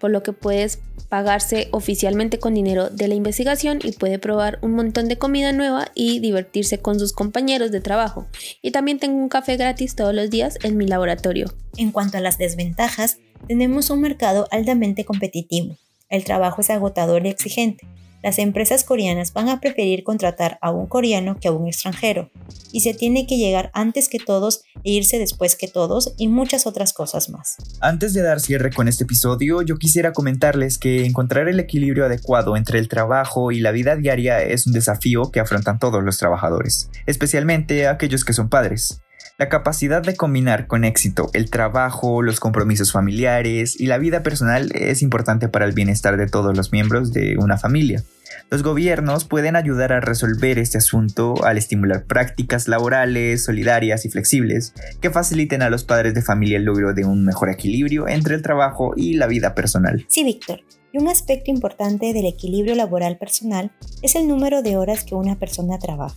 por 0.00 0.10
lo 0.10 0.22
que 0.24 0.32
puedes 0.32 0.80
pagarse 1.08 1.68
oficialmente 1.72 2.38
con 2.38 2.54
dinero 2.54 2.90
de 2.90 3.08
la 3.08 3.14
investigación 3.14 3.78
y 3.82 3.92
puede 3.92 4.18
probar 4.18 4.58
un 4.62 4.72
montón 4.72 5.08
de 5.08 5.18
comida 5.18 5.52
nueva 5.52 5.88
y 5.94 6.20
divertirse 6.20 6.78
con 6.78 6.98
sus 6.98 7.12
compañeros 7.12 7.70
de 7.70 7.80
trabajo. 7.80 8.26
Y 8.62 8.70
también 8.70 8.98
tengo 8.98 9.18
un 9.18 9.28
café 9.28 9.56
gratis 9.56 9.94
todos 9.94 10.14
los 10.14 10.30
días 10.30 10.58
en 10.62 10.76
mi 10.76 10.86
laboratorio. 10.86 11.52
En 11.76 11.92
cuanto 11.92 12.16
a 12.16 12.20
las 12.20 12.38
desventajas, 12.38 13.18
tenemos 13.46 13.90
un 13.90 14.00
mercado 14.00 14.48
altamente 14.50 15.04
competitivo. 15.04 15.76
El 16.08 16.24
trabajo 16.24 16.60
es 16.60 16.70
agotador 16.70 17.26
y 17.26 17.28
exigente. 17.28 17.86
Las 18.22 18.38
empresas 18.38 18.84
coreanas 18.84 19.32
van 19.32 19.48
a 19.48 19.60
preferir 19.60 20.04
contratar 20.04 20.58
a 20.60 20.70
un 20.70 20.86
coreano 20.86 21.38
que 21.40 21.48
a 21.48 21.52
un 21.52 21.66
extranjero, 21.66 22.30
y 22.72 22.80
se 22.80 22.94
tiene 22.94 23.26
que 23.26 23.36
llegar 23.36 23.70
antes 23.74 24.08
que 24.08 24.18
todos 24.18 24.62
e 24.84 24.92
irse 24.92 25.18
después 25.18 25.56
que 25.56 25.68
todos 25.68 26.14
y 26.16 26.28
muchas 26.28 26.66
otras 26.66 26.92
cosas 26.92 27.30
más. 27.30 27.56
Antes 27.80 28.12
de 28.14 28.22
dar 28.22 28.40
cierre 28.40 28.70
con 28.72 28.88
este 28.88 29.04
episodio, 29.04 29.62
yo 29.62 29.76
quisiera 29.76 30.12
comentarles 30.12 30.78
que 30.78 31.04
encontrar 31.04 31.48
el 31.48 31.60
equilibrio 31.60 32.06
adecuado 32.06 32.56
entre 32.56 32.78
el 32.78 32.88
trabajo 32.88 33.52
y 33.52 33.60
la 33.60 33.72
vida 33.72 33.96
diaria 33.96 34.42
es 34.42 34.66
un 34.66 34.72
desafío 34.72 35.30
que 35.30 35.40
afrontan 35.40 35.78
todos 35.78 36.02
los 36.02 36.18
trabajadores, 36.18 36.90
especialmente 37.06 37.88
aquellos 37.88 38.24
que 38.24 38.32
son 38.32 38.48
padres. 38.48 39.00
La 39.40 39.48
capacidad 39.48 40.02
de 40.02 40.16
combinar 40.16 40.66
con 40.66 40.84
éxito 40.84 41.30
el 41.32 41.48
trabajo, 41.48 42.20
los 42.20 42.40
compromisos 42.40 42.92
familiares 42.92 43.80
y 43.80 43.86
la 43.86 43.96
vida 43.96 44.22
personal 44.22 44.70
es 44.74 45.00
importante 45.00 45.48
para 45.48 45.64
el 45.64 45.72
bienestar 45.72 46.18
de 46.18 46.26
todos 46.26 46.54
los 46.54 46.72
miembros 46.72 47.14
de 47.14 47.38
una 47.38 47.56
familia. 47.56 48.04
Los 48.50 48.62
gobiernos 48.62 49.24
pueden 49.24 49.56
ayudar 49.56 49.94
a 49.94 50.00
resolver 50.00 50.58
este 50.58 50.76
asunto 50.76 51.42
al 51.42 51.56
estimular 51.56 52.04
prácticas 52.04 52.68
laborales, 52.68 53.42
solidarias 53.42 54.04
y 54.04 54.10
flexibles 54.10 54.74
que 55.00 55.08
faciliten 55.08 55.62
a 55.62 55.70
los 55.70 55.84
padres 55.84 56.12
de 56.12 56.20
familia 56.20 56.58
el 56.58 56.64
logro 56.64 56.92
de 56.92 57.06
un 57.06 57.24
mejor 57.24 57.48
equilibrio 57.48 58.08
entre 58.08 58.34
el 58.34 58.42
trabajo 58.42 58.92
y 58.94 59.14
la 59.14 59.26
vida 59.26 59.54
personal. 59.54 60.04
Sí, 60.06 60.22
Víctor. 60.22 60.60
Y 60.92 60.98
un 60.98 61.08
aspecto 61.08 61.50
importante 61.50 62.12
del 62.12 62.26
equilibrio 62.26 62.74
laboral 62.74 63.16
personal 63.16 63.72
es 64.02 64.16
el 64.16 64.28
número 64.28 64.60
de 64.60 64.76
horas 64.76 65.02
que 65.04 65.14
una 65.14 65.38
persona 65.38 65.78
trabaja. 65.78 66.14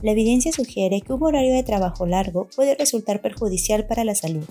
La 0.00 0.12
evidencia 0.12 0.52
sugiere 0.52 1.00
que 1.00 1.12
un 1.12 1.22
horario 1.22 1.54
de 1.54 1.62
trabajo 1.62 2.06
largo 2.06 2.48
puede 2.56 2.74
resultar 2.74 3.20
perjudicial 3.20 3.86
para 3.86 4.04
la 4.04 4.14
salud, 4.14 4.44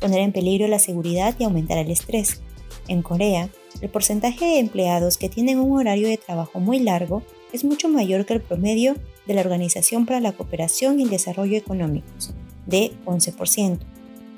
poner 0.00 0.20
en 0.20 0.32
peligro 0.32 0.66
la 0.68 0.78
seguridad 0.78 1.34
y 1.38 1.44
aumentar 1.44 1.78
el 1.78 1.90
estrés. 1.90 2.40
En 2.88 3.02
Corea, 3.02 3.48
el 3.80 3.90
porcentaje 3.90 4.44
de 4.44 4.58
empleados 4.58 5.18
que 5.18 5.28
tienen 5.28 5.58
un 5.58 5.78
horario 5.78 6.08
de 6.08 6.16
trabajo 6.16 6.58
muy 6.58 6.80
largo 6.80 7.22
es 7.52 7.64
mucho 7.64 7.88
mayor 7.88 8.26
que 8.26 8.34
el 8.34 8.40
promedio 8.40 8.94
de 9.26 9.34
la 9.34 9.42
Organización 9.42 10.06
para 10.06 10.20
la 10.20 10.32
Cooperación 10.32 10.98
y 10.98 11.04
el 11.04 11.10
Desarrollo 11.10 11.56
Económicos, 11.56 12.32
de 12.66 12.92
11%. 13.04 13.78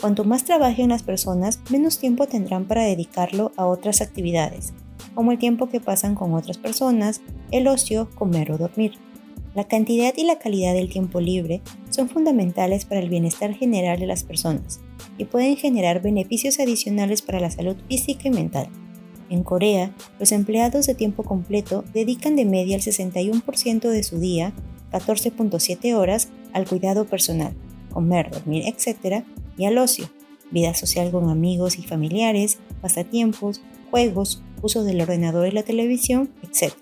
Cuanto 0.01 0.25
más 0.25 0.45
trabajen 0.45 0.89
las 0.89 1.03
personas, 1.03 1.61
menos 1.71 1.99
tiempo 1.99 2.27
tendrán 2.27 2.67
para 2.67 2.85
dedicarlo 2.85 3.53
a 3.57 3.67
otras 3.67 4.01
actividades, 4.01 4.73
como 5.15 5.33
el 5.33 5.39
tiempo 5.39 5.69
que 5.69 5.81
pasan 5.81 6.15
con 6.15 6.35
otras 6.35 6.59
personas, 6.59 7.21
el 7.51 7.69
ocio, 7.69 8.09
comer 8.15 8.53
o 8.53 8.59
dormir. 8.59 8.93
La 9.55 9.65
cantidad 9.65 10.15
y 10.17 10.25
la 10.25 10.39
calidad 10.39 10.75
del 10.75 10.89
tiempo 10.89 11.21
libre 11.21 11.61
son 11.91 12.09
fundamentales 12.09 12.85
para 12.85 13.01
el 13.01 13.09
bienestar 13.09 13.53
general 13.55 13.99
de 13.99 14.07
las 14.07 14.23
personas 14.23 14.81
y 15.19 15.25
pueden 15.25 15.57
generar 15.57 16.01
beneficios 16.01 16.61
adicionales 16.61 17.21
para 17.21 17.41
la 17.41 17.51
salud 17.51 17.77
física 17.89 18.29
y 18.29 18.31
mental. 18.31 18.69
En 19.29 19.43
Corea, 19.43 19.95
los 20.21 20.31
empleados 20.31 20.87
de 20.87 20.95
tiempo 20.95 21.25
completo 21.25 21.85
dedican 21.93 22.37
de 22.37 22.45
media 22.45 22.77
el 22.77 22.83
61% 22.83 23.89
de 23.89 24.03
su 24.05 24.21
día, 24.21 24.53
14.7 24.93 25.95
horas, 25.95 26.29
al 26.53 26.67
cuidado 26.67 27.07
personal, 27.07 27.55
comer, 27.93 28.31
dormir, 28.31 28.65
etc., 28.67 29.25
y 29.57 29.67
al 29.67 29.79
ocio, 29.79 30.09
vida 30.51 30.75
social 30.75 31.11
con 31.11 31.29
amigos 31.29 31.79
y 31.79 31.83
familiares, 31.83 32.59
pasatiempos, 32.81 33.63
juegos, 33.91 34.43
uso 34.63 34.85
del 34.85 35.01
ordenador 35.01 35.49
y 35.49 35.53
la 35.53 35.65
televisión, 35.65 36.31
etc 36.43 36.73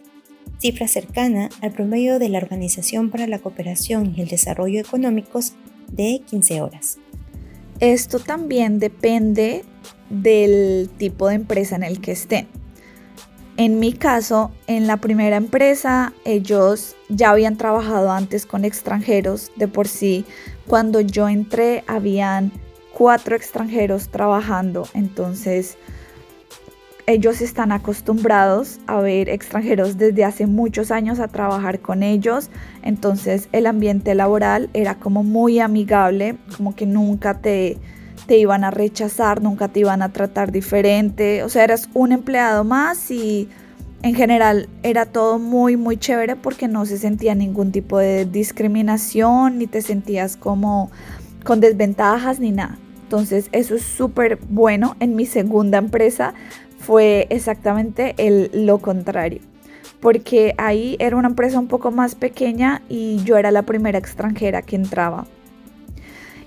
cifra 0.59 0.89
cercana 0.89 1.49
al 1.63 1.73
promedio 1.73 2.19
de 2.19 2.29
la 2.29 2.39
Organización 2.39 3.11
para 3.11 3.27
la 3.27 3.39
Cooperación 3.39 4.15
y 4.17 4.23
el 4.23 4.29
Desarrollo 4.29 4.81
Económicos 4.81 5.55
de 5.91 6.21
15 6.27 6.61
horas. 6.61 6.99
Esto 7.81 8.19
también 8.19 8.79
depende 8.79 9.65
del 10.11 10.91
tipo 10.99 11.29
de 11.29 11.37
empresa 11.37 11.77
en 11.77 11.85
el 11.85 12.01
que 12.01 12.13
estén. 12.13 12.49
En 13.57 13.81
mi 13.81 13.93
caso, 13.93 14.53
en 14.69 14.87
la 14.87 14.99
primera 14.99 15.37
empresa, 15.37 16.13
ellos 16.25 16.95
ya 17.09 17.31
habían 17.31 17.57
trabajado 17.57 18.13
antes 18.13 18.47
con 18.47 18.65
extranjeros. 18.65 19.51
De 19.57 19.67
por 19.67 19.89
sí, 19.89 20.25
cuando 20.67 21.01
yo 21.01 21.29
entré, 21.29 21.83
habían 21.89 22.53
cuatro 22.93 23.35
extranjeros 23.35 24.11
trabajando. 24.11 24.89
Entonces, 24.95 25.77
ellos 27.09 27.41
están 27.41 27.73
acostumbrados 27.73 28.81
a 28.87 29.01
ver 29.01 29.31
extranjeros 29.31 29.97
desde 29.97 30.27
hace 30.27 30.47
muchos 30.47 30.91
años 30.91 31.21
a 31.21 31.29
trabajar 31.29 31.81
con 31.81 32.03
ellos, 32.03 32.51
entonces 32.83 33.49
el 33.53 33.67
ambiente 33.67 34.15
laboral 34.15 34.69
era 34.75 34.97
como 34.97 35.23
muy 35.23 35.59
amigable, 35.59 36.37
como 36.55 36.77
que 36.77 36.85
nunca 36.85 37.41
te, 37.41 37.79
te 38.27 38.37
iban 38.37 38.63
a 38.63 38.71
rechazar, 38.71 39.43
nunca 39.43 39.69
te 39.69 39.81
iban 39.81 40.03
a 40.03 40.13
tratar 40.13 40.53
diferente, 40.53 41.43
o 41.45 41.49
sea, 41.49 41.65
eras 41.65 41.89
un 41.95 42.13
empleado 42.13 42.63
más 42.63 43.11
y 43.11 43.49
en 44.03 44.15
general 44.15 44.69
era 44.83 45.07
todo 45.07 45.39
muy 45.39 45.79
muy 45.79 45.97
chévere 45.97 46.37
porque 46.37 46.69
no 46.69 46.85
se 46.85 46.99
sentía 46.99 47.35
ningún 47.35 47.73
tipo 47.73 47.97
de 47.97 48.27
discriminación 48.27 49.57
ni 49.59 49.67
te 49.67 49.81
sentías 49.81 50.37
como 50.37 50.91
con 51.43 51.61
desventajas 51.61 52.39
ni 52.39 52.53
nada. 52.53 52.79
Entonces 53.03 53.49
eso 53.53 53.75
es 53.75 53.83
súper 53.83 54.39
bueno. 54.51 54.95
En 55.01 55.17
mi 55.17 55.25
segunda 55.25 55.79
empresa 55.79 56.35
fue 56.79 57.27
exactamente 57.31 58.15
el, 58.19 58.51
lo 58.67 58.79
contrario. 58.79 59.41
Porque 60.01 60.55
ahí 60.59 60.97
era 61.01 61.17
una 61.17 61.29
empresa 61.29 61.59
un 61.59 61.69
poco 61.69 61.91
más 61.91 62.15
pequeña 62.15 62.83
y 62.89 63.23
yo 63.25 63.37
era 63.37 63.51
la 63.51 63.63
primera 63.63 63.99
extranjera 63.99 64.63
que 64.63 64.77
entraba. 64.77 65.27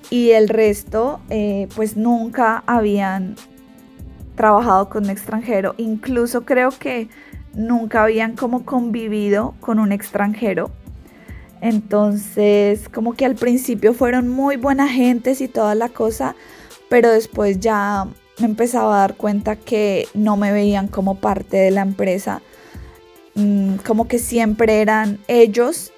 Y 0.10 0.32
el 0.32 0.50
resto, 0.50 1.20
eh, 1.30 1.68
pues 1.76 1.96
nunca 1.98 2.64
habían 2.66 3.36
trabajado 4.36 4.90
con 4.90 5.06
un 5.06 5.10
extranjero. 5.10 5.76
Incluso 5.78 6.46
creo 6.46 6.72
que 6.72 7.10
nunca 7.54 8.04
habían 8.04 8.36
como 8.36 8.66
convivido 8.66 9.54
con 9.60 9.80
un 9.80 9.92
extranjero. 9.92 10.72
Entonces, 11.62 12.90
como 12.90 13.14
que 13.14 13.26
al 13.26 13.36
principio 13.36 13.94
fueron 13.94 14.28
muy 14.28 14.58
buena 14.58 14.88
gentes 14.88 15.42
y 15.42 15.48
toda 15.48 15.76
la 15.76 15.90
cosa, 15.90 16.36
pero 16.90 17.10
después 17.10 17.60
ya 17.60 18.08
me 18.42 18.48
empezaba 18.48 18.96
a 18.96 19.00
dar 19.02 19.16
cuenta 19.16 19.56
que 19.56 20.08
no 20.14 20.36
me 20.36 20.52
veían 20.52 20.88
como 20.88 21.16
parte 21.16 21.58
de 21.58 21.72
la 21.72 21.82
empresa, 21.82 22.42
mm, 23.36 23.76
como 23.86 24.08
que 24.08 24.20
siempre 24.20 24.82
eran 24.82 25.20
ellos 25.28 25.94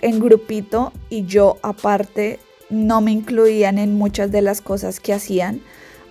en 0.00 0.20
grupito 0.20 0.92
y 1.10 1.24
yo 1.24 1.58
aparte 1.62 2.38
no 2.70 3.00
me 3.00 3.10
incluían 3.10 3.78
en 3.78 3.96
muchas 3.96 4.30
de 4.30 4.42
las 4.42 4.60
cosas 4.60 5.00
que 5.00 5.12
hacían 5.12 5.60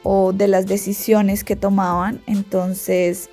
o 0.03 0.33
de 0.33 0.47
las 0.47 0.67
decisiones 0.67 1.43
que 1.43 1.55
tomaban. 1.55 2.21
Entonces, 2.27 3.29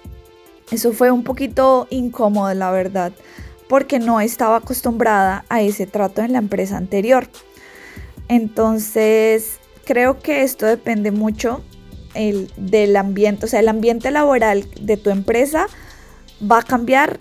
eso 0.71 0.93
fue 0.93 1.11
un 1.11 1.25
poquito 1.25 1.87
incómodo, 1.91 2.53
la 2.55 2.71
verdad, 2.71 3.13
porque 3.69 3.99
no 3.99 4.21
estaba 4.21 4.57
acostumbrada 4.57 5.45
a 5.49 5.61
ese 5.61 5.87
trato 5.87 6.23
en 6.23 6.33
la 6.33 6.39
empresa 6.39 6.77
anterior. 6.77 7.29
Entonces, 8.29 9.59
creo 9.85 10.21
que 10.21 10.43
esto 10.43 10.67
depende 10.67 11.11
mucho 11.11 11.63
el, 12.15 12.51
del 12.57 12.97
ambiente, 12.97 13.47
o 13.47 13.49
sea, 13.49 13.61
el 13.61 13.69
ambiente 13.69 14.11
laboral 14.11 14.67
de 14.81 14.97
tu 14.97 15.11
empresa 15.11 15.67
va 16.41 16.59
a 16.59 16.63
cambiar 16.63 17.21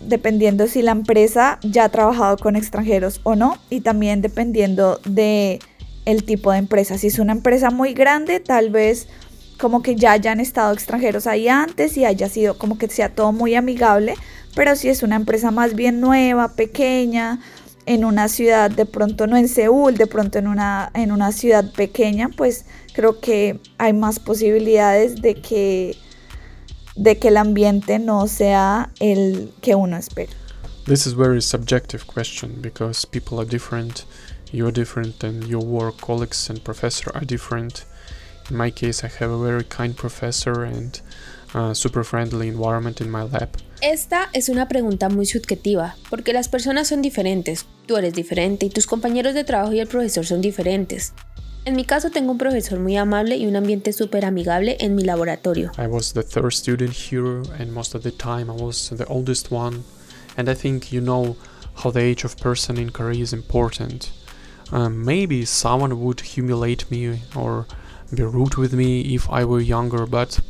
dependiendo 0.00 0.66
si 0.66 0.82
la 0.82 0.92
empresa 0.92 1.58
ya 1.62 1.84
ha 1.84 1.88
trabajado 1.88 2.36
con 2.36 2.56
extranjeros 2.56 3.20
o 3.24 3.34
no 3.34 3.58
y 3.68 3.80
también 3.80 4.22
dependiendo 4.22 5.00
de 5.04 5.58
el 6.04 6.24
tipo 6.24 6.52
de 6.52 6.58
empresa. 6.58 6.98
Si 6.98 7.08
es 7.08 7.18
una 7.18 7.32
empresa 7.32 7.70
muy 7.70 7.94
grande, 7.94 8.40
tal 8.40 8.70
vez 8.70 9.08
como 9.58 9.82
que 9.82 9.96
ya 9.96 10.12
hayan 10.12 10.40
estado 10.40 10.72
extranjeros 10.72 11.26
ahí 11.26 11.48
antes 11.48 11.96
y 11.96 12.04
haya 12.04 12.28
sido 12.28 12.56
como 12.56 12.78
que 12.78 12.88
sea 12.88 13.08
todo 13.08 13.32
muy 13.32 13.56
amigable, 13.56 14.14
pero 14.54 14.76
si 14.76 14.88
es 14.88 15.02
una 15.02 15.16
empresa 15.16 15.50
más 15.50 15.74
bien 15.74 16.00
nueva, 16.00 16.54
pequeña, 16.54 17.40
en 17.88 18.04
una 18.04 18.28
ciudad, 18.28 18.70
de 18.70 18.84
pronto 18.84 19.26
no 19.26 19.36
en 19.36 19.48
Seúl, 19.48 19.96
de 19.96 20.06
pronto 20.06 20.38
en 20.38 20.46
una, 20.46 20.90
en 20.94 21.10
una 21.10 21.32
ciudad 21.32 21.72
pequeña, 21.72 22.28
pues 22.28 22.66
creo 22.98 23.20
que 23.20 23.60
hay 23.78 23.92
más 23.92 24.18
posibilidades 24.18 25.22
de 25.22 25.36
que, 25.36 25.96
de 26.96 27.16
que 27.16 27.28
el 27.28 27.36
ambiente 27.36 28.00
no 28.00 28.26
sea 28.26 28.90
el 28.98 29.52
que 29.60 29.76
uno 29.76 29.96
espera. 29.96 30.32
This 30.86 31.06
is 31.06 31.14
very 31.14 31.40
subjective 31.40 32.06
question 32.12 32.60
because 32.60 33.06
people 33.06 33.38
are 33.38 33.48
different, 33.48 34.04
you're 34.50 34.72
different, 34.72 35.22
and 35.22 35.46
your 35.46 35.62
work 35.62 36.00
colleagues 36.00 36.50
and 36.50 36.60
professor 36.64 37.12
are 37.14 37.24
different. 37.24 37.84
In 38.50 38.56
my 38.56 38.72
case, 38.72 39.04
I 39.04 39.10
have 39.20 39.30
a 39.30 39.38
very 39.38 39.62
kind 39.62 39.94
professor 39.96 40.64
and 40.64 41.00
a 41.54 41.76
super 41.76 42.02
friendly 42.02 42.48
environment 42.48 43.00
in 43.00 43.12
my 43.12 43.22
lab. 43.22 43.50
Esta 43.80 44.28
es 44.32 44.48
una 44.48 44.66
pregunta 44.66 45.08
muy 45.08 45.24
subjetiva, 45.24 45.94
porque 46.10 46.32
las 46.32 46.48
personas 46.48 46.88
son 46.88 47.00
diferentes, 47.00 47.64
tú 47.86 47.96
eres 47.96 48.12
diferente 48.12 48.66
y 48.66 48.70
tus 48.70 48.88
compañeros 48.88 49.34
de 49.34 49.44
trabajo 49.44 49.72
y 49.72 49.78
el 49.78 49.86
profesor 49.86 50.26
son 50.26 50.40
diferentes. 50.40 51.12
En 51.68 51.76
mi 51.76 51.84
caso 51.84 52.08
tengo 52.08 52.32
un 52.32 52.38
profesor 52.38 52.80
muy 52.80 52.96
amable 52.96 53.36
y 53.36 53.46
un 53.46 53.54
ambiente 53.54 53.92
súper 53.92 54.24
amigable 54.24 54.78
en 54.80 54.94
mi 54.94 55.02
laboratorio. 55.02 55.70
I 55.76 55.86
was 55.86 56.14
the 56.14 56.22
third 56.22 56.54
student 56.54 56.94
here 56.94 57.42
and 57.58 57.70
most 57.70 57.94
of 57.94 58.02
the 58.04 58.10
time 58.10 58.50
I 58.50 58.56
was 58.58 58.90
the 58.96 59.04
oldest 59.06 59.52
one. 59.52 59.82
And 60.38 60.48
I 60.48 60.54
think 60.54 60.90
you 60.90 61.02
know 61.02 61.36
how 61.84 61.92
the 61.92 62.00
age 62.00 62.24
of 62.24 62.36
person 62.36 62.78
in 62.78 62.90
Korea 62.90 63.22
is 63.22 63.34
important. 63.34 64.10
Um, 64.72 65.04
maybe 65.04 65.44
someone 65.44 65.96
would 65.96 66.22
humiliate 66.22 66.86
me 66.90 67.20
or 67.36 67.66
be 68.14 68.22
rude 68.22 68.56
with 68.56 68.72
me 68.72 69.02
if 69.14 69.28
I 69.28 69.44
were 69.44 69.60
younger, 69.60 70.06
but 70.06 70.40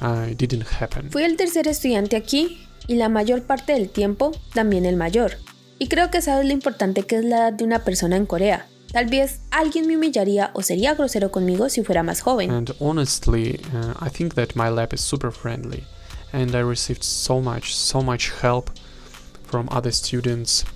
uh, 0.00 0.28
it 0.30 0.38
didn't 0.38 0.66
happen. 0.80 1.10
Fui 1.10 1.24
el 1.24 1.36
tercer 1.36 1.68
estudiante 1.68 2.16
aquí 2.16 2.66
y 2.86 2.94
la 2.94 3.10
mayor 3.10 3.42
parte 3.42 3.74
del 3.74 3.90
tiempo 3.90 4.32
también 4.54 4.86
el 4.86 4.96
mayor. 4.96 5.32
Y 5.78 5.88
creo 5.88 6.10
que 6.10 6.22
sabes 6.22 6.46
lo 6.46 6.52
importante 6.52 7.02
que 7.02 7.16
es 7.16 7.24
la 7.26 7.36
edad 7.36 7.52
de 7.52 7.64
una 7.64 7.80
persona 7.80 8.16
en 8.16 8.24
Corea. 8.24 8.66
Tal 8.92 9.06
vez 9.06 9.40
alguien 9.50 9.86
me 9.86 9.96
humillaría 9.96 10.50
o 10.52 10.60
sería 10.60 10.94
grosero 10.94 11.30
conmigo 11.30 11.70
si 11.70 11.82
fuera 11.82 12.02
más 12.02 12.20
joven. 12.20 12.50
And 12.50 12.74
honestly, 12.78 13.58
uh, 13.74 13.94
I 14.00 14.10
think 14.10 14.34
that 14.34 14.54
my 14.54 14.68
lab 14.68 14.92
is 14.92 15.00
super 15.00 15.30
friendly, 15.30 15.84
and 16.30 16.54
I 16.54 16.60
received 16.60 17.02
so 17.02 17.40
much, 17.40 17.74
so 17.74 18.02
much 18.02 18.30
help 18.42 18.70
from 19.44 19.68
other 19.70 19.92
students. 19.92 20.66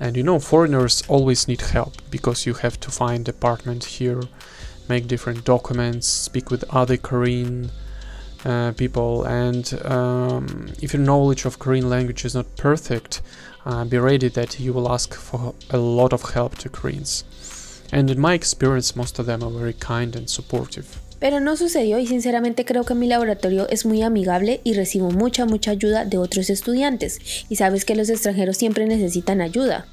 And 0.00 0.16
you 0.16 0.24
know, 0.24 0.40
foreigners 0.40 1.04
always 1.06 1.46
need 1.46 1.60
help 1.60 1.94
because 2.10 2.44
you 2.44 2.54
have 2.54 2.80
to 2.80 2.90
find 2.90 3.28
apartment 3.28 3.84
here, 3.84 4.20
make 4.88 5.06
different 5.06 5.44
documents, 5.44 6.08
speak 6.08 6.50
with 6.50 6.64
other 6.70 6.96
Korean 6.96 7.70
uh, 8.44 8.72
people, 8.72 9.22
and 9.24 9.80
um, 9.84 10.72
if 10.82 10.92
your 10.92 11.02
knowledge 11.02 11.44
of 11.44 11.60
Korean 11.60 11.88
language 11.88 12.24
is 12.24 12.34
not 12.34 12.56
perfect, 12.56 13.22
uh, 13.64 13.84
be 13.84 13.98
ready 13.98 14.28
that 14.28 14.58
you 14.58 14.72
will 14.72 14.92
ask 14.92 15.14
for 15.14 15.54
a 15.70 15.78
lot 15.78 16.12
of 16.12 16.32
help 16.32 16.58
to 16.58 16.68
Koreans. 16.68 17.24
And 17.94 18.10
in 18.10 18.20
my 18.20 18.34
experience, 18.34 18.96
most 18.96 19.20
of 19.20 19.26
them 19.26 19.44
are 19.44 19.52
very 19.52 19.72
kind 19.72 20.16
and 20.16 20.28
supportive. 20.28 20.84
Pero 21.20 21.38
no 21.38 21.56
sucedió 21.56 22.00
y 22.00 22.08
sinceramente 22.08 22.64
creo 22.64 22.84
que 22.84 22.96
mi 22.96 23.06
laboratorio 23.06 23.68
es 23.70 23.86
muy 23.86 24.02
amigable 24.02 24.60
y 24.64 24.74
recibo 24.74 25.12
mucha, 25.12 25.46
mucha 25.46 25.70
ayuda 25.70 26.04
de 26.04 26.18
otros 26.18 26.50
estudiantes. 26.50 27.20
Y 27.48 27.54
sabes 27.54 27.84
que 27.84 27.94
los 27.94 28.10
extranjeros 28.10 28.56
siempre 28.56 28.86
necesitan 28.86 29.40
ayuda. 29.40 29.86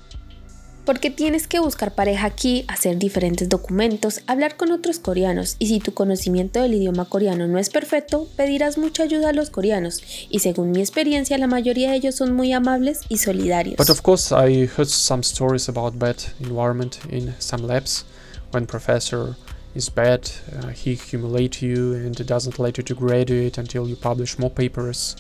Porque 0.86 1.12
tienes 1.12 1.48
que 1.48 1.60
buscar 1.60 1.94
pareja 1.94 2.26
aquí, 2.26 2.66
hacer 2.68 2.98
diferentes 2.98 3.48
documentos, 3.48 4.22
hablar 4.26 4.58
con 4.58 4.72
otros 4.72 4.98
coreanos. 5.00 5.56
Y 5.60 5.68
si 5.68 5.80
tu 5.80 5.94
conocimiento 5.94 6.62
del 6.62 6.74
idioma 6.74 7.06
coreano 7.06 7.48
no 7.48 7.60
es 7.60 7.70
perfecto, 7.70 8.28
pedirás 8.36 8.78
mucha 8.78 9.04
ayuda 9.04 9.30
a 9.30 9.34
los 9.34 9.52
coreanos. 9.52 10.02
Y 10.30 10.40
según 10.40 10.72
mi 10.72 10.80
experiencia 10.80 11.38
la 11.38 11.48
mayoría 11.48 11.92
de 11.92 11.98
ellos 11.98 12.16
son 12.16 12.34
muy 12.34 12.52
amables 12.52 13.02
y 13.10 13.18
solidarios. 13.18 13.78
But 13.78 13.90
of 13.90 14.02
course, 14.02 14.34
I 14.34 14.66
heard 14.66 14.90
some 14.90 15.22
stories 15.22 15.70
about 15.70 16.00
bad 16.00 16.18
environment 16.40 16.98
in 17.12 17.36
some 17.40 17.68
labs. 17.68 18.06
When 18.52 18.66
professor 18.66 19.36
is 19.76 19.90
bad, 19.90 20.30
uh, 20.52 20.70
he 20.70 20.96
humiliates 20.96 21.62
you 21.62 21.94
and 21.94 22.16
doesn't 22.26 22.60
let 22.60 22.78
you 22.78 22.84
to 22.84 22.96
graduate 22.96 23.58
until 23.58 23.88
you 23.88 23.96
publish 23.96 24.38
more 24.38 24.50
papers, 24.50 25.16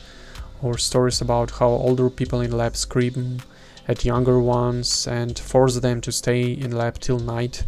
or 0.61 0.77
stories 0.77 1.21
about 1.21 1.51
how 1.59 1.69
older 1.69 2.09
people 2.09 2.41
in 2.41 2.51
lab 2.51 2.75
scream 2.75 3.41
at 3.87 4.05
younger 4.05 4.39
ones 4.39 5.07
and 5.07 5.37
force 5.37 5.79
them 5.79 6.01
to 6.01 6.11
stay 6.11 6.51
in 6.51 6.71
lab 6.71 6.99
till 6.99 7.19
night. 7.19 7.65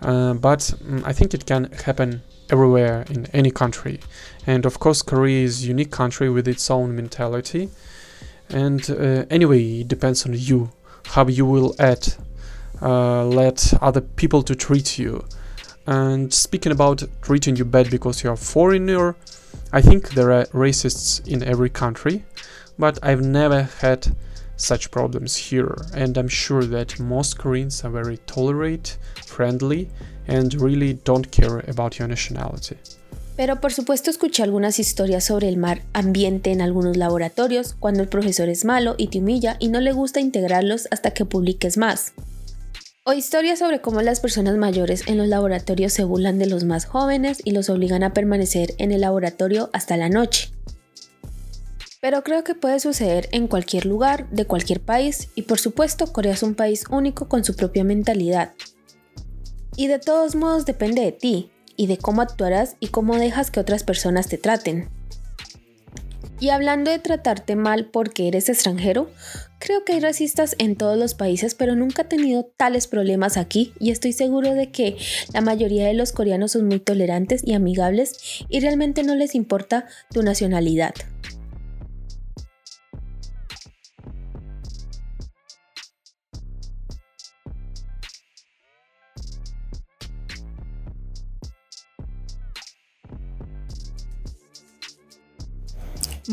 Uh, 0.00 0.34
but 0.34 0.58
mm, 0.58 1.02
I 1.04 1.12
think 1.12 1.34
it 1.34 1.46
can 1.46 1.70
happen 1.84 2.22
everywhere 2.50 3.04
in 3.08 3.26
any 3.32 3.50
country. 3.50 4.00
And 4.46 4.66
of 4.66 4.78
course, 4.78 5.02
Korea 5.02 5.44
is 5.44 5.64
a 5.64 5.68
unique 5.68 5.90
country 5.90 6.28
with 6.28 6.46
its 6.48 6.70
own 6.70 6.94
mentality. 6.94 7.70
And 8.48 8.88
uh, 8.90 9.24
anyway, 9.30 9.80
it 9.80 9.88
depends 9.88 10.26
on 10.26 10.34
you 10.34 10.70
how 11.06 11.26
you 11.26 11.46
will 11.46 11.74
add, 11.78 12.14
uh, 12.80 13.24
let 13.24 13.72
other 13.80 14.00
people 14.00 14.42
to 14.42 14.54
treat 14.54 14.98
you. 14.98 15.24
And 15.86 16.32
speaking 16.32 16.72
about 16.72 17.02
treating 17.22 17.56
you 17.56 17.64
bad 17.64 17.90
because 17.90 18.22
you're 18.22 18.34
a 18.34 18.36
foreigner, 18.36 19.16
I 19.72 19.80
think 19.80 20.10
there 20.10 20.32
are 20.32 20.44
racists 20.46 21.26
in 21.26 21.42
every 21.42 21.70
country, 21.70 22.24
but 22.78 22.98
I've 23.02 23.22
never 23.22 23.62
had 23.62 24.14
such 24.62 24.90
problems 24.90 25.36
here, 25.36 25.74
and 25.94 26.16
I'm 26.16 26.28
sure 26.28 26.64
that 26.66 26.98
most 27.00 27.38
Koreans 27.38 27.84
are 27.84 27.90
very 27.90 28.18
tolerant, 28.26 28.98
friendly, 29.26 29.88
and 30.28 30.54
really 30.54 30.94
don't 31.04 31.30
care 31.30 31.64
about 31.68 31.98
your 31.98 32.08
nationality. 32.08 32.76
Pero 33.36 33.60
por 33.60 33.72
supuesto 33.72 34.10
escuché 34.10 34.42
algunas 34.42 34.78
historias 34.78 35.24
sobre 35.24 35.48
el 35.48 35.56
mal 35.56 35.82
ambiente 35.94 36.52
en 36.52 36.60
algunos 36.60 36.96
laboratorios, 36.96 37.74
cuando 37.80 38.02
el 38.02 38.08
profesor 38.08 38.48
es 38.48 38.64
malo 38.64 38.94
y 38.98 39.08
te 39.08 39.18
humilla 39.18 39.56
y 39.58 39.68
no 39.68 39.80
le 39.80 39.92
gusta 39.92 40.20
integrarlos 40.20 40.86
hasta 40.90 41.12
que 41.12 41.24
publiques 41.24 41.76
más. 41.76 42.12
O 43.04 43.14
historias 43.14 43.58
sobre 43.58 43.80
cómo 43.80 44.00
las 44.02 44.20
personas 44.20 44.56
mayores 44.56 45.02
en 45.08 45.18
los 45.18 45.26
laboratorios 45.26 45.92
se 45.92 46.04
burlan 46.04 46.38
de 46.38 46.46
los 46.46 46.62
más 46.62 46.84
jóvenes 46.84 47.40
y 47.42 47.50
los 47.50 47.68
obligan 47.68 48.04
a 48.04 48.12
permanecer 48.12 48.74
en 48.78 48.92
el 48.92 49.00
laboratorio 49.00 49.70
hasta 49.72 49.96
la 49.96 50.08
noche. 50.08 50.51
Pero 52.02 52.24
creo 52.24 52.42
que 52.42 52.56
puede 52.56 52.80
suceder 52.80 53.28
en 53.30 53.46
cualquier 53.46 53.86
lugar, 53.86 54.28
de 54.30 54.44
cualquier 54.44 54.80
país, 54.80 55.28
y 55.36 55.42
por 55.42 55.60
supuesto 55.60 56.12
Corea 56.12 56.32
es 56.32 56.42
un 56.42 56.56
país 56.56 56.84
único 56.90 57.28
con 57.28 57.44
su 57.44 57.54
propia 57.54 57.84
mentalidad. 57.84 58.54
Y 59.76 59.86
de 59.86 60.00
todos 60.00 60.34
modos 60.34 60.66
depende 60.66 61.02
de 61.02 61.12
ti, 61.12 61.52
y 61.76 61.86
de 61.86 61.98
cómo 61.98 62.20
actuarás 62.20 62.74
y 62.80 62.88
cómo 62.88 63.16
dejas 63.16 63.52
que 63.52 63.60
otras 63.60 63.84
personas 63.84 64.26
te 64.26 64.36
traten. 64.36 64.90
Y 66.40 66.48
hablando 66.48 66.90
de 66.90 66.98
tratarte 66.98 67.54
mal 67.54 67.86
porque 67.86 68.26
eres 68.26 68.48
extranjero, 68.48 69.08
creo 69.60 69.84
que 69.84 69.92
hay 69.92 70.00
racistas 70.00 70.56
en 70.58 70.74
todos 70.74 70.98
los 70.98 71.14
países, 71.14 71.54
pero 71.54 71.76
nunca 71.76 72.02
he 72.02 72.06
tenido 72.06 72.50
tales 72.56 72.88
problemas 72.88 73.36
aquí 73.36 73.74
y 73.78 73.92
estoy 73.92 74.12
seguro 74.12 74.54
de 74.54 74.72
que 74.72 74.96
la 75.32 75.40
mayoría 75.40 75.86
de 75.86 75.94
los 75.94 76.10
coreanos 76.10 76.50
son 76.50 76.66
muy 76.66 76.80
tolerantes 76.80 77.42
y 77.46 77.54
amigables 77.54 78.44
y 78.48 78.58
realmente 78.58 79.04
no 79.04 79.14
les 79.14 79.36
importa 79.36 79.86
tu 80.10 80.24
nacionalidad. 80.24 80.94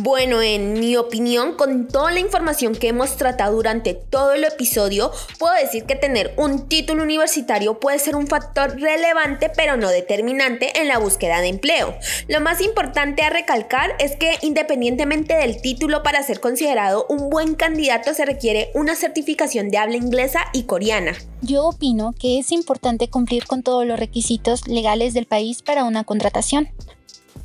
Bueno, 0.01 0.41
en 0.41 0.79
mi 0.79 0.95
opinión, 0.95 1.55
con 1.55 1.89
toda 1.89 2.09
la 2.11 2.21
información 2.21 2.73
que 2.73 2.87
hemos 2.87 3.17
tratado 3.17 3.57
durante 3.57 3.93
todo 3.93 4.31
el 4.31 4.45
episodio, 4.45 5.11
puedo 5.37 5.53
decir 5.55 5.83
que 5.83 5.97
tener 5.97 6.33
un 6.37 6.69
título 6.69 7.03
universitario 7.03 7.81
puede 7.81 7.99
ser 7.99 8.15
un 8.15 8.25
factor 8.25 8.79
relevante 8.79 9.51
pero 9.53 9.75
no 9.75 9.89
determinante 9.89 10.79
en 10.79 10.87
la 10.87 10.99
búsqueda 10.99 11.41
de 11.41 11.49
empleo. 11.49 11.97
Lo 12.29 12.39
más 12.39 12.61
importante 12.61 13.23
a 13.23 13.29
recalcar 13.29 13.93
es 13.99 14.15
que 14.15 14.37
independientemente 14.41 15.35
del 15.35 15.61
título 15.61 16.01
para 16.01 16.23
ser 16.23 16.39
considerado 16.39 17.05
un 17.09 17.29
buen 17.29 17.55
candidato 17.55 18.13
se 18.13 18.23
requiere 18.23 18.71
una 18.75 18.95
certificación 18.95 19.69
de 19.69 19.79
habla 19.79 19.97
inglesa 19.97 20.45
y 20.53 20.63
coreana. 20.63 21.17
Yo 21.41 21.65
opino 21.65 22.13
que 22.17 22.39
es 22.39 22.53
importante 22.53 23.09
cumplir 23.09 23.47
con 23.47 23.63
todos 23.63 23.85
los 23.85 23.99
requisitos 23.99 24.65
legales 24.65 25.13
del 25.13 25.25
país 25.25 25.61
para 25.61 25.83
una 25.83 26.05
contratación 26.05 26.69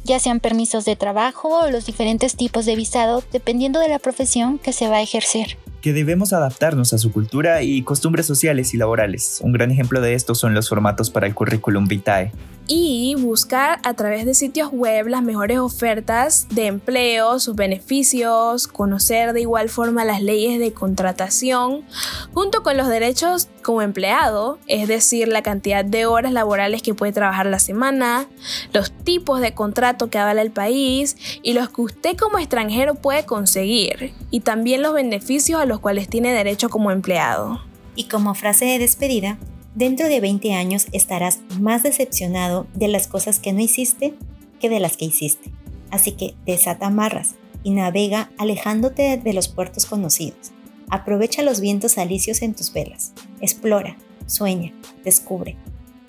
ya 0.02 0.18
sean 0.18 0.40
permisos 0.40 0.84
de 0.84 0.96
trabajo 0.96 1.60
o 1.60 1.70
los 1.70 1.86
diferentes 1.86 2.36
tipos 2.36 2.66
de 2.66 2.76
visado 2.76 3.22
dependiendo 3.32 3.80
de 3.80 3.88
la 3.88 3.98
profesión 3.98 4.58
que 4.58 4.72
se 4.72 4.88
va 4.88 4.96
a 4.96 5.02
ejercer 5.02 5.56
que 5.84 5.92
debemos 5.92 6.32
adaptarnos 6.32 6.94
a 6.94 6.98
su 6.98 7.12
cultura 7.12 7.60
y 7.60 7.82
costumbres 7.82 8.24
sociales 8.24 8.72
y 8.72 8.78
laborales. 8.78 9.40
Un 9.42 9.52
gran 9.52 9.70
ejemplo 9.70 10.00
de 10.00 10.14
esto 10.14 10.34
son 10.34 10.54
los 10.54 10.70
formatos 10.70 11.10
para 11.10 11.26
el 11.26 11.34
currículum 11.34 11.86
vitae. 11.86 12.32
Y 12.66 13.14
buscar 13.18 13.78
a 13.82 13.92
través 13.92 14.24
de 14.24 14.32
sitios 14.32 14.70
web 14.72 15.08
las 15.08 15.22
mejores 15.22 15.58
ofertas 15.58 16.46
de 16.48 16.66
empleo, 16.66 17.38
sus 17.38 17.54
beneficios, 17.56 18.68
conocer 18.68 19.34
de 19.34 19.42
igual 19.42 19.68
forma 19.68 20.06
las 20.06 20.22
leyes 20.22 20.58
de 20.58 20.72
contratación, 20.72 21.84
junto 22.32 22.62
con 22.62 22.78
los 22.78 22.88
derechos 22.88 23.48
como 23.62 23.82
empleado, 23.82 24.58
es 24.66 24.88
decir, 24.88 25.28
la 25.28 25.42
cantidad 25.42 25.84
de 25.84 26.06
horas 26.06 26.32
laborales 26.32 26.80
que 26.80 26.94
puede 26.94 27.12
trabajar 27.12 27.44
la 27.44 27.58
semana, 27.58 28.26
los 28.72 28.92
tipos 28.92 29.42
de 29.42 29.52
contrato 29.52 30.08
que 30.08 30.18
avala 30.18 30.40
el 30.40 30.50
país 30.50 31.16
y 31.42 31.52
los 31.52 31.68
que 31.68 31.82
usted 31.82 32.16
como 32.16 32.38
extranjero 32.38 32.94
puede 32.94 33.26
conseguir, 33.26 34.14
y 34.30 34.40
también 34.40 34.80
los 34.80 34.94
beneficios 34.94 35.60
a 35.60 35.66
los 35.66 35.80
cuales 35.80 36.08
tiene 36.08 36.32
derecho 36.32 36.70
como 36.70 36.90
empleado. 36.90 37.60
Y 37.94 38.04
como 38.04 38.34
frase 38.34 38.64
de 38.64 38.78
despedida, 38.78 39.38
dentro 39.74 40.08
de 40.08 40.20
20 40.20 40.52
años 40.54 40.86
estarás 40.92 41.40
más 41.60 41.82
decepcionado 41.82 42.66
de 42.74 42.88
las 42.88 43.06
cosas 43.06 43.38
que 43.38 43.52
no 43.52 43.60
hiciste 43.60 44.14
que 44.60 44.68
de 44.68 44.80
las 44.80 44.96
que 44.96 45.04
hiciste. 45.04 45.50
Así 45.90 46.12
que 46.12 46.34
desata 46.46 46.86
amarras 46.86 47.34
y 47.62 47.70
navega 47.70 48.30
alejándote 48.38 49.16
de 49.16 49.32
los 49.32 49.48
puertos 49.48 49.86
conocidos. 49.86 50.52
Aprovecha 50.90 51.42
los 51.42 51.60
vientos 51.60 51.98
alicios 51.98 52.42
en 52.42 52.54
tus 52.54 52.72
velas. 52.72 53.12
Explora, 53.40 53.96
sueña, 54.26 54.72
descubre. 55.04 55.56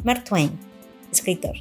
Mark 0.04 0.24
Twain, 0.26 0.52
escritor. 1.12 1.56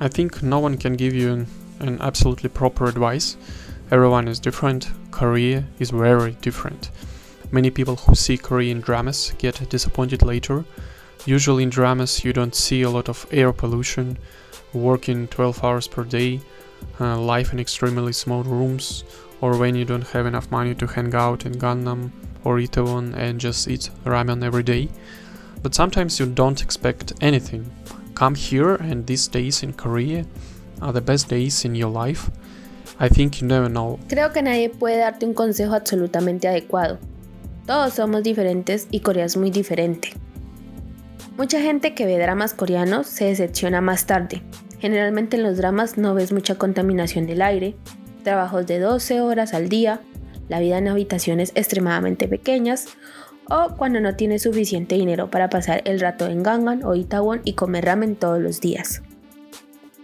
I 0.00 0.08
think 0.08 0.42
no 0.42 0.58
one 0.58 0.76
can 0.76 0.96
give 0.96 1.14
you 1.14 1.32
an, 1.32 1.46
an 1.80 1.98
absolutely 2.00 2.48
proper 2.48 2.86
advice. 2.86 3.36
Everyone 3.90 4.28
is 4.28 4.40
different. 4.40 4.88
Korea 5.10 5.64
is 5.78 5.90
very 5.90 6.36
different. 6.40 6.90
Many 7.50 7.70
people 7.70 7.96
who 7.96 8.14
see 8.14 8.38
Korean 8.38 8.80
dramas 8.80 9.34
get 9.38 9.68
disappointed 9.68 10.22
later. 10.22 10.64
Usually 11.26 11.62
in 11.62 11.70
dramas 11.70 12.24
you 12.24 12.32
don't 12.32 12.54
see 12.54 12.82
a 12.82 12.90
lot 12.90 13.08
of 13.08 13.26
air 13.30 13.52
pollution, 13.52 14.18
working 14.72 15.28
12 15.28 15.64
hours 15.64 15.88
per 15.88 16.04
day, 16.04 16.40
uh, 17.00 17.18
life 17.18 17.52
in 17.52 17.60
extremely 17.60 18.12
small 18.12 18.42
rooms, 18.42 19.04
or 19.40 19.56
when 19.56 19.74
you 19.74 19.84
don't 19.84 20.08
have 20.08 20.26
enough 20.26 20.50
money 20.50 20.74
to 20.74 20.86
hang 20.86 21.14
out 21.14 21.46
in 21.46 21.52
Gangnam 21.54 22.10
or 22.44 22.58
Itaewon 22.58 23.14
and 23.16 23.40
just 23.40 23.68
eat 23.68 23.90
ramen 24.04 24.42
every 24.42 24.62
day. 24.62 24.88
But 25.62 25.74
sometimes 25.74 26.18
you 26.18 26.26
don't 26.26 26.62
expect 26.62 27.12
anything. 27.20 27.70
Come 28.14 28.34
here 28.34 28.74
and 28.74 29.06
these 29.06 29.28
days 29.28 29.62
in 29.62 29.74
Korea 29.74 30.26
are 30.80 30.92
the 30.92 31.00
best 31.00 31.28
days 31.28 31.64
in 31.64 31.74
your 31.74 31.90
life 31.90 32.30
I 33.02 33.08
think 33.08 33.40
you 33.40 33.48
never 33.48 33.70
know. 33.70 33.98
Creo 34.08 34.30
que 34.30 34.42
nadie 34.42 34.68
puede 34.68 34.98
darte 34.98 35.24
un 35.24 35.32
consejo 35.32 35.74
absolutamente 35.74 36.48
adecuado. 36.48 36.98
Todos 37.66 37.94
somos 37.94 38.22
diferentes 38.22 38.88
y 38.90 39.00
Corea 39.00 39.24
es 39.24 39.38
muy 39.38 39.50
diferente. 39.50 40.12
Mucha 41.40 41.62
gente 41.62 41.94
que 41.94 42.04
ve 42.04 42.18
dramas 42.18 42.52
coreanos 42.52 43.06
se 43.06 43.24
decepciona 43.24 43.80
más 43.80 44.04
tarde. 44.04 44.42
Generalmente 44.78 45.38
en 45.38 45.42
los 45.42 45.56
dramas 45.56 45.96
no 45.96 46.12
ves 46.12 46.34
mucha 46.34 46.56
contaminación 46.56 47.26
del 47.26 47.40
aire, 47.40 47.76
trabajos 48.22 48.66
de 48.66 48.78
12 48.78 49.22
horas 49.22 49.54
al 49.54 49.70
día, 49.70 50.02
la 50.50 50.60
vida 50.60 50.76
en 50.76 50.88
habitaciones 50.88 51.52
extremadamente 51.54 52.28
pequeñas 52.28 52.88
o 53.48 53.74
cuando 53.78 54.00
no 54.00 54.16
tienes 54.16 54.42
suficiente 54.42 54.96
dinero 54.96 55.30
para 55.30 55.48
pasar 55.48 55.80
el 55.86 55.98
rato 55.98 56.26
en 56.26 56.42
Gangan 56.42 56.84
o 56.84 56.94
Itaewon 56.94 57.40
y 57.46 57.54
comer 57.54 57.86
ramen 57.86 58.16
todos 58.16 58.38
los 58.38 58.60
días. 58.60 59.00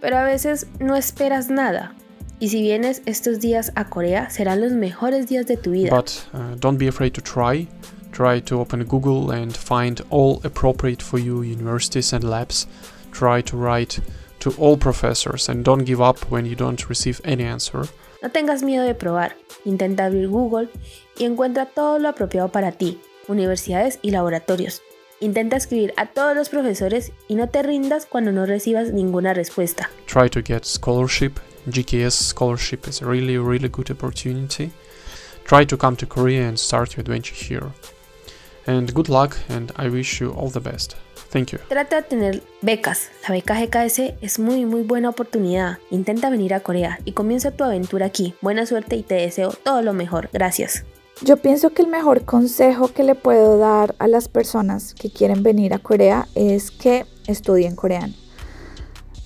Pero 0.01 0.17
a 0.17 0.23
veces 0.23 0.65
no 0.79 0.95
esperas 0.95 1.51
nada. 1.51 1.93
Y 2.39 2.49
si 2.49 2.63
vienes 2.63 3.03
estos 3.05 3.39
días 3.39 3.71
a 3.75 3.89
Corea, 3.89 4.31
serán 4.31 4.59
los 4.59 4.71
mejores 4.71 5.27
días 5.27 5.45
de 5.45 5.57
tu 5.57 5.69
vida. 5.69 5.95
But 5.95 6.09
uh, 6.33 6.55
don't 6.55 6.79
be 6.79 6.87
afraid 6.87 7.13
to 7.13 7.21
try. 7.21 7.67
Try 8.17 8.39
to 8.45 8.61
open 8.61 8.83
Google 8.85 9.29
and 9.29 9.55
find 9.55 10.03
all 10.09 10.41
appropriate 10.43 11.03
for 11.03 11.19
you 11.19 11.43
universities 11.43 12.13
and 12.13 12.23
labs. 12.23 12.65
Try 13.11 13.43
to 13.43 13.55
write 13.55 13.99
to 14.39 14.49
all 14.57 14.75
professors 14.75 15.49
and 15.49 15.63
don't 15.63 15.85
give 15.85 16.01
up 16.01 16.17
when 16.31 16.43
you 16.43 16.55
don't 16.55 16.89
receive 16.89 17.21
any 17.23 17.43
answer. 17.43 17.87
No 18.23 18.29
tengas 18.29 18.63
miedo 18.63 18.83
de 18.83 18.95
probar. 18.95 19.35
Intenta 19.65 20.05
abrir 20.05 20.29
Google 20.29 20.67
y 21.19 21.25
encuentra 21.25 21.67
todo 21.67 21.99
lo 21.99 22.09
apropiado 22.09 22.51
para 22.51 22.71
ti, 22.71 22.99
universidades 23.27 23.99
y 24.01 24.09
laboratorios. 24.09 24.81
Intenta 25.19 25.55
escribir 25.55 25.93
a 25.95 26.07
todos 26.07 26.35
los 26.35 26.49
profesores 26.49 27.11
y 27.27 27.35
no 27.35 27.49
te 27.49 27.61
rindas 27.61 28.07
cuando 28.07 28.31
no 28.31 28.47
recibas 28.47 28.93
ninguna 28.93 29.35
respuesta. 29.35 29.91
Try 30.07 30.27
to 30.31 30.41
get 30.41 30.65
scholarship. 30.65 31.33
GKS 31.67 32.13
scholarship 32.13 32.87
is 32.87 32.99
a 33.03 33.05
really, 33.05 33.37
really 33.37 33.69
good 33.69 33.91
opportunity. 33.91 34.71
Try 35.45 35.67
to 35.67 35.77
come 35.77 35.95
to 35.97 36.07
Korea 36.07 36.49
and 36.49 36.57
start 36.57 36.95
your 36.95 37.01
adventure 37.01 37.35
here. 37.35 37.71
And 38.67 38.93
good 38.93 39.07
luck, 39.07 39.35
and 39.49 39.71
I 39.77 39.89
wish 39.89 40.21
you 40.21 40.31
all 40.31 40.51
the 40.51 40.59
best. 40.59 40.95
Thank 41.31 41.51
you. 41.51 41.59
Trata 41.67 41.97
de 41.97 42.01
tener 42.03 42.43
becas. 42.61 43.09
La 43.27 43.33
beca 43.33 43.59
GKS 43.59 44.15
es 44.21 44.39
muy 44.39 44.65
muy 44.65 44.83
buena 44.83 45.09
oportunidad. 45.09 45.77
Intenta 45.89 46.29
venir 46.29 46.53
a 46.53 46.59
Corea 46.59 46.99
y 47.05 47.13
comienza 47.13 47.51
tu 47.51 47.63
aventura 47.63 48.05
aquí. 48.05 48.35
Buena 48.41 48.65
suerte 48.65 48.95
y 48.95 49.03
te 49.03 49.15
deseo 49.15 49.51
todo 49.51 49.81
lo 49.81 49.93
mejor. 49.93 50.29
Gracias. 50.31 50.83
Yo 51.23 51.37
pienso 51.37 51.71
que 51.71 51.81
el 51.81 51.87
mejor 51.87 52.25
consejo 52.25 52.89
que 52.89 53.03
le 53.03 53.15
puedo 53.15 53.57
dar 53.57 53.95
a 53.99 54.07
las 54.07 54.27
personas 54.27 54.93
que 54.93 55.09
quieren 55.09 55.43
venir 55.43 55.73
a 55.73 55.79
Corea 55.79 56.27
es 56.35 56.69
que 56.69 57.05
estudien 57.25 57.75
coreano. 57.75 58.13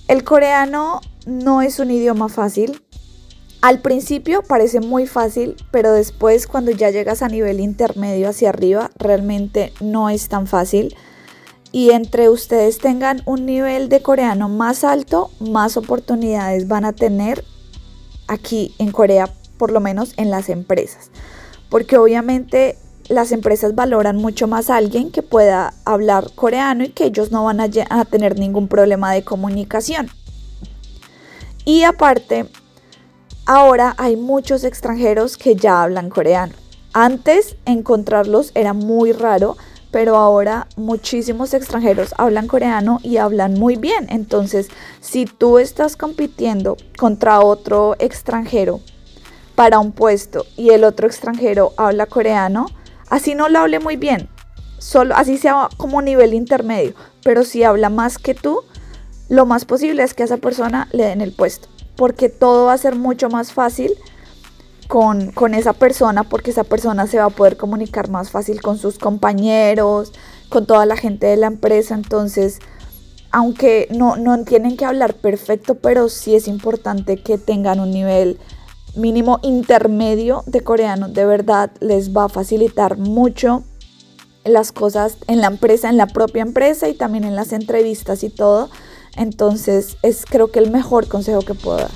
El 0.07 0.23
coreano 0.23 1.01
no 1.25 1.61
es 1.61 1.79
un 1.79 1.91
idioma 1.91 2.29
fácil. 2.29 2.81
Al 3.61 3.79
principio 3.79 4.41
parece 4.41 4.79
muy 4.79 5.05
fácil, 5.05 5.55
pero 5.69 5.93
después 5.93 6.47
cuando 6.47 6.71
ya 6.71 6.89
llegas 6.89 7.21
a 7.21 7.27
nivel 7.27 7.59
intermedio 7.59 8.29
hacia 8.29 8.49
arriba, 8.49 8.89
realmente 8.97 9.71
no 9.79 10.09
es 10.09 10.29
tan 10.29 10.47
fácil. 10.47 10.95
Y 11.71 11.91
entre 11.91 12.29
ustedes 12.29 12.79
tengan 12.79 13.21
un 13.25 13.45
nivel 13.45 13.87
de 13.87 14.01
coreano 14.01 14.49
más 14.49 14.83
alto, 14.83 15.29
más 15.39 15.77
oportunidades 15.77 16.67
van 16.67 16.85
a 16.85 16.93
tener 16.93 17.45
aquí 18.27 18.73
en 18.79 18.91
Corea, 18.91 19.29
por 19.57 19.71
lo 19.71 19.79
menos 19.79 20.13
en 20.17 20.31
las 20.31 20.49
empresas. 20.49 21.11
Porque 21.69 21.97
obviamente 21.97 22.77
las 23.09 23.31
empresas 23.31 23.75
valoran 23.75 24.17
mucho 24.17 24.47
más 24.47 24.69
a 24.69 24.77
alguien 24.77 25.11
que 25.11 25.21
pueda 25.21 25.73
hablar 25.85 26.31
coreano 26.33 26.83
y 26.83 26.89
que 26.89 27.05
ellos 27.05 27.31
no 27.31 27.43
van 27.43 27.59
a, 27.59 27.69
tener 28.05 28.39
ningún 28.39 28.67
problema 28.67 29.13
de 29.13 29.23
comunicación. 29.23 30.09
Y 31.63 31.83
aparte, 31.83 32.47
ahora 33.45 33.93
hay 33.97 34.15
muchos 34.15 34.63
extranjeros 34.63 35.37
que 35.37 35.55
ya 35.55 35.83
hablan 35.83 36.09
coreano. 36.09 36.53
Antes 36.93 37.55
encontrarlos 37.65 38.51
era 38.53 38.73
muy 38.73 39.11
raro, 39.11 39.57
pero 39.91 40.15
ahora 40.15 40.67
muchísimos 40.77 41.53
extranjeros 41.53 42.13
hablan 42.17 42.47
coreano 42.47 42.99
y 43.03 43.17
hablan 43.17 43.53
muy 43.53 43.75
bien. 43.75 44.07
Entonces, 44.09 44.69
si 44.99 45.25
tú 45.25 45.59
estás 45.59 45.95
compitiendo 45.95 46.77
contra 46.97 47.41
otro 47.41 47.95
extranjero 47.99 48.79
para 49.55 49.79
un 49.79 49.91
puesto 49.91 50.45
y 50.57 50.69
el 50.69 50.83
otro 50.83 51.07
extranjero 51.07 51.73
habla 51.77 52.05
coreano, 52.05 52.67
así 53.09 53.35
no 53.35 53.49
lo 53.49 53.59
hable 53.59 53.79
muy 53.79 53.97
bien, 53.97 54.29
solo 54.79 55.15
así 55.15 55.37
sea 55.37 55.69
como 55.77 56.01
nivel 56.01 56.33
intermedio, 56.33 56.93
pero 57.23 57.43
si 57.43 57.63
habla 57.63 57.89
más 57.89 58.17
que 58.17 58.33
tú, 58.33 58.61
lo 59.29 59.45
más 59.45 59.65
posible 59.65 60.03
es 60.03 60.13
que 60.13 60.23
a 60.23 60.25
esa 60.25 60.37
persona 60.37 60.87
le 60.91 61.05
den 61.05 61.21
el 61.21 61.33
puesto, 61.33 61.67
porque 62.01 62.29
todo 62.29 62.65
va 62.65 62.73
a 62.73 62.77
ser 62.79 62.95
mucho 62.95 63.29
más 63.29 63.53
fácil 63.53 63.91
con, 64.87 65.31
con, 65.33 65.53
esa 65.53 65.73
persona, 65.73 66.23
porque 66.23 66.49
esa 66.49 66.63
persona 66.63 67.05
se 67.05 67.19
va 67.19 67.25
a 67.25 67.29
poder 67.29 67.57
comunicar 67.57 68.09
más 68.09 68.31
fácil 68.31 68.59
con 68.59 68.79
sus 68.79 68.97
compañeros, 68.97 70.11
con 70.49 70.65
toda 70.65 70.87
la 70.87 70.97
gente 70.97 71.27
de 71.27 71.37
la 71.37 71.45
empresa. 71.45 71.93
Entonces, 71.93 72.57
aunque 73.29 73.87
no, 73.91 74.15
no 74.15 74.43
tienen 74.45 74.77
que 74.77 74.85
hablar 74.85 75.13
perfecto, 75.13 75.75
pero 75.75 76.09
sí 76.09 76.33
es 76.33 76.47
importante 76.47 77.17
que 77.17 77.37
tengan 77.37 77.79
un 77.79 77.91
nivel 77.91 78.39
mínimo 78.95 79.39
intermedio 79.43 80.43
de 80.47 80.61
coreano. 80.61 81.07
De 81.07 81.25
verdad, 81.25 81.69
les 81.81 82.17
va 82.17 82.23
a 82.23 82.29
facilitar 82.29 82.97
mucho 82.97 83.61
las 84.43 84.71
cosas 84.71 85.17
en 85.27 85.39
la 85.39 85.45
empresa, 85.45 85.87
en 85.87 85.97
la 85.97 86.07
propia 86.07 86.41
empresa 86.41 86.89
y 86.89 86.95
también 86.95 87.25
en 87.25 87.35
las 87.35 87.53
entrevistas 87.53 88.23
y 88.23 88.31
todo 88.31 88.71
entonces 89.15 89.97
es 90.01 90.25
creo 90.25 90.51
que 90.51 90.59
el 90.59 90.71
mejor 90.71 91.07
consejo 91.07 91.41
que 91.41 91.53
puedo 91.53 91.77
dar. 91.77 91.91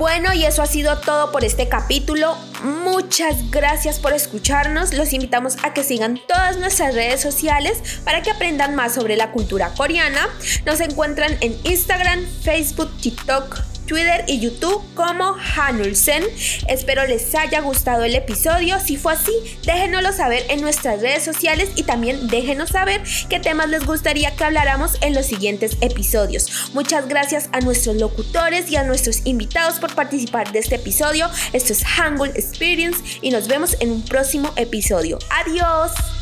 Bueno, 0.00 0.32
y 0.32 0.46
eso 0.46 0.62
ha 0.62 0.66
sido 0.66 0.96
todo 0.96 1.30
por 1.30 1.44
este 1.44 1.68
capítulo. 1.68 2.34
Muchas 2.62 3.50
gracias 3.50 3.98
por 3.98 4.14
escucharnos. 4.14 4.94
Los 4.94 5.12
invitamos 5.12 5.58
a 5.62 5.74
que 5.74 5.84
sigan 5.84 6.18
todas 6.26 6.56
nuestras 6.56 6.94
redes 6.94 7.20
sociales 7.20 8.00
para 8.02 8.22
que 8.22 8.30
aprendan 8.30 8.74
más 8.74 8.94
sobre 8.94 9.18
la 9.18 9.30
cultura 9.30 9.74
coreana. 9.76 10.26
Nos 10.64 10.80
encuentran 10.80 11.36
en 11.42 11.54
Instagram, 11.64 12.24
Facebook, 12.42 12.90
TikTok, 13.02 13.58
Twitter 13.90 14.22
y 14.28 14.38
YouTube 14.38 14.84
como 14.94 15.34
Hanulsen. 15.56 16.22
Espero 16.68 17.04
les 17.08 17.34
haya 17.34 17.60
gustado 17.60 18.04
el 18.04 18.14
episodio. 18.14 18.78
Si 18.78 18.96
fue 18.96 19.14
así, 19.14 19.32
déjenoslo 19.64 20.12
saber 20.12 20.44
en 20.48 20.60
nuestras 20.60 21.00
redes 21.00 21.24
sociales 21.24 21.70
y 21.74 21.82
también 21.82 22.28
déjenos 22.28 22.70
saber 22.70 23.02
qué 23.28 23.40
temas 23.40 23.68
les 23.68 23.84
gustaría 23.84 24.36
que 24.36 24.44
habláramos 24.44 24.96
en 25.00 25.12
los 25.12 25.26
siguientes 25.26 25.76
episodios. 25.80 26.70
Muchas 26.72 27.08
gracias 27.08 27.48
a 27.50 27.58
nuestros 27.62 27.96
locutores 27.96 28.70
y 28.70 28.76
a 28.76 28.84
nuestros 28.84 29.22
invitados 29.24 29.80
por 29.80 29.92
participar 29.92 30.52
de 30.52 30.60
este 30.60 30.76
episodio. 30.76 31.28
Esto 31.52 31.72
es 31.72 31.82
Hangul 31.82 32.30
Experience 32.36 33.02
y 33.22 33.30
nos 33.30 33.48
vemos 33.48 33.76
en 33.80 33.90
un 33.90 34.04
próximo 34.04 34.52
episodio. 34.56 35.18
Adiós. 35.30 36.19